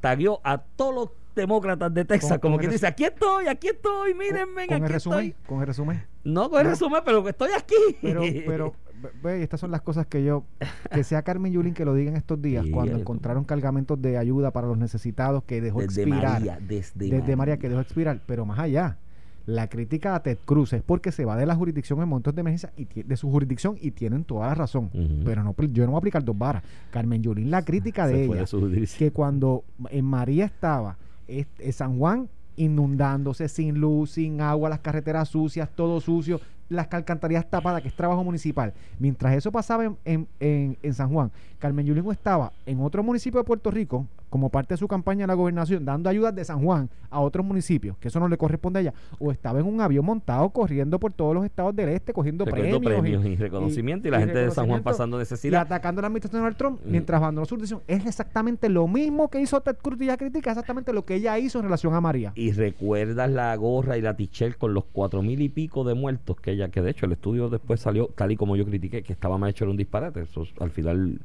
tagueó 0.00 0.40
a 0.42 0.58
todos 0.58 0.94
los 0.94 1.08
demócratas 1.36 1.94
de 1.94 2.04
Texas, 2.04 2.32
Con- 2.32 2.40
como 2.40 2.54
con 2.56 2.60
que 2.62 2.66
el 2.66 2.72
dice, 2.72 2.86
aquí 2.88 3.04
estoy, 3.04 3.46
aquí 3.46 3.68
estoy, 3.68 4.14
mírenme, 4.14 4.66
con 4.66 4.74
aquí 4.76 4.84
el 4.84 4.88
resumen, 4.92 5.18
estoy. 5.26 5.34
con 5.46 5.60
el 5.60 5.66
resumen. 5.68 6.04
No 6.24 6.50
con 6.50 6.60
el 6.60 6.66
resumen, 6.66 7.02
pero 7.04 7.22
que 7.22 7.30
estoy 7.30 7.50
aquí. 7.56 7.74
Pero, 8.02 8.22
pero, 8.44 8.74
ve- 9.22 9.42
estas 9.42 9.60
son 9.60 9.70
las 9.70 9.82
cosas 9.82 10.06
que 10.06 10.22
yo, 10.24 10.44
que 10.92 11.04
sea 11.04 11.22
Carmen 11.22 11.52
Yulín 11.52 11.74
que 11.74 11.84
lo 11.84 11.94
diga 11.94 12.10
en 12.10 12.16
estos 12.16 12.40
días, 12.40 12.64
cuando 12.72 12.92
encontraron 13.00 13.44
cargamentos 13.44 14.00
de 14.00 14.18
ayuda 14.18 14.50
para 14.50 14.66
los 14.66 14.78
necesitados 14.78 15.42
que 15.44 15.60
dejó 15.60 15.80
desde 15.80 16.02
expirar. 16.02 16.32
María, 16.40 16.58
desde, 16.60 16.92
desde 17.10 17.36
María 17.36 17.56
que 17.58 17.68
dejó 17.68 17.80
expirar, 17.80 18.20
pero 18.26 18.44
más 18.46 18.58
allá. 18.58 18.98
La 19.46 19.68
crítica 19.68 20.14
a 20.14 20.22
Ted 20.22 20.38
Cruz 20.44 20.72
es 20.74 20.82
porque 20.82 21.10
se 21.10 21.24
va 21.24 21.36
de 21.36 21.46
la 21.46 21.56
jurisdicción 21.56 22.00
en 22.02 22.08
momentos 22.08 22.34
de 22.34 22.40
emergencia 22.42 22.72
y 22.76 22.84
de 23.02 23.16
su 23.16 23.30
jurisdicción 23.30 23.76
y 23.80 23.90
tienen 23.90 24.22
toda 24.22 24.46
la 24.46 24.54
razón. 24.54 24.90
Pero 25.24 25.42
no, 25.42 25.56
yo 25.72 25.84
no 25.86 25.92
voy 25.92 25.96
a 25.96 25.98
aplicar 25.98 26.22
dos 26.24 26.38
varas. 26.38 26.62
Carmen 26.90 27.22
Yulín, 27.22 27.50
la 27.50 27.64
crítica 27.64 28.06
de 28.06 28.12
ella, 28.34 28.46
de 28.68 28.76
que 28.98 29.10
cuando 29.10 29.64
en 29.90 30.04
María 30.04 30.44
estaba 30.44 30.98
es- 31.26 31.46
es 31.58 31.76
San 31.76 31.98
Juan 31.98 32.28
inundándose 32.56 33.48
sin 33.48 33.78
luz, 33.80 34.12
sin 34.12 34.40
agua, 34.40 34.68
las 34.68 34.80
carreteras 34.80 35.28
sucias, 35.28 35.68
todo 35.74 36.00
sucio, 36.00 36.40
las 36.70 36.88
alcantarillas 36.92 37.50
tapadas, 37.50 37.82
que 37.82 37.88
es 37.88 37.94
trabajo 37.94 38.24
municipal. 38.24 38.72
Mientras 38.98 39.34
eso 39.34 39.52
pasaba 39.52 39.84
en, 39.84 39.96
en- 40.06 40.28
en- 40.40 40.78
en 40.82 40.94
San 40.94 41.10
Juan, 41.12 41.30
Carmen 41.58 41.84
Yulín 41.84 42.10
estaba 42.10 42.52
en 42.64 42.80
otro 42.80 43.02
municipio 43.02 43.40
de 43.40 43.44
Puerto 43.44 43.70
Rico, 43.70 44.06
como 44.30 44.48
parte 44.48 44.74
de 44.74 44.78
su 44.78 44.88
campaña 44.88 45.24
en 45.24 45.28
la 45.28 45.34
gobernación, 45.34 45.84
dando 45.84 46.08
ayudas 46.08 46.34
de 46.34 46.44
San 46.44 46.64
Juan 46.64 46.88
a 47.10 47.20
otros 47.20 47.44
municipios, 47.44 47.98
que 47.98 48.08
eso 48.08 48.18
no 48.18 48.28
le 48.28 48.36
corresponde 48.38 48.78
a 48.78 48.82
ella, 48.82 48.94
o 49.18 49.30
estaba 49.30 49.60
en 49.60 49.66
un 49.66 49.80
avión 49.80 50.04
montado 50.04 50.48
corriendo 50.50 50.98
por 50.98 51.12
todos 51.12 51.34
los 51.34 51.44
estados 51.44 51.76
del 51.76 51.90
este, 51.90 52.12
cogiendo 52.12 52.44
premios, 52.44 52.80
premios 52.80 53.24
y, 53.24 53.36
reconocimiento 53.36 54.08
y, 54.08 54.10
la 54.10 54.20
gente 54.20 54.38
de 54.38 54.50
San 54.50 54.66
Juan 54.66 54.82
pasando 54.82 55.18
y 55.18 55.20
necesidad. 55.20 55.62
atacando 55.62 56.00
a 56.00 56.02
la 56.02 56.06
administración 56.06 56.40
de 56.40 56.42
Donald 56.42 56.56
Trump 56.56 56.70
Mm. 56.84 56.90
mientras 56.90 57.20
abandonó 57.20 57.46
su 57.46 57.56
jurisdicción. 57.56 57.82
Es 57.86 58.06
exactamente 58.06 58.68
lo 58.68 58.86
mismo 58.86 59.28
que 59.28 59.40
hizo 59.40 59.60
Ted 59.60 59.76
Cruz 59.76 60.00
y 60.00 60.04
ella 60.04 60.16
critica, 60.16 60.50
exactamente 60.50 60.92
lo 60.92 61.04
que 61.04 61.16
ella 61.16 61.38
hizo 61.38 61.58
en 61.58 61.64
relación 61.64 61.94
a 61.94 62.00
María. 62.00 62.32
Y 62.34 62.52
recuerdas 62.52 63.30
la 63.30 63.54
gorra 63.56 63.98
y 63.98 64.02
la 64.02 64.16
tichel 64.16 64.56
con 64.56 64.74
los 64.74 64.84
cuatro 64.84 65.22
mil 65.22 65.40
y 65.40 65.48
pico 65.48 65.84
de 65.84 65.94
muertos 65.94 66.40
que 66.40 66.52
ella, 66.52 66.68
que 66.68 66.82
de 66.82 66.90
hecho 66.90 67.06
el 67.06 67.12
estudio 67.12 67.48
después 67.48 67.80
salió 67.80 68.08
tal 68.08 68.32
y 68.32 68.36
como 68.36 68.56
yo 68.56 68.64
critiqué, 68.64 69.02
que 69.02 69.12
estaba 69.12 69.38
mal 69.38 69.50
hecho 69.50 69.64
era 69.64 69.70
un 69.70 69.76
disparate. 69.76 70.22
Eso, 70.22 70.44
al 70.60 70.70
final 70.70 71.20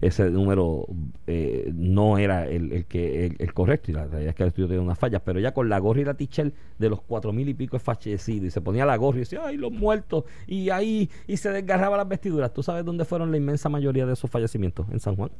ese 0.00 0.30
número 0.30 0.86
eh, 1.26 1.70
no 1.74 2.18
era 2.18 2.48
el, 2.48 2.72
el 2.72 2.84
que 2.86 3.26
el, 3.26 3.36
el 3.38 3.54
correcto 3.54 3.90
y 3.90 3.94
la 3.94 4.06
realidad 4.06 4.30
es 4.30 4.34
que 4.34 4.42
el 4.42 4.48
estudio 4.48 4.68
tenía 4.68 4.82
unas 4.82 4.98
fallas, 4.98 5.22
pero 5.24 5.38
ella 5.38 5.52
con 5.52 5.68
la 5.68 5.78
gorra 5.78 6.00
y 6.00 6.04
la 6.04 6.14
tichel 6.14 6.52
de 6.78 6.88
los 6.88 7.00
cuatro 7.00 7.32
mil 7.32 7.48
y 7.48 7.54
pico 7.54 7.76
es 7.76 7.82
fallecido 7.82 8.46
y 8.46 8.50
se 8.50 8.60
ponía 8.60 8.84
la 8.84 8.96
gorra 8.96 9.18
y 9.18 9.20
decía, 9.20 9.42
ay, 9.44 9.56
los 9.56 9.72
muertos, 9.72 10.24
y 10.46 10.70
ahí, 10.70 11.10
y 11.26 11.36
se 11.36 11.50
desgarraba 11.50 11.96
las 11.96 12.08
vestiduras. 12.08 12.52
¿Tú 12.52 12.62
sabes 12.62 12.84
dónde 12.84 13.04
fueron 13.04 13.30
la 13.30 13.36
inmensa 13.36 13.68
mayoría 13.68 14.06
de 14.06 14.14
esos 14.14 14.30
fallecimientos? 14.30 14.86
En 14.90 15.00
San 15.00 15.16
Juan. 15.16 15.30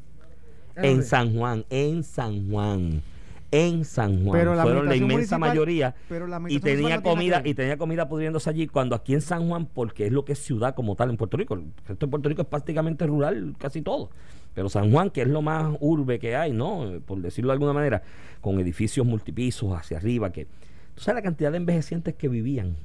En 0.77 1.03
San 1.03 1.37
Juan, 1.37 1.65
en 1.71 2.03
San 2.03 2.51
Juan. 2.51 3.03
En 3.51 3.85
San 3.85 4.25
Juan. 4.25 4.39
Pero 4.39 4.55
la 4.55 4.63
Fueron 4.63 4.89
la 4.89 4.97
inmensa 4.97 5.37
mayoría. 5.37 5.95
pero 6.09 6.27
la 6.27 6.41
Y 6.49 6.59
tenía 6.59 7.03
comida, 7.03 7.43
y 7.45 7.53
tenía 7.53 7.77
comida 7.77 8.09
pudriéndose 8.09 8.49
allí, 8.49 8.67
cuando 8.67 8.97
aquí 8.97 9.13
en 9.13 9.21
San 9.21 9.47
Juan, 9.49 9.67
porque 9.67 10.07
es 10.07 10.13
lo 10.13 10.25
que 10.25 10.33
es 10.33 10.39
ciudad 10.39 10.75
como 10.75 10.97
tal 10.97 11.11
en 11.11 11.19
Puerto 11.19 11.37
Rico. 11.37 11.55
El 11.55 11.67
resto 11.87 12.07
de 12.07 12.11
Puerto 12.11 12.29
Rico 12.31 12.43
es 12.43 12.49
prácticamente 12.49 13.07
rural, 13.07 13.55
casi 13.59 13.83
todo. 13.83 14.09
Pero 14.55 14.69
San 14.69 14.91
Juan, 14.91 15.11
que 15.11 15.23
es 15.23 15.29
lo 15.29 15.43
más 15.43 15.77
urbe 15.81 16.19
que 16.19 16.37
hay, 16.37 16.53
¿no? 16.53 17.01
Por 17.07 17.21
decirlo 17.21 17.49
de 17.49 17.55
alguna 17.55 17.73
manera, 17.73 18.03
con 18.41 18.61
edificios 18.61 19.07
multipisos 19.07 19.73
hacia 19.73 19.97
arriba, 19.97 20.33
que. 20.33 20.47
¿Tú 20.95 21.01
sabes 21.01 21.17
la 21.17 21.23
cantidad 21.23 21.51
de 21.51 21.57
envejecientes 21.57 22.15
que 22.15 22.29
vivían 22.29 22.77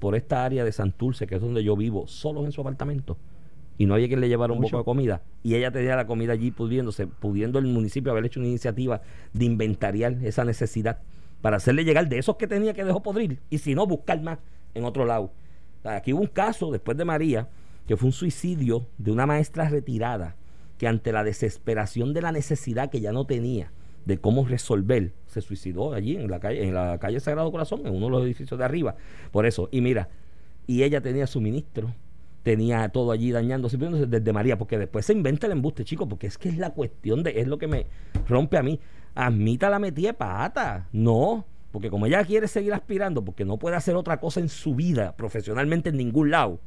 por 0.00 0.16
esta 0.16 0.44
área 0.44 0.64
de 0.64 0.72
Santurce, 0.72 1.28
que 1.28 1.36
es 1.36 1.40
donde 1.40 1.62
yo 1.62 1.76
vivo, 1.76 2.08
solos 2.08 2.44
en 2.44 2.50
su 2.50 2.60
apartamento? 2.60 3.16
y 3.78 3.86
no 3.86 3.94
había 3.94 4.08
quien 4.08 4.20
le 4.20 4.28
llevara 4.28 4.52
un 4.52 4.62
poco 4.62 4.78
de 4.78 4.84
comida 4.84 5.22
y 5.42 5.54
ella 5.54 5.70
tenía 5.70 5.96
la 5.96 6.06
comida 6.06 6.32
allí 6.32 6.50
pudiéndose, 6.50 7.06
pudiendo 7.06 7.58
el 7.58 7.66
municipio 7.66 8.10
haber 8.10 8.24
hecho 8.24 8.40
una 8.40 8.48
iniciativa 8.48 9.02
de 9.32 9.44
inventariar 9.44 10.16
esa 10.22 10.44
necesidad 10.44 11.00
para 11.42 11.58
hacerle 11.58 11.84
llegar 11.84 12.08
de 12.08 12.18
esos 12.18 12.36
que 12.36 12.46
tenía 12.46 12.72
que 12.72 12.84
dejó 12.84 13.02
podrir 13.02 13.40
y 13.50 13.58
si 13.58 13.74
no 13.74 13.86
buscar 13.86 14.20
más 14.22 14.38
en 14.74 14.84
otro 14.84 15.04
lado. 15.04 15.32
Aquí 15.84 16.12
hubo 16.12 16.22
un 16.22 16.26
caso 16.26 16.70
después 16.70 16.96
de 16.96 17.04
María 17.04 17.48
que 17.86 17.96
fue 17.96 18.06
un 18.06 18.12
suicidio 18.12 18.86
de 18.98 19.12
una 19.12 19.26
maestra 19.26 19.68
retirada 19.68 20.36
que 20.78 20.88
ante 20.88 21.12
la 21.12 21.24
desesperación 21.24 22.12
de 22.14 22.22
la 22.22 22.32
necesidad 22.32 22.90
que 22.90 23.00
ya 23.00 23.12
no 23.12 23.26
tenía 23.26 23.72
de 24.04 24.18
cómo 24.18 24.46
resolver, 24.46 25.12
se 25.26 25.40
suicidó 25.40 25.92
allí 25.92 26.16
en 26.16 26.30
la 26.30 26.38
calle, 26.38 26.64
en 26.64 26.74
la 26.74 26.98
calle 26.98 27.18
Sagrado 27.18 27.50
Corazón, 27.50 27.86
en 27.86 27.94
uno 27.94 28.06
de 28.06 28.12
los 28.12 28.24
edificios 28.24 28.58
de 28.58 28.64
arriba. 28.64 28.94
Por 29.32 29.46
eso, 29.46 29.68
y 29.72 29.80
mira, 29.80 30.08
y 30.66 30.84
ella 30.84 31.00
tenía 31.00 31.26
suministro, 31.26 31.92
tenía 32.44 32.88
todo 32.90 33.10
allí 33.10 33.32
dañándose 33.32 33.76
desde 33.76 34.32
María, 34.32 34.56
porque 34.56 34.78
después 34.78 35.04
se 35.04 35.12
inventa 35.12 35.46
el 35.46 35.52
embuste, 35.52 35.84
chico, 35.84 36.08
porque 36.08 36.28
es 36.28 36.38
que 36.38 36.48
es 36.48 36.58
la 36.58 36.70
cuestión 36.70 37.24
de, 37.24 37.40
es 37.40 37.48
lo 37.48 37.58
que 37.58 37.66
me 37.66 37.86
rompe 38.28 38.56
a 38.56 38.62
mí. 38.62 38.78
Admita 39.16 39.68
la 39.68 39.80
metida 39.80 40.08
de 40.08 40.14
pata, 40.14 40.88
no, 40.92 41.44
porque 41.72 41.90
como 41.90 42.06
ella 42.06 42.24
quiere 42.24 42.46
seguir 42.46 42.72
aspirando, 42.74 43.24
porque 43.24 43.44
no 43.44 43.58
puede 43.58 43.74
hacer 43.74 43.96
otra 43.96 44.20
cosa 44.20 44.38
en 44.38 44.48
su 44.48 44.76
vida, 44.76 45.16
profesionalmente 45.16 45.88
en 45.88 45.96
ningún 45.96 46.30
lado, 46.30 46.60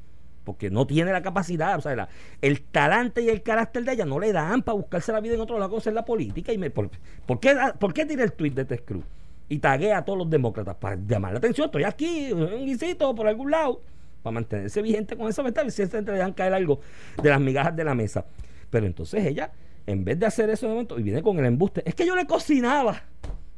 porque 0.50 0.72
no 0.72 0.88
tiene 0.88 1.12
la 1.12 1.22
capacidad, 1.22 1.78
o 1.78 1.82
sea, 1.82 2.10
el 2.42 2.64
talante 2.64 3.22
y 3.22 3.30
el 3.30 3.44
carácter 3.44 3.84
de 3.84 3.94
ella 3.94 4.06
no 4.06 4.20
le 4.20 4.34
dan 4.34 4.64
para 4.64 4.76
buscarse 4.76 5.12
la 5.12 5.20
vida 5.20 5.36
en 5.36 5.42
otro 5.42 5.60
lado, 5.60 5.70
cosa 5.70 5.92
en 5.92 5.96
la 5.96 6.04
política. 6.04 6.52
Y 6.52 6.58
me, 6.58 6.72
¿por, 6.72 6.90
¿por 7.28 7.40
qué, 7.40 7.56
¿Por 7.78 7.94
qué 7.94 8.04
tiré 8.04 8.24
el 8.24 8.34
tweet 8.34 8.50
de 8.50 8.66
Ted 8.66 8.84
Cruz? 8.84 9.06
y 9.48 9.60
taguea 9.60 10.00
a 10.00 10.06
todos 10.06 10.18
los 10.18 10.28
demócratas 10.28 10.76
para 10.78 10.98
llamar 11.08 11.34
la 11.34 11.38
atención. 11.38 11.66
Estoy 11.66 11.84
aquí, 11.84 12.32
un 12.32 12.66
guisito 12.66 13.14
por 13.14 13.28
algún 13.28 13.52
lado, 13.52 13.84
para 14.24 14.34
mantenerse 14.34 14.82
vigente 14.82 15.16
con 15.16 15.30
esa 15.30 15.44
mentalidad 15.44 15.72
y 15.72 15.88
si 15.88 15.98
le 15.98 16.02
dejan 16.02 16.34
caer 16.34 16.56
algo 16.56 16.80
de 17.22 17.30
las 17.30 17.40
migajas 17.40 17.76
de 17.76 17.84
la 17.84 17.94
mesa. 17.94 18.26
Pero 18.72 18.88
entonces 18.88 19.24
ella, 19.24 19.52
en 19.86 20.04
vez 20.04 20.18
de 20.18 20.26
hacer 20.26 20.50
eso 20.50 20.66
de 20.66 20.74
momento, 20.74 20.98
y 20.98 21.04
viene 21.04 21.22
con 21.22 21.38
el 21.38 21.46
embuste, 21.46 21.84
es 21.86 21.94
que 21.94 22.08
yo 22.08 22.16
le 22.16 22.26
cocinaba 22.26 23.04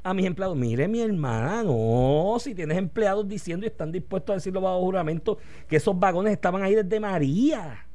a 0.03 0.13
mis 0.13 0.25
empleados. 0.25 0.57
Mire, 0.57 0.87
mi 0.87 0.99
hermana, 1.01 1.63
no, 1.63 2.35
si 2.39 2.55
tienes 2.55 2.77
empleados 2.77 3.27
diciendo 3.27 3.65
y 3.65 3.69
están 3.69 3.91
dispuestos 3.91 4.33
a 4.33 4.35
decirlo 4.35 4.61
bajo 4.61 4.79
juramento 4.81 5.37
que 5.67 5.75
esos 5.77 5.97
vagones 5.99 6.33
estaban 6.33 6.63
ahí 6.63 6.75
desde 6.75 6.99
María. 6.99 7.85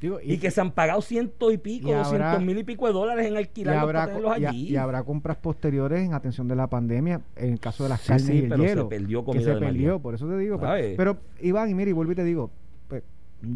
Digo, 0.00 0.18
Y, 0.22 0.36
que 0.36 0.50
se 0.50 0.60
han 0.60 0.70
pagado 0.70 1.00
ciento 1.00 1.50
y 1.50 1.56
pico, 1.56 1.88
y 1.88 1.92
habrá- 1.92 2.02
doscientos 2.04 2.42
mil 2.42 2.58
y 2.58 2.64
pico 2.64 2.86
de 2.86 2.92
dólares 2.92 3.26
en 3.26 3.34
y 3.34 3.36
alquilar 3.38 3.76
habrá, 3.76 4.06
para 4.12 4.38
y, 4.38 4.44
allí. 4.44 4.68
y 4.70 4.76
habrá 4.76 5.02
compras 5.02 5.38
posteriores 5.38 6.00
en 6.04 6.12
atención 6.12 6.46
de 6.46 6.56
la 6.56 6.66
pandemia 6.66 7.22
en 7.36 7.52
el 7.54 7.60
caso 7.60 7.84
de 7.84 7.88
las 7.90 8.00
Sí, 8.02 8.08
carnes 8.08 8.26
sí, 8.26 8.32
y 8.34 8.38
el 8.40 8.48
pero 8.50 8.62
se 8.62 8.68
hielo 8.68 8.88
que 8.90 8.96
se 9.40 9.46
de 9.50 9.54
María. 9.54 9.68
perdió 9.68 9.98
por 10.00 10.14
eso 10.14 10.28
te 10.28 10.36
digo 10.36 10.60
pero, 10.96 11.16
Iván 11.40 11.70
y 11.70 11.74
mira 11.74 11.88
y 11.88 11.92
vuelvo 11.94 12.12
y 12.12 12.16
te 12.16 12.24
digo 12.24 12.50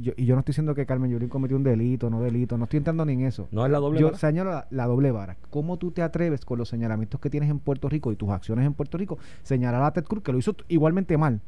yo, 0.01 0.12
y 0.16 0.24
yo 0.24 0.35
no 0.35 0.40
estoy 0.40 0.53
diciendo 0.53 0.74
que 0.74 0.87
Carmen 0.87 1.11
Yulín 1.11 1.29
cometió 1.29 1.57
un 1.57 1.62
delito 1.62 2.09
no 2.11 2.20
delito 2.22 2.57
no 2.59 2.64
estoy 2.64 2.79
entrando 2.79 3.05
ni 3.05 3.14
en 3.14 3.20
eso 3.22 3.48
No 3.51 3.64
es 3.66 3.72
la 3.72 3.79
doble 3.79 4.01
yo 4.01 4.07
vara. 4.07 4.18
señalo 4.18 4.51
la, 4.51 4.66
la 4.70 4.87
doble 4.87 5.11
vara 5.11 5.37
¿cómo 5.51 5.77
tú 5.77 5.90
te 5.90 6.03
atreves 6.03 6.44
con 6.44 6.59
los 6.59 6.68
señalamientos 6.68 7.20
que 7.20 7.31
tienes 7.31 7.51
en 7.51 7.59
Puerto 7.59 7.88
Rico 7.88 8.12
y 8.12 8.16
tus 8.16 8.29
acciones 8.31 8.66
en 8.66 8.74
Puerto 8.74 8.98
Rico 8.98 9.18
señalar 9.42 9.83
a 9.83 9.92
Ted 9.92 10.05
Cruz 10.05 10.22
que 10.22 10.33
lo 10.33 10.38
hizo 10.38 10.55
igualmente 10.68 11.16
mal 11.16 11.40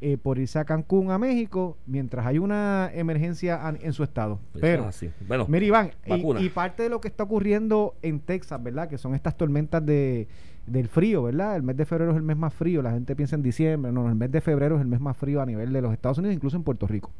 eh, 0.00 0.16
por 0.16 0.38
irse 0.38 0.60
a 0.60 0.64
Cancún 0.64 1.10
a 1.10 1.18
México 1.18 1.76
mientras 1.86 2.24
hay 2.24 2.38
una 2.38 2.88
emergencia 2.94 3.60
en 3.80 3.92
su 3.92 4.04
estado 4.04 4.38
pero 4.60 4.82
es 4.82 4.88
así. 4.88 5.10
Bueno, 5.26 5.46
Mira, 5.48 5.66
Iván, 5.66 5.90
y- 6.06 6.44
y, 6.44 6.48
parte 6.50 6.84
de 6.84 6.88
lo 6.88 7.00
que 7.00 7.08
está 7.08 7.24
ocurriendo 7.24 7.94
en 8.02 8.20
Texas, 8.20 8.62
¿verdad? 8.62 8.88
Que 8.88 8.96
son 8.96 9.16
estas 9.16 9.36
tormentas 9.36 9.84
de, 9.84 10.28
del 10.68 10.86
frío, 10.86 11.24
¿verdad? 11.24 11.56
El 11.56 11.64
mes 11.64 11.76
de 11.76 11.84
febrero 11.84 12.12
es 12.12 12.16
el 12.16 12.22
mes 12.22 12.36
más 12.36 12.54
frío, 12.54 12.80
la 12.80 12.92
gente 12.92 13.16
piensa 13.16 13.34
en 13.34 13.42
diciembre, 13.42 13.90
no, 13.90 14.08
el 14.08 14.14
mes 14.14 14.30
de 14.30 14.40
febrero 14.40 14.76
es 14.76 14.82
el 14.82 14.86
mes 14.86 15.00
más 15.00 15.16
frío 15.16 15.40
a 15.42 15.46
nivel 15.46 15.72
de 15.72 15.82
los 15.82 15.92
Estados 15.92 16.18
Unidos, 16.18 16.36
incluso 16.36 16.56
en 16.56 16.62
Puerto 16.62 16.86
Rico. 16.86 17.10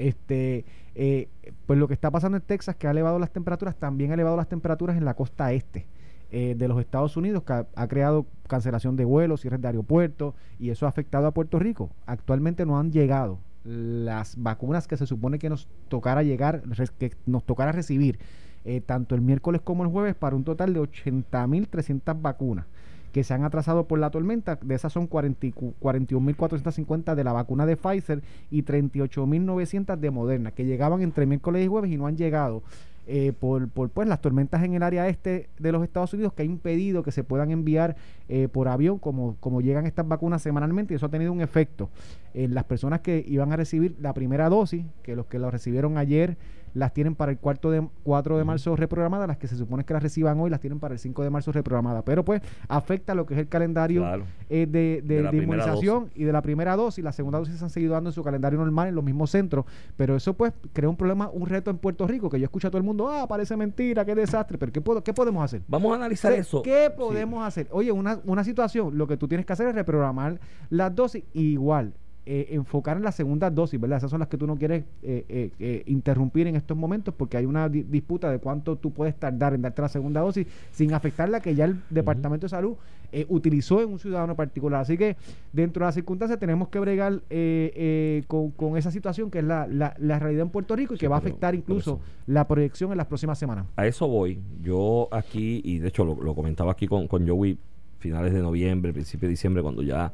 Este, 0.00 0.64
eh, 0.94 1.28
pues 1.66 1.78
lo 1.78 1.86
que 1.88 1.94
está 1.94 2.10
pasando 2.10 2.36
en 2.38 2.42
Texas, 2.42 2.76
que 2.76 2.86
ha 2.86 2.90
elevado 2.90 3.18
las 3.18 3.30
temperaturas, 3.30 3.76
también 3.76 4.10
ha 4.10 4.14
elevado 4.14 4.36
las 4.36 4.48
temperaturas 4.48 4.96
en 4.96 5.04
la 5.04 5.14
costa 5.14 5.52
este 5.52 5.86
eh, 6.30 6.54
de 6.56 6.68
los 6.68 6.80
Estados 6.80 7.16
Unidos, 7.16 7.42
que 7.42 7.52
ha, 7.52 7.88
creado 7.88 8.26
cancelación 8.48 8.96
de 8.96 9.04
vuelos, 9.04 9.40
cierres 9.40 9.60
de 9.60 9.68
aeropuertos, 9.68 10.34
y 10.58 10.70
eso 10.70 10.86
ha 10.86 10.88
afectado 10.88 11.26
a 11.26 11.32
Puerto 11.32 11.58
Rico. 11.58 11.90
Actualmente 12.06 12.64
no 12.66 12.78
han 12.78 12.92
llegado 12.92 13.38
las 13.64 14.40
vacunas 14.40 14.88
que 14.88 14.96
se 14.96 15.06
supone 15.06 15.38
que 15.38 15.50
nos 15.50 15.68
tocara 15.88 16.22
llegar, 16.22 16.62
que 16.98 17.12
nos 17.26 17.44
tocara 17.44 17.72
recibir, 17.72 18.18
eh, 18.64 18.80
tanto 18.80 19.14
el 19.14 19.20
miércoles 19.20 19.60
como 19.60 19.84
el 19.84 19.90
jueves, 19.90 20.14
para 20.14 20.34
un 20.34 20.44
total 20.44 20.72
de 20.72 20.80
80.300 20.80 22.20
vacunas 22.22 22.66
que 23.12 23.24
se 23.24 23.34
han 23.34 23.44
atrasado 23.44 23.86
por 23.86 23.98
la 23.98 24.10
tormenta. 24.10 24.58
De 24.62 24.74
esas 24.74 24.92
son 24.92 25.06
40 25.06 25.46
y 25.46 25.52
cu- 25.52 25.74
41.450 25.80 27.14
de 27.14 27.24
la 27.24 27.32
vacuna 27.32 27.66
de 27.66 27.76
Pfizer 27.76 28.22
y 28.50 28.62
38.900 28.62 29.96
de 29.98 30.10
Moderna, 30.10 30.50
que 30.52 30.64
llegaban 30.64 31.02
entre 31.02 31.26
miércoles 31.26 31.64
y 31.64 31.68
jueves 31.68 31.90
y 31.90 31.96
no 31.96 32.06
han 32.06 32.16
llegado 32.16 32.62
eh, 33.06 33.32
por, 33.38 33.68
por 33.68 33.88
pues, 33.90 34.06
las 34.06 34.20
tormentas 34.20 34.62
en 34.62 34.74
el 34.74 34.82
área 34.84 35.08
este 35.08 35.48
de 35.58 35.72
los 35.72 35.82
Estados 35.82 36.12
Unidos, 36.14 36.32
que 36.32 36.42
ha 36.42 36.44
impedido 36.44 37.02
que 37.02 37.10
se 37.10 37.24
puedan 37.24 37.50
enviar 37.50 37.96
eh, 38.28 38.46
por 38.46 38.68
avión 38.68 38.98
como, 38.98 39.36
como 39.40 39.60
llegan 39.60 39.86
estas 39.86 40.06
vacunas 40.06 40.42
semanalmente 40.42 40.94
y 40.94 40.96
eso 40.96 41.06
ha 41.06 41.10
tenido 41.10 41.32
un 41.32 41.40
efecto 41.40 41.88
en 42.34 42.54
las 42.54 42.64
personas 42.64 43.00
que 43.00 43.24
iban 43.26 43.52
a 43.52 43.56
recibir 43.56 43.96
la 44.00 44.12
primera 44.14 44.48
dosis, 44.48 44.84
que 45.02 45.16
los 45.16 45.26
que 45.26 45.40
lo 45.40 45.50
recibieron 45.50 45.98
ayer 45.98 46.36
las 46.74 46.92
tienen 46.92 47.14
para 47.14 47.32
el 47.32 47.38
cuarto 47.38 47.70
de, 47.70 47.86
4 48.04 48.38
de 48.38 48.44
marzo 48.44 48.76
reprogramadas, 48.76 49.26
las 49.28 49.36
que 49.38 49.46
se 49.48 49.56
supone 49.56 49.84
que 49.84 49.92
las 49.92 50.02
reciban 50.02 50.38
hoy 50.40 50.50
las 50.50 50.60
tienen 50.60 50.78
para 50.80 50.94
el 50.94 50.98
5 51.00 51.22
de 51.22 51.30
marzo 51.30 51.52
reprogramadas. 51.52 52.02
Pero 52.04 52.24
pues 52.24 52.40
afecta 52.68 53.14
lo 53.14 53.26
que 53.26 53.34
es 53.34 53.40
el 53.40 53.48
calendario 53.48 54.02
Claro. 54.02 54.24
eh, 54.48 54.66
de, 54.66 55.02
de- 55.02 55.16
De 55.16 55.22
la 55.22 55.30
de 55.30 55.38
primera 55.38 55.62
inmunización 55.64 56.10
y 56.14 56.24
de 56.24 56.32
la 56.32 56.42
primera 56.42 56.76
dosis. 56.76 57.02
La 57.04 57.12
segunda 57.12 57.38
dosis 57.38 57.56
se 57.56 57.64
han 57.64 57.70
seguido 57.70 57.92
dando 57.94 58.10
en 58.10 58.14
su 58.14 58.22
calendario 58.22 58.58
normal 58.58 58.88
en 58.88 58.94
los 58.94 59.04
mismos 59.04 59.30
centros. 59.30 59.64
Pero 59.96 60.16
eso 60.16 60.34
pues 60.34 60.52
crea 60.72 60.88
un 60.88 60.96
problema, 60.96 61.28
un 61.32 61.46
reto 61.46 61.70
en 61.70 61.78
Puerto 61.78 62.06
Rico, 62.06 62.30
que 62.30 62.38
yo 62.38 62.44
escucho 62.44 62.68
a 62.68 62.70
todo 62.70 62.78
el 62.78 62.84
mundo, 62.84 63.08
ah, 63.08 63.26
parece 63.26 63.56
mentira, 63.56 64.04
qué 64.04 64.14
desastre. 64.14 64.58
Pero 64.58 64.72
¿qué, 64.72 64.80
puedo, 64.80 65.02
qué 65.02 65.12
podemos 65.12 65.44
hacer? 65.44 65.62
Vamos 65.68 65.92
a 65.92 65.96
analizar 65.96 66.32
eso. 66.32 66.62
¿Qué 66.62 66.86
Sí. 66.88 66.92
podemos 66.96 67.44
hacer? 67.46 67.68
Oye, 67.70 67.90
una, 67.92 68.20
una 68.24 68.44
situación, 68.44 68.96
lo 68.96 69.06
que 69.06 69.16
tú 69.16 69.26
tienes 69.28 69.46
que 69.46 69.52
hacer 69.52 69.66
es 69.68 69.74
reprogramar 69.74 70.38
las 70.70 70.94
dosis 70.94 71.24
igual. 71.32 71.92
Eh, 72.32 72.46
enfocar 72.54 72.96
en 72.96 73.02
la 73.02 73.10
segunda 73.10 73.50
dosis, 73.50 73.80
¿verdad? 73.80 73.98
Esas 73.98 74.10
son 74.10 74.20
las 74.20 74.28
que 74.28 74.36
tú 74.36 74.46
no 74.46 74.54
quieres 74.56 74.84
eh, 75.02 75.24
eh, 75.28 75.50
eh, 75.58 75.82
interrumpir 75.86 76.46
en 76.46 76.54
estos 76.54 76.76
momentos 76.76 77.12
porque 77.12 77.36
hay 77.36 77.44
una 77.44 77.68
di- 77.68 77.82
disputa 77.82 78.30
de 78.30 78.38
cuánto 78.38 78.76
tú 78.76 78.92
puedes 78.92 79.16
tardar 79.16 79.52
en 79.54 79.62
darte 79.62 79.82
la 79.82 79.88
segunda 79.88 80.20
dosis 80.20 80.46
sin 80.70 80.94
afectar 80.94 81.28
la 81.28 81.40
que 81.40 81.56
ya 81.56 81.64
el 81.64 81.80
Departamento 81.90 82.44
de 82.44 82.50
Salud 82.50 82.74
eh, 83.10 83.26
utilizó 83.28 83.82
en 83.82 83.88
un 83.90 83.98
ciudadano 83.98 84.36
particular. 84.36 84.82
Así 84.82 84.96
que 84.96 85.16
dentro 85.52 85.80
de 85.84 85.88
las 85.88 85.94
circunstancias 85.96 86.38
tenemos 86.38 86.68
que 86.68 86.78
bregar 86.78 87.14
eh, 87.30 87.72
eh, 87.74 88.22
con, 88.28 88.52
con 88.52 88.76
esa 88.76 88.92
situación 88.92 89.28
que 89.28 89.40
es 89.40 89.44
la, 89.44 89.66
la, 89.66 89.94
la 89.98 90.20
realidad 90.20 90.42
en 90.44 90.50
Puerto 90.50 90.76
Rico 90.76 90.94
y 90.94 90.96
Sí, 90.96 91.00
que 91.00 91.08
va 91.08 91.16
a 91.16 91.18
afectar 91.18 91.56
incluso 91.56 91.98
la 92.26 92.46
proyección 92.46 92.92
en 92.92 92.98
las 92.98 93.08
próximas 93.08 93.38
semanas. 93.40 93.66
A 93.74 93.86
eso 93.88 94.06
voy. 94.06 94.38
Yo 94.62 95.08
aquí, 95.10 95.60
y 95.64 95.78
de 95.80 95.88
hecho 95.88 96.04
lo, 96.04 96.14
lo 96.22 96.34
comentaba 96.36 96.70
aquí 96.70 96.86
con, 96.86 97.08
con 97.08 97.26
Joey, 97.26 97.58
finales 97.98 98.32
de 98.32 98.40
noviembre, 98.40 98.92
principio 98.92 99.26
de 99.26 99.30
diciembre, 99.30 99.62
cuando 99.62 99.82
ya 99.82 100.12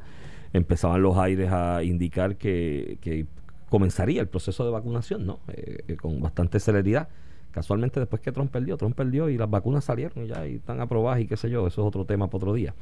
empezaban 0.53 1.01
los 1.01 1.17
aires 1.17 1.51
a 1.51 1.83
indicar 1.83 2.37
que, 2.37 3.27
comenzaría 3.69 4.21
el 4.21 4.27
proceso 4.27 4.63
de 4.63 4.71
vacunación, 4.71 5.25
¿no? 5.25 5.39
Eh, 5.49 5.79
eh, 5.87 5.95
con 5.97 6.21
bastante 6.21 6.59
celeridad. 6.59 7.09
Casualmente 7.51 7.99
después 7.99 8.21
que 8.21 8.31
Trump 8.31 8.51
perdió, 8.51 8.77
Trump 8.77 8.95
perdió 8.95 9.29
y 9.29 9.37
las 9.37 9.49
vacunas 9.49 9.83
salieron 9.83 10.23
y 10.23 10.27
ya 10.27 10.47
y 10.47 10.55
están 10.55 10.79
aprobadas 10.79 11.19
y 11.21 11.27
qué 11.27 11.35
sé 11.35 11.49
yo, 11.49 11.67
eso 11.67 11.81
es 11.81 11.87
otro 11.87 12.05
tema 12.05 12.27
para 12.27 12.37
otro 12.37 12.53
día. 12.53 12.73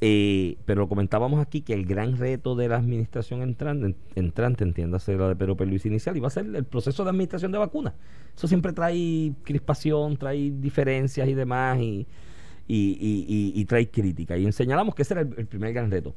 Eh, 0.00 0.58
pero 0.66 0.88
comentábamos 0.88 1.40
aquí 1.40 1.62
que 1.62 1.72
el 1.72 1.86
gran 1.86 2.16
reto 2.18 2.56
de 2.56 2.68
la 2.68 2.76
administración 2.76 3.42
entrante, 3.42 3.96
entrante 4.14 4.64
entiéndase 4.64 5.16
la 5.16 5.28
de 5.28 5.36
Pedro 5.36 5.56
Luis 5.64 5.86
inicial, 5.86 6.16
iba 6.16 6.26
a 6.26 6.30
ser 6.30 6.46
el 6.46 6.64
proceso 6.64 7.04
de 7.04 7.10
administración 7.10 7.52
de 7.52 7.58
vacunas. 7.58 7.94
Eso 8.36 8.48
siempre 8.48 8.72
trae 8.72 9.32
crispación, 9.44 10.16
trae 10.16 10.50
diferencias 10.50 11.28
y 11.28 11.34
demás, 11.34 11.78
y, 11.80 13.64
trae 13.66 13.88
crítica. 13.88 14.36
Y 14.36 14.50
señalamos 14.52 14.94
que 14.94 15.02
ese 15.02 15.14
era 15.14 15.22
el 15.22 15.46
primer 15.46 15.72
gran 15.72 15.90
reto. 15.90 16.14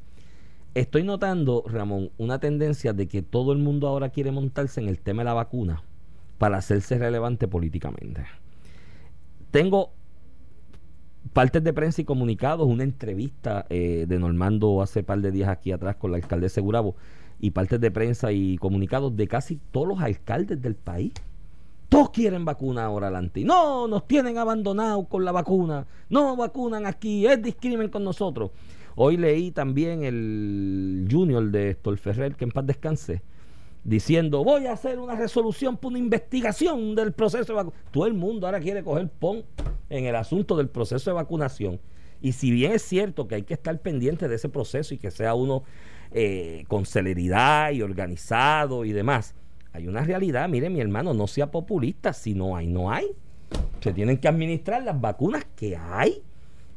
Estoy 0.74 1.02
notando, 1.02 1.64
Ramón, 1.66 2.10
una 2.18 2.38
tendencia 2.38 2.92
de 2.92 3.08
que 3.08 3.22
todo 3.22 3.52
el 3.52 3.58
mundo 3.58 3.88
ahora 3.88 4.10
quiere 4.10 4.30
montarse 4.30 4.80
en 4.80 4.88
el 4.88 5.00
tema 5.00 5.22
de 5.22 5.26
la 5.26 5.34
vacuna 5.34 5.82
para 6.38 6.58
hacerse 6.58 6.98
relevante 6.98 7.48
políticamente. 7.48 8.26
Tengo 9.50 9.92
partes 11.32 11.64
de 11.64 11.72
prensa 11.72 12.02
y 12.02 12.04
comunicados, 12.04 12.66
una 12.66 12.84
entrevista 12.84 13.66
eh, 13.70 14.06
de 14.08 14.18
Normando 14.18 14.82
hace 14.82 15.02
par 15.02 15.20
de 15.20 15.30
días 15.30 15.48
aquí 15.48 15.72
atrás 15.72 15.96
con 15.96 16.10
la 16.10 16.18
alcaldesa 16.18 16.56
de 16.56 16.64
Gurabo 16.64 16.96
y 17.40 17.50
partes 17.50 17.80
de 17.80 17.90
prensa 17.90 18.32
y 18.32 18.56
comunicados 18.58 19.16
de 19.16 19.26
casi 19.28 19.58
todos 19.70 19.88
los 19.88 20.00
alcaldes 20.00 20.60
del 20.60 20.74
país. 20.74 21.12
Todos 21.88 22.10
quieren 22.10 22.44
vacuna 22.44 22.84
ahora 22.84 23.06
adelante. 23.06 23.42
No, 23.44 23.88
nos 23.88 24.06
tienen 24.06 24.36
abandonados 24.36 25.06
con 25.08 25.24
la 25.24 25.32
vacuna. 25.32 25.86
No 26.10 26.36
vacunan 26.36 26.84
aquí, 26.84 27.26
es 27.26 27.42
discrimen 27.42 27.88
con 27.88 28.04
nosotros. 28.04 28.50
Hoy 29.00 29.16
leí 29.16 29.52
también 29.52 30.02
el 30.02 31.06
junior 31.08 31.52
de 31.52 31.70
Héctor 31.70 31.98
Ferrer, 31.98 32.34
que 32.34 32.42
en 32.42 32.50
paz 32.50 32.66
descanse, 32.66 33.22
diciendo, 33.84 34.42
voy 34.42 34.66
a 34.66 34.72
hacer 34.72 34.98
una 34.98 35.14
resolución 35.14 35.76
por 35.76 35.92
una 35.92 36.00
investigación 36.00 36.96
del 36.96 37.12
proceso 37.12 37.44
de 37.44 37.52
vacunación. 37.52 37.92
Todo 37.92 38.06
el 38.06 38.14
mundo 38.14 38.48
ahora 38.48 38.58
quiere 38.58 38.82
coger 38.82 39.08
pon 39.08 39.44
en 39.88 40.06
el 40.06 40.16
asunto 40.16 40.56
del 40.56 40.68
proceso 40.68 41.10
de 41.10 41.14
vacunación. 41.14 41.78
Y 42.20 42.32
si 42.32 42.50
bien 42.50 42.72
es 42.72 42.82
cierto 42.82 43.28
que 43.28 43.36
hay 43.36 43.44
que 43.44 43.54
estar 43.54 43.78
pendiente 43.78 44.26
de 44.26 44.34
ese 44.34 44.48
proceso 44.48 44.92
y 44.92 44.98
que 44.98 45.12
sea 45.12 45.32
uno 45.34 45.62
eh, 46.10 46.64
con 46.66 46.84
celeridad 46.84 47.70
y 47.70 47.82
organizado 47.82 48.84
y 48.84 48.90
demás, 48.90 49.36
hay 49.72 49.86
una 49.86 50.02
realidad, 50.02 50.48
mire 50.48 50.70
mi 50.70 50.80
hermano, 50.80 51.14
no 51.14 51.28
sea 51.28 51.52
populista, 51.52 52.12
si 52.12 52.34
no 52.34 52.56
hay, 52.56 52.66
no 52.66 52.90
hay. 52.90 53.06
Se 53.78 53.92
tienen 53.92 54.18
que 54.18 54.26
administrar 54.26 54.82
las 54.82 55.00
vacunas 55.00 55.46
que 55.54 55.76
hay. 55.76 56.20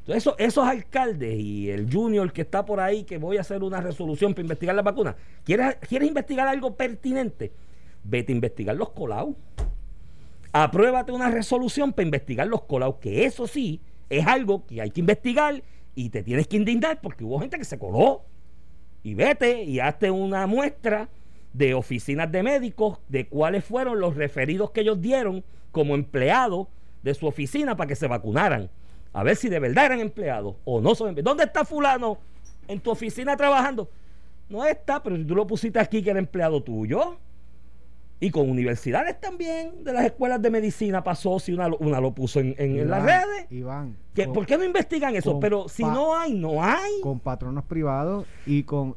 Entonces, 0.02 0.24
eso- 0.24 0.36
esos 0.38 0.68
alcaldes 0.68 1.40
y 1.40 1.70
el 1.70 1.92
junior 1.92 2.32
que 2.34 2.42
está 2.42 2.66
por 2.66 2.80
ahí, 2.80 3.04
que 3.04 3.18
voy 3.18 3.38
a 3.38 3.42
hacer 3.42 3.64
una 3.64 3.82
resolución 3.82 4.34
para 4.34 4.42
investigar 4.42 4.76
las 4.76 4.84
vacunas, 4.86 5.16
¿quieres, 5.44 5.76
¿quieres 5.88 6.08
investigar 6.08 6.48
algo 6.48 6.76
pertinente? 6.76 7.52
Vete 8.04 8.32
a 8.32 8.36
investigar 8.36 8.76
los 8.76 8.90
colados. 8.90 9.36
Apruébate 10.54 11.12
una 11.12 11.30
resolución 11.32 11.94
para 11.94 12.04
investigar 12.06 12.48
los 12.48 12.64
colados, 12.64 12.96
que 12.96 13.26
eso 13.26 13.48
sí 13.48 13.80
es 14.10 14.28
algo 14.28 14.66
que 14.66 14.82
hay 14.82 14.92
que 14.92 15.00
investigar 15.00 15.64
y 15.96 16.10
te 16.10 16.24
tienes 16.24 16.48
que 16.48 16.58
indignar 16.58 17.00
porque 17.00 17.24
hubo 17.24 17.40
gente 17.40 17.58
que 17.58 17.64
se 17.66 17.80
coló. 17.80 18.24
Y 19.04 19.14
vete 19.14 19.64
y 19.64 19.80
hazte 19.80 20.12
una 20.12 20.46
muestra 20.48 21.10
de 21.54 21.74
oficinas 21.74 22.32
de 22.32 22.44
médicos 22.44 23.00
de 23.08 23.28
cuáles 23.28 23.64
fueron 23.64 24.00
los 24.00 24.16
referidos 24.16 24.72
que 24.72 24.82
ellos 24.82 25.02
dieron 25.02 25.44
como 25.72 25.96
empleados 25.96 26.68
de 27.04 27.14
su 27.14 27.28
oficina 27.28 27.78
para 27.78 27.88
que 27.88 27.96
se 27.96 28.08
vacunaran. 28.08 28.70
A 29.14 29.24
ver 29.24 29.36
si 29.36 29.50
de 29.50 29.60
verdad 29.60 29.86
eran 29.88 30.00
empleados 30.00 30.56
o 30.66 30.80
no 30.82 30.96
son 30.96 31.10
empleados. 31.10 31.32
¿Dónde 31.32 31.44
está 31.46 31.66
fulano 31.66 32.18
en 32.68 32.80
tu 32.80 32.92
oficina 32.92 33.36
trabajando? 33.36 33.90
No 34.50 34.66
está, 34.66 35.02
pero 35.04 35.16
si 35.18 35.24
tú 35.26 35.36
lo 35.36 35.46
pusiste 35.48 35.80
aquí 35.80 36.02
que 36.04 36.10
era 36.10 36.20
empleado 36.20 36.62
tuyo. 36.64 37.18
Y 38.24 38.30
con 38.30 38.48
universidades 38.52 39.20
también, 39.20 39.84
de 39.84 39.94
las 39.94 40.06
escuelas 40.06 40.40
de 40.42 40.52
medicina 40.52 41.04
pasó, 41.04 41.40
si 41.40 41.54
una, 41.54 41.68
lo- 41.68 41.78
una 41.80 42.00
lo 42.00 42.12
puso 42.14 42.40
en, 42.40 42.54
en- 42.60 42.78
en 42.78 42.88
las 42.90 43.04
redes. 43.04 43.52
Iván, 43.52 43.98
Que- 44.14 44.26
con- 44.26 44.34
¿Por 44.34 44.46
qué 44.46 44.60
no 44.60 44.64
investigan 44.64 45.16
eso? 45.16 45.40
Pero 45.40 45.68
si 45.68 45.84
no 45.84 46.16
hay, 46.16 46.34
no 46.36 46.64
hay. 46.64 47.02
con 47.02 47.20
patronos 47.20 47.64
privados 47.64 48.28
y 48.46 48.62
con 48.64 48.96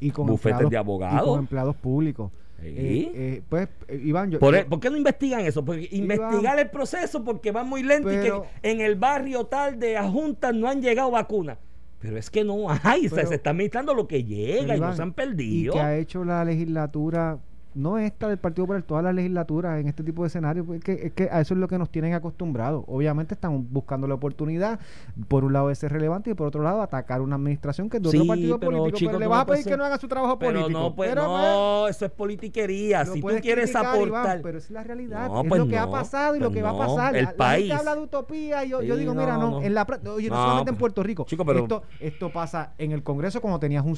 y 0.00 0.10
con 0.10 0.26
Bufetes 0.26 0.52
empleados- 0.62 0.70
de 0.70 0.76
abogados. 0.78 1.22
y 1.22 1.24
con 1.30 1.38
empleados 1.40 1.76
públicos. 1.76 2.32
Sí. 2.62 2.68
Eh, 2.68 3.12
eh, 3.14 3.42
pues 3.48 3.68
eh, 3.88 4.00
Iván, 4.04 4.30
yo, 4.30 4.38
Por, 4.38 4.54
yo- 4.54 4.60
e- 4.60 4.64
¿Por 4.64 4.78
qué 4.78 4.88
no 4.88 4.96
investigan 4.96 5.40
eso? 5.40 5.64
Porque 5.64 5.88
investigar 5.90 6.58
el 6.60 6.70
proceso 6.70 7.24
porque 7.24 7.50
va 7.50 7.64
muy 7.64 7.82
lento 7.82 8.08
Pero- 8.08 8.46
y 8.62 8.62
que 8.62 8.70
en 8.70 8.80
el 8.80 8.94
barrio 8.94 9.44
tal 9.46 9.78
de 9.78 9.98
Juntas 10.00 10.54
no 10.54 10.68
han 10.68 10.80
llegado 10.80 11.10
vacunas. 11.10 11.58
Pero 11.98 12.16
es 12.16 12.30
que 12.30 12.42
no 12.44 12.66
hay, 12.70 13.06
o 13.06 13.08
sea, 13.10 13.16
Pero- 13.16 13.28
se 13.28 13.34
está 13.36 13.50
administrando 13.50 13.94
lo 13.94 14.06
que 14.08 14.24
llega 14.24 14.76
y 14.76 14.80
no 14.80 14.94
se 14.94 15.02
han 15.02 15.08
y 15.08 15.12
perdido. 15.12 15.72
que 15.74 15.80
ha 15.80 15.96
hecho 15.96 16.24
la 16.24 16.44
legislatura 16.44 17.38
no 17.74 17.98
esta 17.98 18.28
del 18.28 18.38
Partido 18.38 18.64
Popular, 18.66 18.82
todas 18.82 19.04
las 19.04 19.14
legislaturas 19.14 19.80
en 19.80 19.88
este 19.88 20.02
tipo 20.02 20.22
de 20.22 20.28
escenarios, 20.28 20.66
pues, 20.66 20.78
es 20.78 20.84
que, 20.84 21.06
es 21.06 21.12
que 21.12 21.28
a 21.30 21.40
eso 21.40 21.54
es 21.54 21.60
lo 21.60 21.68
que 21.68 21.78
nos 21.78 21.90
tienen 21.90 22.14
acostumbrados. 22.14 22.84
Obviamente 22.86 23.34
están 23.34 23.66
buscando 23.72 24.06
la 24.06 24.14
oportunidad, 24.14 24.80
por 25.28 25.44
un 25.44 25.52
lado 25.52 25.68
de 25.68 25.74
ser 25.74 25.92
relevante 25.92 26.30
y 26.30 26.34
por 26.34 26.46
otro 26.48 26.62
lado 26.62 26.82
atacar 26.82 27.20
una 27.20 27.36
administración 27.36 27.88
que 27.90 27.98
es 27.98 28.02
de 28.02 28.08
otro 28.08 28.20
Sí, 28.22 28.26
partido 28.28 28.58
pero, 28.58 28.72
político. 28.72 28.98
chico, 28.98 29.08
pero 29.10 29.18
le 29.18 29.24
tú 29.26 29.30
vas 29.30 29.38
no 29.38 29.42
a 29.42 29.46
pedir 29.54 29.64
que 29.66 29.76
no 29.76 29.84
haga 29.84 29.98
su 29.98 30.08
trabajo 30.08 30.38
pero 30.38 30.52
político. 30.52 30.78
no, 30.80 30.94
pues, 30.94 31.08
Pero, 31.10 31.22
no, 31.22 31.88
eso 31.88 32.04
es 32.04 32.10
politiquería. 32.12 33.04
Si 33.06 33.20
tú 33.20 33.28
quieres 33.40 33.70
Iván, 33.70 33.86
aportar. 33.86 34.40
pero 34.42 34.58
es 34.58 34.70
la 34.70 34.82
realidad. 34.82 35.28
No, 35.28 35.42
es 35.42 35.48
pues 35.48 35.60
lo 35.60 35.68
que 35.68 35.78
ha 35.78 35.90
pasado 35.90 36.36
y 36.36 36.38
lo 36.40 36.46
pues 36.46 36.56
que 36.56 36.62
va 36.62 36.70
a 36.70 36.78
pasar. 36.78 37.16
El 37.16 37.24
la, 37.24 37.30
la 37.32 37.36
país. 37.36 37.66
gente 37.68 37.78
habla 37.78 37.94
de 37.94 38.00
utopía 38.02 38.64
y 38.64 38.68
yo, 38.70 38.82
yo 38.82 38.96
digo, 38.96 39.14
mira, 39.14 39.36
no, 39.38 39.62
en 39.62 39.74
la 39.74 39.86
oye, 40.14 40.28
no, 40.28 40.36
solamente 40.36 40.70
en 40.70 40.76
pues, 40.76 40.80
Puerto 40.80 41.02
Rico. 41.02 41.24
chico, 41.26 41.44
pero- 41.44 41.60
esto, 41.60 41.82
esto 42.00 42.30
pasa 42.32 42.72
en 42.78 42.92
el 42.92 43.02
Congreso 43.02 43.40
cuando 43.40 43.58
tenías 43.58 43.84
un, 43.84 43.96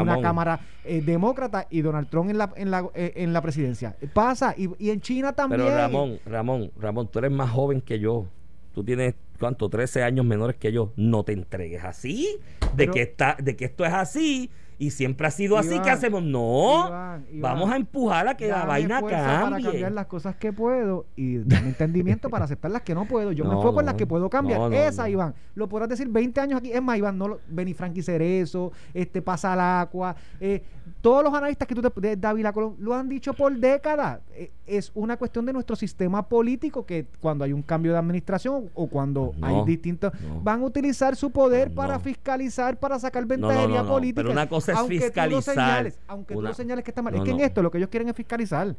una 0.00 0.20
cámara 0.20 0.60
eh, 0.84 1.02
demócrata 1.02 1.66
y 1.70 1.82
Donald 1.82 2.08
Trump 2.08 2.30
en 2.30 2.38
la, 2.38 2.52
en 2.56 2.70
la, 2.70 2.88
eh, 2.94 3.11
en 3.14 3.32
la 3.32 3.40
presidencia. 3.42 3.96
Pasa 4.14 4.54
y, 4.56 4.68
y 4.78 4.90
en 4.90 5.00
China 5.00 5.32
también. 5.32 5.60
Pero 5.62 5.76
Ramón, 5.76 6.18
Ramón, 6.26 6.70
Ramón, 6.78 7.08
tú 7.08 7.18
eres 7.18 7.30
más 7.32 7.50
joven 7.50 7.80
que 7.80 7.98
yo. 7.98 8.26
Tú 8.74 8.82
tienes, 8.84 9.14
¿cuánto? 9.38 9.68
13 9.68 10.02
años 10.02 10.24
menores 10.24 10.56
que 10.56 10.72
yo. 10.72 10.92
No 10.96 11.24
te 11.24 11.32
entregues 11.32 11.84
así. 11.84 12.36
De, 12.60 12.68
Pero- 12.76 12.92
que, 12.94 13.02
está, 13.02 13.36
de 13.42 13.54
que 13.56 13.66
esto 13.66 13.84
es 13.84 13.92
así 13.92 14.50
y 14.78 14.90
siempre 14.90 15.26
ha 15.28 15.30
sido 15.30 15.58
así. 15.58 15.78
¿Qué 15.80 15.90
hacemos? 15.90 16.22
No. 16.24 16.86
Iván, 16.88 17.26
Iván, 17.30 17.40
Vamos 17.52 17.70
a 17.70 17.76
empujar 17.76 18.26
a 18.26 18.36
que 18.36 18.48
la 18.48 18.64
vaina 18.64 18.98
fuerza 18.98 19.18
Para 19.24 19.40
cambie. 19.50 19.64
cambiar 19.66 19.92
las 19.92 20.06
cosas 20.06 20.34
que 20.36 20.52
puedo 20.52 21.04
y 21.14 21.36
dame 21.38 21.68
entendimiento 21.68 22.30
para 22.30 22.46
aceptar 22.46 22.70
las 22.72 22.82
que 22.82 22.94
no 22.94 23.04
puedo. 23.04 23.30
Yo 23.30 23.44
me 23.44 23.50
No, 23.50 23.58
enfoco 23.58 23.78
en 23.80 23.86
las 23.86 23.94
no. 23.94 23.98
que 23.98 24.06
puedo 24.08 24.28
cambiar. 24.30 24.58
No, 24.58 24.70
no, 24.70 24.74
Esa, 24.74 25.02
no. 25.02 25.08
Iván, 25.08 25.34
lo 25.54 25.68
podrás 25.68 25.88
decir 25.90 26.08
20 26.08 26.40
años 26.40 26.58
aquí. 26.58 26.72
Es 26.72 26.82
más, 26.82 26.96
Iván, 26.98 27.16
no 27.18 27.28
lo, 27.28 27.40
Beni 27.46 27.74
Frankie 27.74 28.02
Cerezo, 28.02 28.72
este 28.94 29.22
Pasa 29.22 29.52
al 29.52 29.60
Agua, 29.60 30.16
eh, 30.40 30.64
todos 31.00 31.24
los 31.24 31.34
analistas 31.34 31.66
que 31.66 31.74
tú 31.74 31.82
te, 31.82 32.00
de 32.00 32.16
David 32.16 32.46
Colón 32.54 32.76
lo 32.78 32.94
han 32.94 33.08
dicho 33.08 33.32
por 33.34 33.56
décadas. 33.56 34.20
Eh, 34.34 34.50
es 34.66 34.90
una 34.94 35.16
cuestión 35.16 35.44
de 35.46 35.52
nuestro 35.52 35.74
sistema 35.76 36.28
político 36.28 36.86
que 36.86 37.06
cuando 37.20 37.44
hay 37.44 37.52
un 37.52 37.62
cambio 37.62 37.92
de 37.92 37.98
administración 37.98 38.70
o 38.74 38.86
cuando 38.86 39.32
No, 39.36 39.46
hay 39.46 39.64
distintos, 39.64 40.12
no. 40.22 40.40
van 40.40 40.62
a 40.62 40.64
utilizar 40.64 41.16
su 41.16 41.30
poder 41.30 41.70
No. 41.70 41.74
para 41.74 41.98
fiscalizar, 41.98 42.78
para 42.78 42.98
sacar 42.98 43.26
ventajería 43.26 43.82
política. 43.84 44.20
pero 44.22 44.30
una 44.32 44.48
cosa 44.48 44.72
es 44.72 44.78
aunque 44.78 44.96
Tú 44.98 45.02
fiscalizar. 45.04 45.54
señales, 45.54 45.98
aunque 46.06 46.34
tú 46.34 46.40
Una- 46.40 46.48
lo 46.50 46.54
señales 46.54 46.84
que 46.84 46.90
está 46.90 47.02
mal. 47.02 47.14
es 47.14 47.22
que 47.22 47.30
en 47.30 47.40
esto 47.40 47.62
lo 47.62 47.70
que 47.70 47.78
ellos 47.78 47.90
quieren 47.90 48.08
es 48.08 48.14
fiscalizar. 48.16 48.74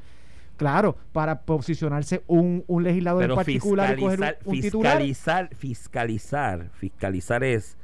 Claro, 0.55 0.95
para 1.11 1.41
posicionarse 1.41 2.23
un, 2.27 2.63
un 2.67 2.83
legislador 2.83 3.23
en 3.23 3.35
particular 3.35 3.97
y 3.97 4.01
coger 4.01 4.19
un, 4.19 4.25
fiscalizar, 4.27 4.37
un 4.45 4.61
titular. 4.61 4.97
fiscalizar, 5.01 5.55
fiscalizar, 5.55 6.69
fiscalizar 6.73 7.43
es 7.43 7.75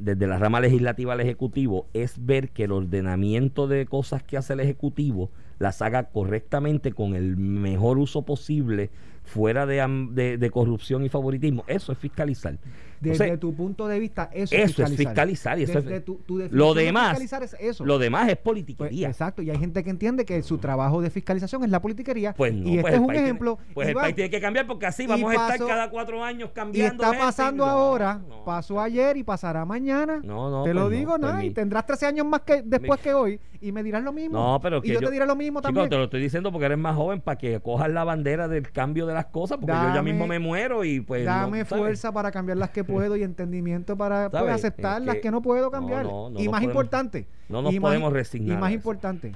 desde 0.00 0.26
la 0.26 0.38
rama 0.38 0.60
legislativa 0.60 1.12
al 1.12 1.20
ejecutivo 1.20 1.86
es 1.92 2.24
ver 2.24 2.50
que 2.50 2.64
el 2.64 2.72
ordenamiento 2.72 3.66
de 3.68 3.86
cosas 3.86 4.22
que 4.22 4.36
hace 4.36 4.52
el 4.52 4.60
ejecutivo 4.60 5.30
las 5.58 5.82
haga 5.82 6.04
correctamente 6.10 6.92
con 6.92 7.14
el 7.14 7.36
mejor 7.36 7.98
uso 7.98 8.22
posible 8.22 8.90
fuera 9.26 9.66
de, 9.66 9.84
de- 10.12 10.38
de 10.38 10.50
corrupción 10.50 11.04
y 11.04 11.08
favoritismo. 11.08 11.64
Eso 11.66 11.92
es 11.92 11.98
fiscalizar. 11.98 12.56
Desde 12.98 13.36
tu 13.36 13.54
punto 13.54 13.86
de 13.88 13.98
vista, 14.00 14.30
eso, 14.32 14.54
eso 14.56 14.82
es 14.82 14.96
fiscalizar. 14.96 15.58
y 15.58 15.64
eso 15.64 15.78
es- 15.80 15.84
Desde 15.84 16.00
tu- 16.00 16.14
tu 16.26 16.38
lo 16.50 16.72
de 16.72 16.84
demás, 16.84 17.20
es 17.20 17.54
eso. 17.60 17.84
lo 17.84 17.98
demás 17.98 18.22
es 18.30 18.36
Pues, 18.36 18.44
politiquería. 18.44 19.08
exacto, 19.08 19.42
y 19.42 19.50
hay 19.50 19.58
gente 19.58 19.84
que 19.84 19.90
entiende 19.90 20.24
que 20.24 20.42
su 20.42 20.56
trabajo 20.56 21.02
de 21.02 21.10
fiscalización 21.10 21.62
es 21.64 21.70
la 21.70 21.82
politiquería. 21.82 22.32
Pues 22.32 22.54
no, 22.54 22.66
y 22.66 22.70
este 22.78 22.80
pues 22.82 22.92
es 22.92 22.96
el 22.96 23.00
un 23.02 23.06
país 23.08 23.16
tiene- 23.18 23.28
ejemplo. 23.28 23.58
pues 23.74 23.88
Iván, 23.90 23.96
el 23.98 24.06
país 24.06 24.14
tiene 24.16 24.30
que 24.30 24.40
cambiar 24.40 24.66
porque 24.66 24.86
así 24.86 25.02
y 25.02 25.06
vamos 25.08 25.30
a 25.30 25.36
pasó- 25.36 25.52
estar 25.52 25.68
cada 25.68 25.90
cuatro 25.90 26.24
años 26.24 26.48
y 26.50 26.54
cambiando. 26.54 26.94
está 27.02 27.08
gente, 27.08 27.22
pasando 27.26 27.66
ahora, 27.66 28.20
no, 28.26 28.44
pasó 28.44 28.80
ayer 28.80 29.18
y 29.18 29.22
pasará 29.24 29.66
mañana. 29.66 30.20
No, 30.24 30.48
no, 30.50 30.62
Te 30.62 30.68
pues 30.70 30.74
lo 30.74 30.80
no, 30.84 30.88
digo, 30.88 31.10
pues 31.10 31.20
nada, 31.20 31.44
y 31.44 31.50
tendrás 31.50 31.84
13 31.84 32.06
años 32.06 32.24
más 32.26 32.40
que 32.42 32.62
después 32.64 32.98
Mi- 33.00 33.02
que 33.04 33.12
hoy 33.12 33.40
y 33.60 33.72
me 33.72 33.82
dirás 33.82 34.02
lo 34.02 34.12
mismo. 34.12 34.36
No, 34.38 34.60
pero 34.60 34.80
y 34.82 34.92
yo, 34.92 35.00
te 35.00 35.10
diré 35.10 35.26
lo 35.26 35.36
mismo 35.36 35.60
Chico, 35.60 35.68
también. 35.68 35.88
te 35.88 35.96
lo 35.96 36.04
estoy 36.04 36.20
diciendo 36.20 36.50
porque 36.52 36.66
eres 36.66 36.78
más 36.78 36.96
joven 36.96 37.20
para 37.20 37.36
que 37.38 37.58
cojas 37.60 37.90
la 37.90 38.04
bandera 38.04 38.48
del 38.48 38.70
cambio 38.70 39.06
de 39.06 39.14
las 39.14 39.26
cosas, 39.26 39.58
porque 39.58 39.72
yo 39.74 39.94
ya 39.94 40.02
mismo 40.02 40.26
me 40.26 40.38
muero 40.38 40.84
y 40.84 41.00
pues. 41.00 41.24
Dame 41.24 41.64
fuerza 41.64 42.12
para 42.12 42.30
cambiar 42.30 42.58
las 42.58 42.70
que 42.70 42.84
puedo 42.84 43.16
y 43.16 43.22
entendimiento 43.22 43.96
para 43.96 44.30
pues, 44.30 44.42
aceptar 44.50 45.00
Es 45.00 45.06
las 45.06 45.14
que- 45.16 45.20
que 45.22 45.30
no 45.30 45.42
puedo 45.42 45.70
cambiar. 45.70 46.04
no, 46.04 46.30
no 46.30 46.38
y 46.40 46.44
más 46.48 46.60
podemos- 46.60 46.62
importante. 46.64 47.26
no 47.48 47.62
nos 47.62 47.72
y 47.72 47.80
más- 47.80 47.88
podemos 47.90 48.12
resignar 48.12 48.56
Y 48.56 48.60
más 48.60 48.72
importante, 48.72 49.32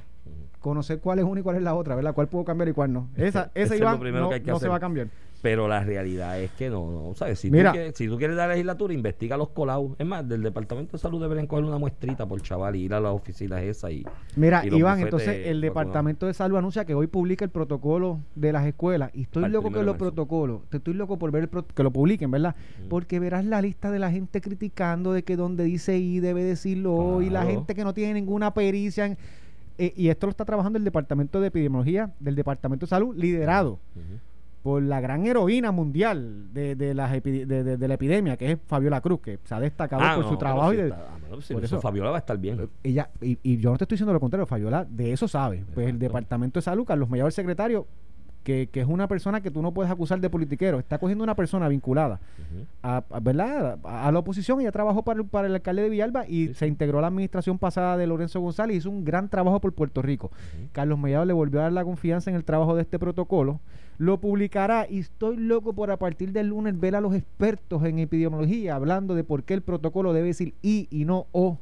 conocer 0.61 1.01
cuál 1.01 1.19
es 1.19 1.25
una 1.25 1.41
y 1.41 1.43
cuál 1.43 1.57
es 1.57 1.63
la 1.63 1.75
otra, 1.75 1.95
¿verdad? 1.95 2.15
¿Cuál 2.15 2.29
puedo 2.29 2.45
cambiar 2.45 2.69
y 2.69 2.73
cuál 2.73 2.93
no? 2.93 3.09
Esa, 3.17 3.51
esa 3.55 3.77
Iván, 3.77 3.99
no, 4.13 4.29
que 4.29 4.35
hay 4.37 4.41
que 4.43 4.51
no 4.51 4.59
se 4.59 4.69
va 4.69 4.77
a 4.77 4.81
cambiar. 4.81 5.09
Pero 5.43 5.69
la 5.69 5.83
realidad 5.83 6.39
es 6.39 6.51
que 6.51 6.69
no, 6.69 6.91
no, 6.91 7.15
¿sabes? 7.15 7.39
Si, 7.39 7.51
Mira. 7.51 7.71
tú 7.71 7.77
quieres, 7.77 7.97
si 7.97 8.09
tú 8.09 8.19
quieres 8.19 8.37
dar 8.37 8.51
legislatura, 8.51 8.93
investiga 8.93 9.39
los 9.39 9.49
colados. 9.51 9.93
Es 9.99 10.07
más, 10.07 10.29
del 10.29 10.43
Departamento 10.43 10.93
de 10.93 10.99
Salud 10.99 11.21
deberían 11.21 11.47
coger 11.47 11.65
una 11.65 11.79
muestrita 11.79 12.27
por 12.27 12.43
chaval 12.43 12.77
y 12.77 12.81
ir 12.83 12.93
a 12.93 13.01
las 13.01 13.13
oficinas 13.13 13.63
esas 13.63 13.91
y. 13.93 14.05
Mira, 14.37 14.65
y 14.67 14.75
Iván, 14.75 15.01
entonces 15.01 15.47
el. 15.47 15.61
Departamento 15.63 16.27
de 16.27 16.35
Salud 16.35 16.57
anuncia 16.59 16.85
que 16.85 16.95
hoy 16.95 17.07
publica 17.07 17.45
el 17.45 17.51
protocolo 17.51 18.21
de 18.35 18.53
las 18.53 18.67
escuelas. 18.67 19.11
Y 19.15 19.23
estoy 19.23 19.49
loco 19.49 19.71
de 19.71 19.83
los 19.83 19.97
protocolos, 19.97 20.61
te 20.69 20.77
estoy 20.77 20.95
loco 20.95 21.19
por 21.19 21.31
ver 21.31 21.45
el 21.45 21.49
pro- 21.49 21.67
que 21.67 21.83
lo 21.83 21.91
publiquen, 21.91 22.31
¿verdad? 22.31 22.55
Porque 22.89 23.19
verás 23.19 23.45
la 23.45 23.63
lista 23.63 23.91
de 23.91 23.99
la 23.99 24.11
gente 24.11 24.41
criticando 24.41 25.13
de 25.13 25.23
que 25.23 25.37
donde 25.37 25.65
dice 25.65 25.99
I 25.99 26.21
debe 26.21 26.43
decirlo 26.45 26.95
O, 26.95 27.23
y 27.23 27.27
la 27.31 27.41
Claro. 27.41 27.57
gente 27.57 27.75
que 27.75 27.85
no 27.85 27.95
tiene 27.95 28.15
ninguna 28.15 28.53
pericia. 28.53 29.07
en- 29.07 29.17
eh, 29.79 29.95
y 29.97 30.09
esto 30.09 30.27
lo 30.27 30.31
está 30.33 30.45
trabajando 30.45 30.79
el 30.79 30.85
Departamento 30.85 31.41
de 31.41 31.47
Epidemiología 31.47 32.11
del 32.21 32.35
Departamento 32.35 32.85
de 32.85 32.91
Salud, 32.91 33.17
liderado. 33.17 33.79
Por 34.63 34.83
la 34.83 35.01
gran 35.01 35.25
heroína 35.27 35.73
mundial 35.73 36.53
de, 36.53 36.75
de, 36.75 36.93
las 36.95 37.13
epi- 37.13 37.47
de, 37.47 37.65
de- 37.65 37.77
de 37.79 37.89
la 37.89 37.95
epidemia, 37.95 38.37
que 38.37 38.53
es 38.53 38.59
Fabiola 38.67 39.01
Cruz, 39.01 39.21
que 39.21 39.39
se 39.45 39.55
ha 39.55 39.61
destacado 39.61 40.03
Ah, 40.05 40.15
por 40.17 40.25
no, 40.25 40.31
su 40.31 40.37
trabajo. 40.37 40.75
y 40.75 40.79
está- 40.79 41.07
ah, 41.09 41.19
por 41.31 41.39
eso 41.39 41.59
eso- 41.77 41.81
Fabiola 41.81 42.11
va 42.11 42.17
a 42.17 42.21
estar 42.21 42.37
bien. 42.37 42.69
ella 42.83 43.09
y, 43.23 43.39
y 43.43 43.57
yo 43.57 43.71
no 43.71 43.79
te 43.79 43.85
estoy 43.85 43.97
diciendo 43.97 44.13
lo 44.13 44.21
contrario, 44.21 44.45
Fabiola 44.47 44.85
de 44.85 45.13
eso 45.13 45.27
sabe. 45.29 45.65
Pues 45.75 45.89
el. 45.89 45.99
Departamento 45.99 46.59
de 46.59 46.63
Salud, 46.63 46.85
Carlos 46.85 47.09
Mellado, 47.09 47.29
el 47.29 47.33
secretario, 47.33 47.87
que, 48.43 48.69
que 48.73 48.81
es 48.81 48.87
una 48.87 49.07
persona 49.09 49.41
que 49.43 49.51
tú 49.51 49.61
no 49.63 49.73
puedes 49.73 49.91
acusar 49.93 50.21
de 50.21 50.31
politiquero, 50.31 50.79
está 50.79 50.99
cogiendo 50.99 51.23
una 51.25 51.35
persona 51.35 51.69
vinculada 51.69 52.21
a, 52.83 53.05
a- 53.11 53.21
¿verdad? 53.21 53.79
A, 53.85 54.09
a 54.09 54.13
la 54.13 54.19
oposición. 54.19 54.61
Ella 54.61 54.73
trabajó 54.73 55.03
para 55.03 55.21
el, 55.21 55.27
para 55.27 55.47
el 55.47 55.55
alcalde 55.55 55.83
de 55.83 55.89
Villalba 55.91 56.27
y 56.27 56.49
Sí, 56.49 56.55
se 56.55 56.67
integró 56.67 56.99
a 56.99 57.01
la 57.03 57.09
administración 57.09 57.59
pasada 57.59 57.97
de 57.97 58.07
Lorenzo 58.07 58.41
González 58.41 58.75
y 58.75 58.79
hizo 58.79 58.91
un 58.91 59.05
gran 59.05 59.29
trabajo 59.29 59.61
por 59.61 59.73
Puerto 59.73 60.01
Rico. 60.03 60.31
Carlos 60.73 60.99
Mellado 60.99 61.25
le 61.27 61.33
volvió 61.33 61.61
a 61.61 61.65
dar 61.65 61.73
la 61.73 61.85
confianza 61.85 62.31
en 62.31 62.37
el 62.37 62.45
trabajo 62.45 62.75
de 62.75 62.83
este 62.83 62.99
protocolo. 62.99 63.61
Lo 63.99 64.19
publicará 64.19 64.87
y 64.89 65.01
estoy 65.01 65.37
loco 65.37 65.75
por 65.75 65.91
a 65.91 65.99
partir 65.99 66.33
del 66.33 66.47
lunes 66.49 66.81
ver 66.81 66.97
a 66.97 67.01
los 67.03 67.15
expertos 67.15 67.85
en 67.85 67.99
epidemiología 67.99 68.75
hablando 68.75 69.15
de 69.15 69.25
por 69.25 69.45
qué 69.45 69.53
el 69.55 69.61
protocolo 69.63 70.15
debe 70.15 70.29
decir 70.29 70.55
I 70.63 70.89
y 70.91 71.05
no 71.05 71.27
O. 71.33 71.59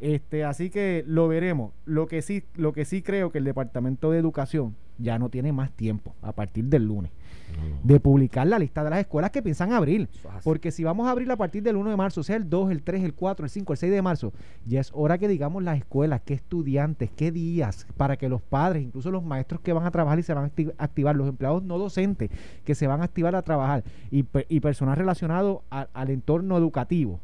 Este, 0.00 0.44
así 0.44 0.70
que 0.70 1.04
lo 1.06 1.28
veremos. 1.28 1.72
Lo 1.84 2.06
que 2.06 2.22
sí, 2.22 2.42
lo 2.56 2.72
que 2.72 2.84
sí 2.84 3.02
creo 3.02 3.30
que 3.30 3.38
el 3.38 3.44
Departamento 3.44 4.10
de 4.10 4.18
Educación 4.18 4.74
ya 4.98 5.18
no 5.18 5.28
tiene 5.28 5.52
más 5.52 5.70
tiempo 5.72 6.14
a 6.22 6.32
partir 6.32 6.64
del 6.66 6.84
lunes 6.86 7.10
No, 7.56 7.80
de 7.82 8.00
publicar 8.00 8.46
la 8.46 8.58
lista 8.58 8.82
de 8.84 8.90
las 8.90 9.00
escuelas 9.00 9.30
que 9.30 9.42
piensan 9.42 9.72
abrir. 9.72 10.08
Porque 10.44 10.70
si 10.70 10.82
vamos 10.84 11.06
a 11.06 11.10
abrir 11.10 11.30
a 11.30 11.36
partir 11.36 11.62
del 11.62 11.76
1 11.76 11.90
de 11.90 11.96
marzo, 11.96 12.22
sea 12.22 12.36
el 12.36 12.48
2, 12.48 12.70
el 12.70 12.82
3, 12.82 13.02
el 13.04 13.14
4, 13.14 13.44
el 13.46 13.50
5, 13.50 13.72
el 13.72 13.76
6 13.76 13.92
de 13.92 14.02
marzo, 14.02 14.32
ya 14.66 14.80
es 14.80 14.90
hora 14.94 15.18
que 15.18 15.28
digamos 15.28 15.62
las 15.62 15.76
escuelas, 15.78 16.20
qué 16.24 16.34
estudiantes, 16.34 17.10
qué 17.10 17.30
días, 17.32 17.86
para 17.96 18.16
que 18.16 18.28
los 18.28 18.40
padres, 18.42 18.82
incluso 18.82 19.10
los 19.10 19.22
maestros 19.24 19.60
que 19.60 19.72
van 19.72 19.84
a 19.86 19.90
trabajar 19.90 20.18
y 20.18 20.22
se 20.22 20.34
van 20.34 20.44
a 20.44 20.48
acti- 20.50 20.72
activar, 20.78 21.14
los 21.16 21.28
empleados 21.28 21.62
no 21.62 21.78
docentes 21.78 22.30
que 22.64 22.74
se 22.74 22.86
van 22.86 23.00
a 23.00 23.04
activar 23.04 23.34
a 23.36 23.42
trabajar 23.42 23.84
y, 24.10 24.22
pe- 24.24 24.46
y 24.48 24.60
personal 24.60 24.96
relacionado 24.96 25.62
a- 25.70 25.88
al 25.92 26.10
entorno 26.10 26.56
educativo, 26.56 27.20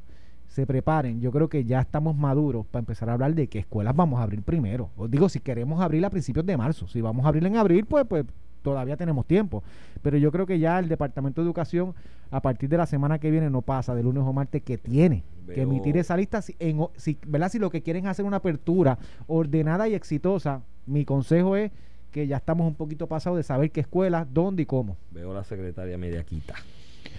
se 0.51 0.67
preparen. 0.67 1.21
Yo 1.21 1.31
creo 1.31 1.49
que 1.49 1.65
ya 1.65 1.81
estamos 1.81 2.17
maduros 2.17 2.67
para 2.67 2.81
empezar 2.81 3.09
a 3.09 3.13
hablar 3.15 3.35
de 3.35 3.47
qué 3.47 3.61
escuelas 3.61 3.95
vamos 3.95 4.19
a 4.19 4.25
abrir 4.25 4.43
primero. 4.43 4.91
Os 4.97 5.11
digo, 5.11 5.29
si 5.29 5.39
queremos 5.39 5.81
abrir 5.81 6.05
a 6.05 6.11
principios 6.11 6.45
de 6.45 6.57
marzo, 6.57 6.89
si 6.89 7.01
vamos 7.01 7.25
a 7.25 7.29
abrir 7.29 7.47
en 7.47 7.57
abril, 7.57 7.87
pues, 7.87 8.05
pues 8.05 8.27
todavía 8.63 8.97
tenemos 8.97 9.27
tiempo. 9.27 9.63
Pero 10.03 10.19
yo 10.19 10.33
creo 10.33 10.47
que 10.47 10.59
ya 10.59 10.81
el 10.81 10.89
Departamento 10.89 11.41
de 11.41 11.47
Educación, 11.47 11.95
a 12.33 12.43
partir 12.43 12.69
de 12.69 12.77
la 12.77 12.87
semana 12.87 13.21
que 13.21 13.31
viene, 13.31 13.49
no 13.49 13.63
pasa 13.63 13.95
de 13.95 14.03
lunes 14.03 14.25
o 14.27 14.33
martes, 14.33 14.63
que 14.63 14.77
tiene 14.77 15.23
que 15.55 15.63
emitir 15.63 15.97
esa 15.97 16.17
lista. 16.17 16.43
Si, 16.43 16.57
en, 16.59 16.85
si, 16.97 17.17
¿verdad? 17.27 17.49
si 17.49 17.61
lo 17.61 17.71
que 17.71 17.83
quieren 17.83 18.05
es 18.05 18.11
hacer 18.11 18.25
una 18.25 18.39
apertura 18.39 18.99
ordenada 19.29 19.89
y 19.89 19.95
exitosa, 19.95 20.63
mi 20.85 21.05
consejo 21.05 21.55
es 21.55 21.71
que 22.11 22.27
ya 22.27 22.39
estamos 22.39 22.67
un 22.67 22.75
poquito 22.75 23.07
pasados 23.07 23.37
de 23.37 23.45
saber 23.45 23.71
qué 23.71 23.81
escuela, 23.81 24.27
dónde 24.29 24.65
y 24.65 24.67
cómo. 24.67 24.97
Veo 25.13 25.33
la 25.33 25.45
secretaria 25.45 25.97
media 25.97 26.25
quita. 26.25 26.57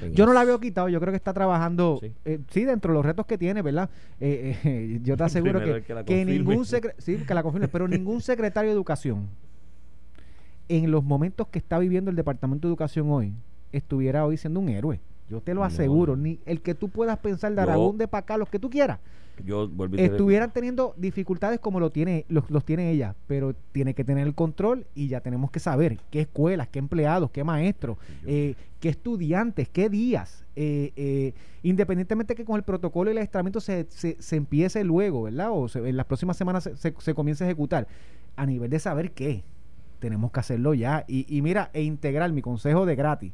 En 0.02 0.14
Yo 0.14 0.26
no 0.26 0.34
la 0.34 0.44
veo 0.44 0.60
quitado, 0.60 0.90
yo 0.90 1.00
creo 1.00 1.12
que 1.12 1.18
está 1.18 1.34
trabajando, 1.34 2.00
Sí. 2.02 2.14
sí 2.50 2.64
dentro 2.66 2.92
de 2.94 2.98
los 2.98 3.06
retos 3.06 3.26
que 3.26 3.38
tiene, 3.38 3.62
¿verdad? 3.62 3.90
Eh, 4.20 4.58
eh, 4.64 5.00
yo 5.04 5.18
te 5.18 5.24
aseguro 5.24 5.60
que, 5.64 5.84
que 5.84 6.06
que 6.06 6.26
ningún 6.26 6.66
sí, 6.66 7.18
que 7.28 7.34
la 7.34 7.44
confirme, 7.44 7.68
pero 7.68 7.88
ningún 7.88 8.22
secretario 8.22 8.70
de 8.70 8.76
educación 8.76 9.28
en 10.70 10.90
los 10.90 11.04
momentos 11.04 11.48
que 11.48 11.60
está 11.60 11.80
viviendo 11.80 12.10
el 12.10 12.16
Departamento 12.16 12.68
de 12.68 12.72
Educación 12.72 13.10
hoy, 13.12 13.34
estuviera 13.72 14.26
hoy 14.26 14.38
siendo 14.38 14.60
un 14.60 14.70
héroe. 14.70 15.00
Yo 15.32 15.40
te 15.40 15.54
lo 15.54 15.62
No. 15.62 15.66
aseguro. 15.66 16.18
Ni 16.18 16.40
el 16.46 16.62
que 16.62 16.76
tú 16.76 16.90
puedas 16.90 17.18
pensar 17.20 17.56
de 17.56 17.62
Aragón, 17.62 17.98
de 17.98 18.08
Pacá, 18.10 18.38
los 18.38 18.50
que 18.50 18.60
tú 18.60 18.70
quieras, 18.70 19.00
Yo 19.46 19.72
estuvieran 19.98 20.52
teniendo 20.52 20.94
dificultades 20.98 21.60
como 21.62 21.80
lo 21.80 21.90
tiene, 21.90 22.26
los, 22.28 22.52
los 22.52 22.66
tiene 22.66 22.92
ella, 22.92 23.16
pero 23.28 23.56
tiene 23.72 23.94
que 23.94 24.04
tener 24.04 24.28
el 24.28 24.36
control 24.36 24.86
y 24.94 25.08
ya 25.08 25.22
tenemos 25.22 25.50
que 25.50 25.60
saber 25.62 25.98
qué 26.12 26.20
escuelas, 26.22 26.68
qué 26.68 26.80
empleados, 26.80 27.32
qué 27.32 27.44
maestros, 27.46 27.98
eh, 28.26 28.56
qué 28.82 28.90
estudiantes, 28.90 29.70
qué 29.70 29.90
días, 29.90 30.44
eh, 30.58 30.92
eh, 30.98 31.34
independientemente 31.64 32.36
que 32.36 32.44
con 32.44 32.58
el 32.58 32.64
protocolo 32.64 33.10
y 33.10 33.14
el 33.14 33.20
adiestramiento 33.20 33.62
se, 33.62 33.86
se, 33.90 34.18
se 34.22 34.36
empiece 34.36 34.84
luego, 34.84 35.24
¿verdad? 35.24 35.48
O 35.54 35.70
se- 35.70 35.88
en 35.88 35.96
las 35.96 36.06
próximas 36.08 36.36
semanas 36.36 36.66
se, 36.66 36.76
se, 36.76 36.94
se 37.00 37.14
comience 37.14 37.46
a 37.46 37.48
ejecutar, 37.48 37.88
a 38.36 38.46
nivel 38.46 38.70
de 38.70 38.80
saber 38.80 39.12
qué, 39.12 39.44
tenemos 40.00 40.32
que 40.32 40.42
hacerlo 40.42 40.74
ya. 40.74 41.06
Y, 41.08 41.26
y 41.36 41.42
mira, 41.42 41.70
e 41.74 41.84
integrar, 41.84 42.32
mi 42.34 42.42
consejo 42.42 42.86
de 42.86 42.96
gratis, 42.96 43.32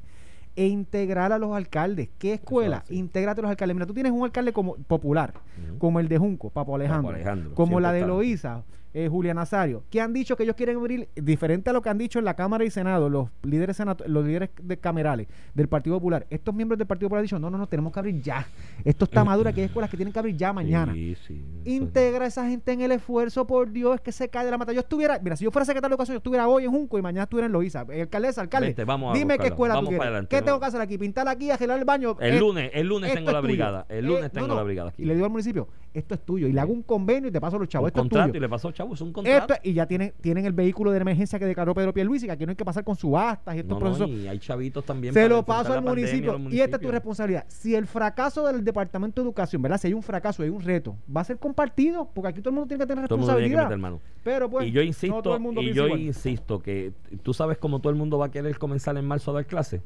e 0.57 0.65
integrar 0.65 1.31
a 1.31 1.37
los 1.37 1.55
alcaldes. 1.55 2.09
¿Qué 2.17 2.33
escuela? 2.33 2.83
Intégrate 2.89 3.39
a 3.39 3.43
los 3.43 3.51
alcaldes. 3.51 3.75
Mira, 3.75 3.85
tú 3.85 3.93
tienes 3.93 4.11
un 4.11 4.23
alcalde 4.23 4.51
como 4.51 4.75
popular, 4.75 5.33
como 5.77 5.99
el 5.99 6.07
de 6.07 6.17
Junco, 6.17 6.49
Papo 6.49 6.75
Alejandro, 6.75 7.13
Alejandro, 7.13 7.53
como 7.53 7.79
la 7.79 7.93
de. 7.93 8.05
Loíza, 8.05 8.63
eh, 9.05 9.09
Julia 9.09 9.33
Nazario, 9.33 9.83
que 9.89 10.01
han 10.01 10.11
dicho 10.13 10.35
que 10.35 10.43
ellos 10.43 10.55
quieren 10.55 10.77
abrir, 10.77 11.07
diferente 11.15 11.69
a 11.69 11.73
lo 11.73 11.81
que 11.81 11.89
han 11.89 11.97
dicho 11.97 12.17
en 12.19 12.25
la 12.25 12.35
Cámara 12.35 12.63
y 12.63 12.69
Senado, 12.71 13.09
los 13.09 13.29
líderes 13.43 13.77
los 14.07 14.25
líderes 14.25 14.49
de 14.61 14.77
camerales 14.77 15.27
del 15.53 15.67
Partido 15.67 15.97
Popular, 15.97 16.25
estos 16.29 16.53
miembros 16.55 16.77
del 16.77 16.87
Partido 16.87 17.07
Popular 17.09 17.19
han 17.19 17.25
dicho, 17.25 17.37
no, 17.39 17.49
no, 17.49 17.57
no, 17.57 17.67
tenemos 17.67 17.93
que 17.93 17.99
abrir 17.99 18.21
ya. 18.21 18.47
Esto 18.83 19.05
está 19.05 19.23
maduro, 19.23 19.53
que 19.53 19.61
hay 19.61 19.65
escuelas 19.67 19.89
que 19.91 19.97
tienen 19.97 20.11
que 20.13 20.19
abrir 20.19 20.35
ya 20.35 20.51
mañana. 20.53 20.93
Sí, 20.93 21.15
sí, 21.27 21.45
eso- 21.63 21.69
Integra 21.69 22.25
a 22.25 22.27
esa 22.27 22.47
gente 22.49 22.71
en 22.71 22.81
el 22.81 22.91
esfuerzo, 22.91 23.45
por 23.45 23.71
Dios, 23.71 24.01
que 24.01 24.11
se 24.11 24.29
cae 24.29 24.45
de 24.45 24.51
la 24.51 24.57
mata. 24.57 24.73
Yo 24.73 24.79
estuviera, 24.79 25.19
mira, 25.21 25.35
si 25.35 25.43
yo 25.43 25.51
fuera 25.51 25.65
secretario 25.65 25.89
de 25.89 25.93
educación, 25.95 26.15
yo 26.15 26.17
estuviera 26.17 26.47
hoy 26.47 26.65
en 26.65 26.71
Junco 26.71 26.97
y 26.97 27.01
mañana 27.01 27.23
estuviera 27.23 27.45
en 27.45 27.51
Loíza. 27.51 27.85
Eh, 27.91 28.01
Alcaldesa, 28.01 28.41
alcalde, 28.41 28.67
Vente, 28.67 28.83
vamos 28.83 29.11
a 29.13 29.17
dime 29.17 29.33
qué 29.35 29.49
buscarlo. 29.49 29.53
escuela 29.53 29.73
Vamos 29.75 29.85
tú 29.85 29.89
quieres. 29.89 29.99
para 29.99 30.09
adelante, 30.09 30.35
¿Qué 30.35 30.41
tengo 30.41 30.59
que 30.59 30.65
hacer 30.65 30.81
aquí? 30.81 30.97
Pintar 30.97 31.27
aquí, 31.27 31.51
arreglar 31.51 31.77
el 31.79 31.85
baño. 31.85 32.15
El 32.19 32.33
Eh, 32.35 32.39
lunes, 32.39 32.71
el 32.73 32.87
lunes 32.87 33.09
esto 33.09 33.19
tengo 33.19 33.31
la 33.31 33.41
brigada. 33.41 33.85
El 33.89 34.05
lunes 34.05 34.25
Eh, 34.25 34.29
tengo 34.29 34.47
no, 34.47 34.53
no. 34.55 34.59
la 34.59 34.63
brigada 34.63 34.89
aquí. 34.89 35.03
Y 35.03 35.05
le 35.05 35.13
digo 35.13 35.25
al 35.25 35.31
municipio, 35.31 35.67
esto 35.97 36.13
es 36.15 36.21
tuyo. 36.21 36.47
Y 36.47 36.53
le 36.53 36.59
hago 36.59 36.71
un 36.73 36.83
convenio 36.83 37.29
y 37.29 37.31
te 37.31 37.39
paso 37.41 37.57
los 37.59 37.67
chavos. 37.67 37.85
un 37.85 37.87
Esto 37.89 37.99
es 37.99 38.03
contrato 38.03 38.27
tuyo. 38.29 38.37
y 38.37 38.41
le 38.41 38.49
pasó, 38.49 38.71
chavo, 38.71 38.93
es 38.93 39.01
un 39.01 39.11
contrato. 39.13 39.53
Esto- 39.53 39.67
y 39.69 39.73
ya 39.73 39.85
tienen, 39.85 40.13
tienen 40.21 40.45
el 40.45 40.53
vehículo 40.53 40.91
de 40.91 40.99
emergencia 40.99 41.37
que 41.39 41.45
declaró 41.45 41.73
Pedro 41.73 41.93
Pierluisi, 41.93 42.25
que 42.25 42.31
aquí 42.31 42.45
no 42.45 42.51
hay 42.51 42.55
que 42.55 42.65
pasar 42.65 42.83
con 42.83 42.95
subastas 42.95 43.55
y 43.55 43.59
estos 43.59 43.79
No, 43.79 43.85
no, 43.85 43.95
procesos. 43.97 44.09
y 44.23 44.27
hay 44.27 44.39
chavitos 44.39 44.83
también. 44.85 45.13
Se 45.13 45.27
lo 45.29 45.43
paso 45.43 45.73
al 45.73 45.81
municipio. 45.83 46.39
Y 46.49 46.59
esta 46.59 46.77
es 46.77 46.81
tu 46.81 46.91
responsabilidad. 46.91 47.45
Si 47.47 47.75
el 47.75 47.87
fracaso 47.87 48.45
del 48.47 48.63
Departamento 48.63 49.21
de 49.21 49.25
Educación, 49.27 49.61
¿verdad? 49.61 49.79
Si 49.79 49.87
hay 49.87 49.93
un 49.93 50.03
fracaso, 50.03 50.43
hay 50.43 50.49
un 50.49 50.61
reto, 50.61 50.95
va 51.15 51.21
a 51.21 51.23
ser 51.23 51.37
compartido, 51.37 52.09
porque 52.13 52.29
aquí 52.29 52.39
todo 52.41 52.49
el 52.49 52.55
mundo 52.55 52.67
tiene 52.67 52.83
que 52.83 52.87
tener 52.87 53.03
que 53.07 53.07
responsabilidad. 53.15 53.63
meter 53.63 53.77
mano. 53.77 53.99
Pero 54.23 54.49
pues, 54.49 54.67
y 54.67 54.71
yo 54.71 54.81
no 54.81 54.87
insisto, 54.87 55.21
todo 55.21 55.35
el 55.35 55.39
mundo 55.41 55.61
y 55.61 55.73
yo 55.73 55.85
igual. 55.85 56.01
insisto 56.01 56.59
que 56.59 56.91
tú 57.23 57.33
sabes 57.33 57.57
cómo 57.57 57.79
todo 57.79 57.89
el 57.91 57.95
mundo 57.97 58.17
va 58.17 58.27
a 58.27 58.31
querer 58.31 58.57
comenzar 58.57 58.97
en 58.97 59.05
marzo 59.05 59.31
a 59.31 59.35
dar 59.35 59.45
clase. 59.45 59.81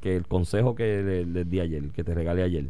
Que 0.00 0.14
el 0.14 0.26
consejo 0.26 0.74
que 0.74 1.02
le- 1.02 1.24
les 1.24 1.48
di 1.50 1.58
ayer, 1.58 1.90
que 1.90 2.04
te 2.04 2.14
regalé 2.14 2.42
ayer, 2.42 2.66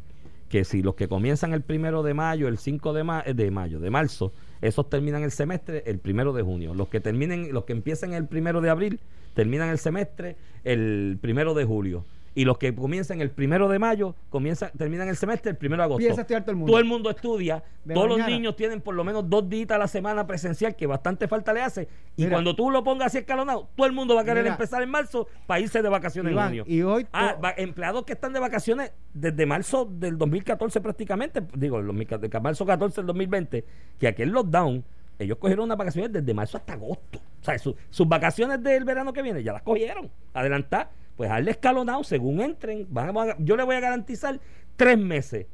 que 0.49 0.65
si 0.65 0.83
los 0.83 0.95
que 0.95 1.09
comienzan 1.09 1.53
el 1.53 1.63
primero 1.63 2.03
de 2.03 2.15
mayo, 2.15 2.49
el 2.49 2.59
5 2.59 2.93
de, 2.93 3.05
ma- 3.05 3.23
eh, 3.27 3.35
de 3.35 3.51
mayo, 3.51 3.81
de 3.81 3.91
marzo, 3.91 4.33
esos 4.63 4.89
terminan 4.89 5.23
el 5.23 5.31
semestre 5.31 5.83
el 5.87 5.99
primero 5.99 6.33
de 6.33 6.43
junio. 6.43 6.75
Los 6.75 6.89
que 6.89 7.01
terminen, 7.01 7.53
los 7.53 7.65
que 7.65 7.73
empiecen 7.73 8.13
el 8.15 8.27
primero 8.27 8.61
de 8.61 8.71
abril, 8.71 9.01
terminan 9.35 9.69
el 9.69 9.79
semestre 9.79 10.37
el 10.65 11.19
primero 11.21 11.55
de 11.55 11.65
julio. 11.65 12.05
Y 12.37 12.45
los 12.45 12.59
que 12.59 12.75
comiencen 12.75 13.23
el 13.23 13.31
primero 13.31 13.67
de 13.67 13.79
mayo, 13.79 14.15
comienzan, 14.29 14.71
terminan 14.77 15.09
el 15.09 15.17
semestre 15.17 15.53
el 15.53 15.57
primero 15.57 15.81
de 15.81 15.85
agosto. 15.87 16.03
Empieza 16.03 16.21
a 16.21 16.23
estudiar 16.23 16.43
todo 16.43 16.51
el 16.51 16.57
mundo. 16.59 16.71
Todo 16.71 16.79
el 16.81 16.85
mundo 16.85 17.09
estudia. 17.11 17.65
De 17.83 17.95
todos 17.95 18.09
los 18.11 18.27
niños 18.29 18.55
tienen 18.57 18.83
por 18.83 18.95
lo 18.95 19.05
menos 19.05 19.29
dos 19.31 19.49
días 19.49 19.71
a 19.71 19.79
la 19.79 19.89
semana 19.89 20.27
presencial, 20.27 20.77
que 20.77 20.87
bastante 20.87 21.29
falta 21.29 21.55
le 21.55 21.63
hace. 21.63 21.89
Y 22.15 22.25
Mira. 22.25 22.33
cuando 22.37 22.55
tú 22.55 22.71
lo 22.71 22.85
pongas 22.85 23.07
así 23.07 23.19
escalonado, 23.19 23.71
todo 23.75 23.87
el 23.87 23.95
mundo 23.95 24.15
va 24.15 24.21
a 24.21 24.25
querer 24.25 24.43
Mira. 24.43 24.55
empezar 24.55 24.83
en 24.83 24.91
marzo 24.91 25.27
para 25.47 25.61
irse 25.61 25.81
de 25.81 25.89
vacaciones 25.89 26.31
Iván, 26.33 26.53
en 26.55 26.61
junio. 26.61 26.65
y 26.77 26.83
hoy 26.83 27.07
Ah, 27.13 27.37
va- 27.43 27.55
empleados 27.57 28.05
que 28.05 28.13
están 28.13 28.35
de 28.35 28.39
vacaciones 28.41 28.93
desde 29.15 29.47
marzo 29.47 29.87
del 29.91 30.19
2014 30.19 30.83
prácticamente, 30.83 31.41
digo, 31.55 31.79
el 31.79 31.87
2014, 31.87 32.29
de 32.31 32.41
marzo 32.41 32.67
14 32.67 33.01
del 33.01 33.07
2020, 33.07 33.65
que 33.99 34.09
aquel 34.09 34.29
lockdown, 34.29 34.85
ellos 35.19 35.39
cogieron 35.39 35.65
unas 35.65 35.79
vacaciones 35.79 36.13
desde 36.13 36.35
marzo 36.35 36.59
hasta 36.59 36.75
agosto. 36.75 37.19
O 37.41 37.45
sea, 37.47 37.59
su- 37.59 37.75
sus 37.89 38.07
vacaciones 38.07 38.63
del 38.63 38.85
verano 38.85 39.15
que 39.15 39.23
viene 39.23 39.43
ya 39.43 39.55
las 39.55 39.63
cogieron. 39.63 40.11
Adelantar, 40.35 40.91
pues 41.17 41.31
darle 41.31 41.51
escalonado 41.53 42.05
según 42.05 42.41
entren. 42.41 42.87
Van 42.91 43.17
a- 43.17 43.23
a- 43.23 43.37
yo 43.39 43.57
le 43.57 43.63
voy 43.65 43.77
a 43.77 43.81
garantizar 43.81 44.39
tres 44.77 44.99
meses 44.99 45.47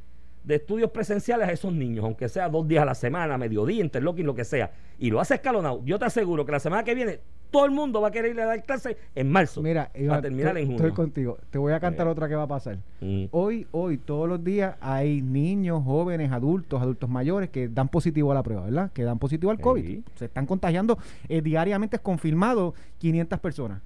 de 0.45 0.57
estudios 0.57 0.91
presenciales 0.91 1.49
a 1.49 1.53
esos 1.53 1.73
niños, 1.73 2.05
aunque 2.05 2.29
sea 2.29 2.49
dos 2.49 2.67
días 2.67 2.83
a 2.83 2.87
la 2.87 2.95
semana, 2.97 3.39
mediodía, 3.39 3.81
interlocking, 3.85 4.27
lo 4.27 4.35
que 4.35 4.45
sea, 4.45 4.73
y 4.99 5.11
lo 5.11 5.21
hace 5.21 5.35
escalonado, 5.35 5.81
yo 5.85 6.01
te 6.01 6.05
aseguro 6.07 6.45
que 6.45 6.51
la 6.51 6.59
semana 6.59 6.83
que 6.83 6.97
viene 6.97 7.21
todo 7.53 7.65
el 7.67 7.71
mundo 7.71 8.01
va 8.01 8.09
a 8.09 8.11
querer 8.11 8.33
ir 8.33 8.41
a 8.41 8.47
dar 8.47 8.63
clase 8.65 8.97
en 9.15 9.31
marzo. 9.31 9.63
Mira, 9.63 9.91
Iván, 9.95 10.23
terminar 10.23 10.57
en 10.57 10.65
junio. 10.65 10.77
estoy 10.79 10.91
contigo. 10.93 11.39
Te 11.51 11.59
voy 11.59 11.75
a 11.75 11.79
cantar 11.81 12.09
otra 12.09 12.27
que 12.27 12.35
va 12.35 12.45
a 12.45 12.49
pasar. 12.49 12.79
Mm. 13.03 13.27
Hoy, 13.31 13.67
hoy, 13.73 13.99
todos 13.99 14.27
los 14.27 14.43
días 14.43 14.75
hay 14.81 15.21
niños, 15.21 15.85
jóvenes, 15.85 16.33
adultos, 16.33 16.81
adultos 16.81 17.11
mayores 17.11 17.51
que 17.51 17.69
dan 17.69 17.89
positivo 17.89 18.33
a 18.33 18.35
la 18.35 18.43
prueba, 18.43 18.63
¿verdad? 18.65 18.91
Que 18.93 19.05
dan 19.05 19.19
positivo 19.19 19.51
al 19.53 19.59
Sí. 19.59 19.63
COVID. 19.63 20.01
Se 20.15 20.25
están 20.25 20.47
contagiando 20.47 20.99
eh, 21.29 21.43
diariamente, 21.43 21.97
es 21.97 22.03
confirmado 22.03 22.73
500 22.99 23.39
personas. 23.39 23.83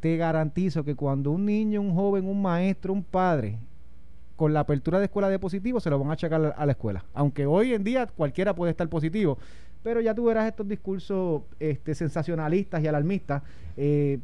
Te 0.00 0.16
garantizo 0.16 0.84
que 0.84 0.94
cuando 0.94 1.30
un 1.32 1.44
niño, 1.44 1.80
un 1.80 1.94
joven, 1.94 2.26
un 2.26 2.40
maestro, 2.40 2.92
un 2.92 3.02
padre, 3.02 3.58
con 4.36 4.52
la 4.54 4.60
apertura 4.60 4.98
de 5.00 5.06
escuela 5.06 5.28
de 5.28 5.38
positivo, 5.40 5.80
se 5.80 5.90
lo 5.90 5.98
van 5.98 6.10
a 6.10 6.12
achacar 6.12 6.54
a- 6.56 6.64
la 6.66 6.72
escuela. 6.72 7.04
Aunque 7.14 7.46
hoy 7.46 7.74
en 7.74 7.82
día 7.82 8.06
cualquiera 8.06 8.54
puede 8.54 8.70
estar 8.70 8.88
positivo. 8.88 9.36
Pero 9.82 10.00
ya 10.00 10.14
tú 10.14 10.24
verás 10.24 10.46
estos 10.46 10.68
discursos 10.68 11.42
este, 11.58 11.94
sensacionalistas 11.94 12.82
y 12.82 12.86
alarmistas 12.86 13.42
eh, 13.76 14.18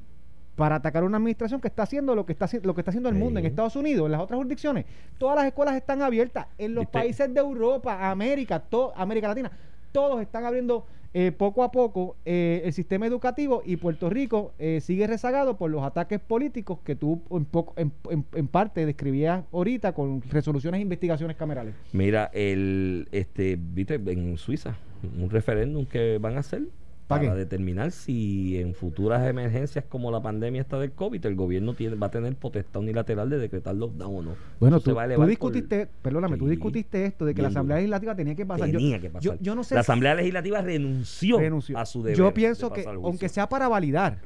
para 0.55 0.77
atacar 0.77 1.03
una 1.03 1.17
administración 1.17 1.61
que 1.61 1.67
está 1.67 1.83
haciendo 1.83 2.15
lo 2.15 2.25
que 2.27 2.33
está, 2.33 2.49
lo 2.63 2.75
que 2.75 2.81
está 2.81 2.91
haciendo 2.93 3.09
el 3.09 3.17
Sí. 3.17 3.21
mundo 3.21 3.41
en 3.41 3.47
Estados 3.47 3.75
Unidos, 3.75 4.07
en 4.07 4.13
las 4.13 4.21
otras 4.21 4.37
jurisdicciones. 4.37 4.85
Todas 5.19 5.35
las 5.37 5.47
escuelas 5.47 5.75
están 5.75 6.01
abiertas. 6.03 6.47
En 6.59 6.75
los 6.77 6.83
¿Viste? 6.83 6.93
países 6.99 7.35
de 7.35 7.41
Europa, 7.41 8.09
América, 8.09 8.61
to- 8.61 8.93
América 8.97 9.27
Latina, 9.29 9.51
todos 9.91 10.21
están 10.23 10.45
abriendo 10.45 10.87
eh, 11.15 11.31
poco 11.33 11.63
a 11.63 11.71
poco 11.71 12.17
eh, 12.25 12.63
el 12.65 12.73
sistema 12.73 13.07
educativo 13.07 13.63
y 13.65 13.77
Puerto 13.77 14.11
Rico 14.11 14.53
eh, 14.59 14.81
sigue 14.83 15.07
rezagado 15.07 15.57
por 15.57 15.71
los 15.71 15.83
ataques 15.85 16.19
políticos 16.21 16.81
que 16.85 16.97
tú 16.97 17.23
en, 17.31 17.45
poco- 17.45 17.73
en, 17.77 17.93
en- 18.35 18.49
parte 18.49 18.85
describías 18.85 19.45
ahorita 19.53 19.93
con 19.95 20.21
resoluciones 20.23 20.81
e 20.81 20.83
investigaciones 20.83 21.37
camerales. 21.37 21.75
Mira, 21.93 22.31
el 22.35 23.09
este, 23.13 23.57
viste, 23.59 23.95
en 23.95 24.37
Suiza, 24.39 24.77
un 25.19 25.31
referéndum 25.31 25.87
que 25.87 26.19
van 26.19 26.37
a 26.37 26.41
hacer 26.41 26.63
¿Pa 26.63 26.84
para 27.07 27.21
qué? 27.21 27.31
determinar 27.35 27.91
si 27.93 28.59
en 28.59 28.75
futuras 28.75 29.27
emergencias 29.29 29.85
como 29.89 30.11
la 30.11 30.23
pandemia 30.23 30.61
esta 30.63 30.79
del 30.79 30.93
COVID, 30.93 31.25
el 31.27 31.35
gobierno 31.35 31.75
tiene, 31.75 31.97
va 31.97 32.07
a 32.07 32.11
tener 32.11 32.35
potestad 32.37 32.81
unilateral 32.83 33.29
de 33.31 33.39
decretar 33.39 33.75
lockdown 33.75 34.17
o 34.17 34.23
no. 34.23 34.37
Bueno, 34.59 34.81
tú, 34.81 34.95
tú 34.95 35.27
discutiste, 35.27 35.89
perdóname, 36.03 36.37
tú 36.39 36.45
Sí. 36.47 36.51
discutiste 36.53 37.05
esto 37.05 37.25
de 37.25 37.35
que 37.35 37.43
la 37.43 37.49
Asamblea. 37.49 37.77
Legislativa 37.77 38.15
tenía 38.17 38.35
que 38.35 38.47
pasar. 38.47 38.69
Yo- 38.69 38.79
Tenía 38.79 39.01
que 39.01 39.11
pasar. 39.11 39.23
Yo, 39.23 39.43
yo 39.43 39.55
no 39.55 39.65
sé 39.65 39.75
la 39.75 39.83
Asamblea 39.83 40.15
Legislativa 40.15 40.61
renunció, 40.63 41.39
renunció. 41.39 41.79
a 41.79 41.87
su 41.87 42.03
deber. 42.03 42.17
Yo 42.19 42.27
de 42.27 42.33
pienso 42.33 42.73
que, 42.73 42.85
aunque 42.87 43.29
sea 43.29 43.49
para 43.49 43.69
validar, 43.69 44.19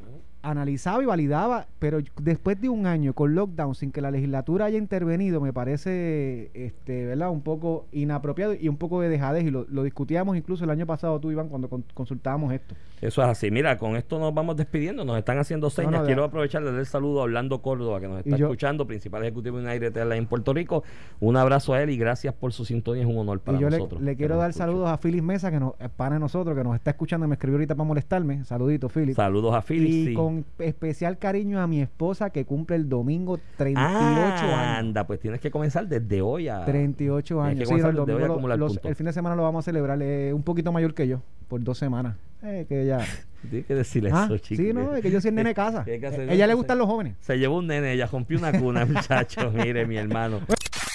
analizaba 0.43 1.03
y 1.03 1.07
validaba, 1.07 1.67
pero 1.79 1.99
después 2.21 2.61
de 2.61 2.69
un 2.69 2.87
año 2.87 3.13
con 3.13 3.35
lockdown 3.35 3.75
sin 3.75 3.91
que 3.93 4.01
la 4.01 4.11
legislatura 4.11 4.67
haya 4.67 4.79
intervenido, 4.79 5.41
me 5.41 5.53
parece, 5.53 6.51
este, 6.55 7.07
¿verdad? 7.07 7.31
Un 7.31 7.43
poco 7.43 7.87
inapropiado 7.93 8.55
y 8.55 8.69
un 8.69 8.77
poco 8.77 9.01
de 9.01 9.09
dejadez. 9.09 9.45
Y 9.45 9.51
lo, 9.51 9.67
lo 9.69 9.83
discutíamos 9.83 10.37
incluso 10.37 10.65
el 10.65 10.71
año 10.71 10.87
pasado 10.87 11.19
tú, 11.21 11.31
Iván, 11.31 11.49
cuando 11.49 11.69
con- 11.69 11.85
consultábamos 11.95 12.53
esto. 12.53 12.75
Eso 13.01 13.23
es 13.23 13.29
así. 13.29 13.51
Mira, 13.51 13.79
con 13.79 13.97
esto 13.97 14.19
nos 14.19 14.35
vamos 14.35 14.57
despidiendo. 14.57 15.05
Nos 15.05 15.19
están 15.19 15.39
haciendo 15.39 15.71
señas. 15.71 16.01
no, 16.01 16.05
Quiero 16.05 16.25
aprovechar 16.25 16.65
de 16.65 16.73
dar 16.73 16.85
saludo 16.87 17.21
a 17.21 17.25
Orlando 17.25 17.61
Córdoba, 17.63 18.01
que 18.01 18.09
nos 18.09 18.19
está 18.25 18.37
escuchando, 18.37 18.87
principal 18.87 19.23
ejecutivo 19.23 19.59
de 19.59 19.65
United 19.67 19.97
Airlines 19.97 20.19
en 20.19 20.27
Puerto 20.27 20.53
Rico. 20.53 20.83
Un 21.21 21.37
abrazo 21.37 21.75
a 21.75 21.83
él 21.83 21.91
y 21.91 21.97
gracias 21.97 22.35
por 22.35 22.53
su 22.53 22.65
sintonía. 22.65 23.03
Es 23.03 23.09
un 23.09 23.19
honor 23.19 23.41
para 23.41 23.59
y 23.59 23.61
yo 23.61 23.71
nosotros. 23.71 24.01
le 24.03 24.17
quiero 24.17 24.37
dar 24.37 24.53
saludos 24.53 24.89
a 24.89 24.99
Phyllis 24.99 25.23
Mesa, 25.23 25.51
que 25.51 25.61
nos, 25.61 25.75
es 25.79 25.89
pana 25.91 26.15
de 26.17 26.21
nosotros, 26.21 26.57
que 26.57 26.65
nos 26.65 26.75
está 26.75 26.91
escuchando 26.91 27.27
me 27.29 27.35
escribió 27.35 27.57
ahorita 27.57 27.75
para 27.75 27.87
molestarme. 27.87 28.45
Saludito, 28.45 28.89
Phyllis. 28.89 29.17
Saludos 29.17 29.55
a 29.55 29.63
Philly. 29.63 29.89
y 29.89 30.07
sí. 30.09 30.15
con 30.15 30.28
especial 30.59 31.19
cariño 31.19 31.61
a 31.61 31.67
mi 31.67 31.81
esposa 31.81 32.31
que 32.31 32.45
cumple 32.45 32.77
el 32.77 32.89
domingo 32.89 33.39
38 33.57 33.81
Ah, 33.81 34.37
años. 34.39 34.79
Anda, 34.79 35.07
pues 35.07 35.21
tienes 35.21 35.41
que 35.41 35.51
comenzar 35.51 35.87
desde 35.89 36.21
hoy 36.23 36.49
a. 36.49 36.65
38 36.65 37.35
Tienes 37.35 37.51
años. 37.51 37.69
Sí, 37.69 37.75
el, 37.89 37.95
domingo 37.97 38.39
lo- 38.49 38.57
los- 38.57 38.81
fin 38.95 39.07
de 39.07 39.13
semana 39.13 39.35
lo 39.37 39.43
vamos 39.43 39.65
a 39.65 39.67
celebrar 39.67 39.99
eh, 40.03 40.33
un 40.33 40.43
poquito 40.43 40.73
mayor 40.73 40.95
que 40.95 41.07
yo, 41.09 41.23
por 41.49 41.63
dos 41.63 41.79
semanas. 41.79 42.17
Eh, 42.43 42.67
que 42.69 42.83
ella... 42.83 42.99
Tienes 43.51 43.67
que 43.67 43.75
decirle 43.77 44.11
Ah, 44.13 44.25
eso, 44.25 44.39
chico. 44.39 44.61
sí, 44.63 44.73
no, 44.73 44.95
es 44.97 45.01
que 45.03 45.11
yo 45.13 45.21
soy 45.21 45.29
el 45.29 45.35
nene 45.37 45.51
de 45.51 45.55
casa. 45.57 45.81
Hacer 45.83 46.29
ella 46.31 46.47
le 46.49 46.55
gustan 46.55 46.77
los 46.79 46.89
jóvenes. 46.89 47.15
Se 47.21 47.39
llevó 47.39 47.59
un 47.59 47.69
nene, 47.69 47.93
ella 47.93 48.07
rompió 48.07 48.37
una 48.39 48.53
cuna, 48.59 48.85
muchacho. 48.87 49.51
Mire, 49.53 49.87
mi 49.87 49.97
hermano. 49.97 50.41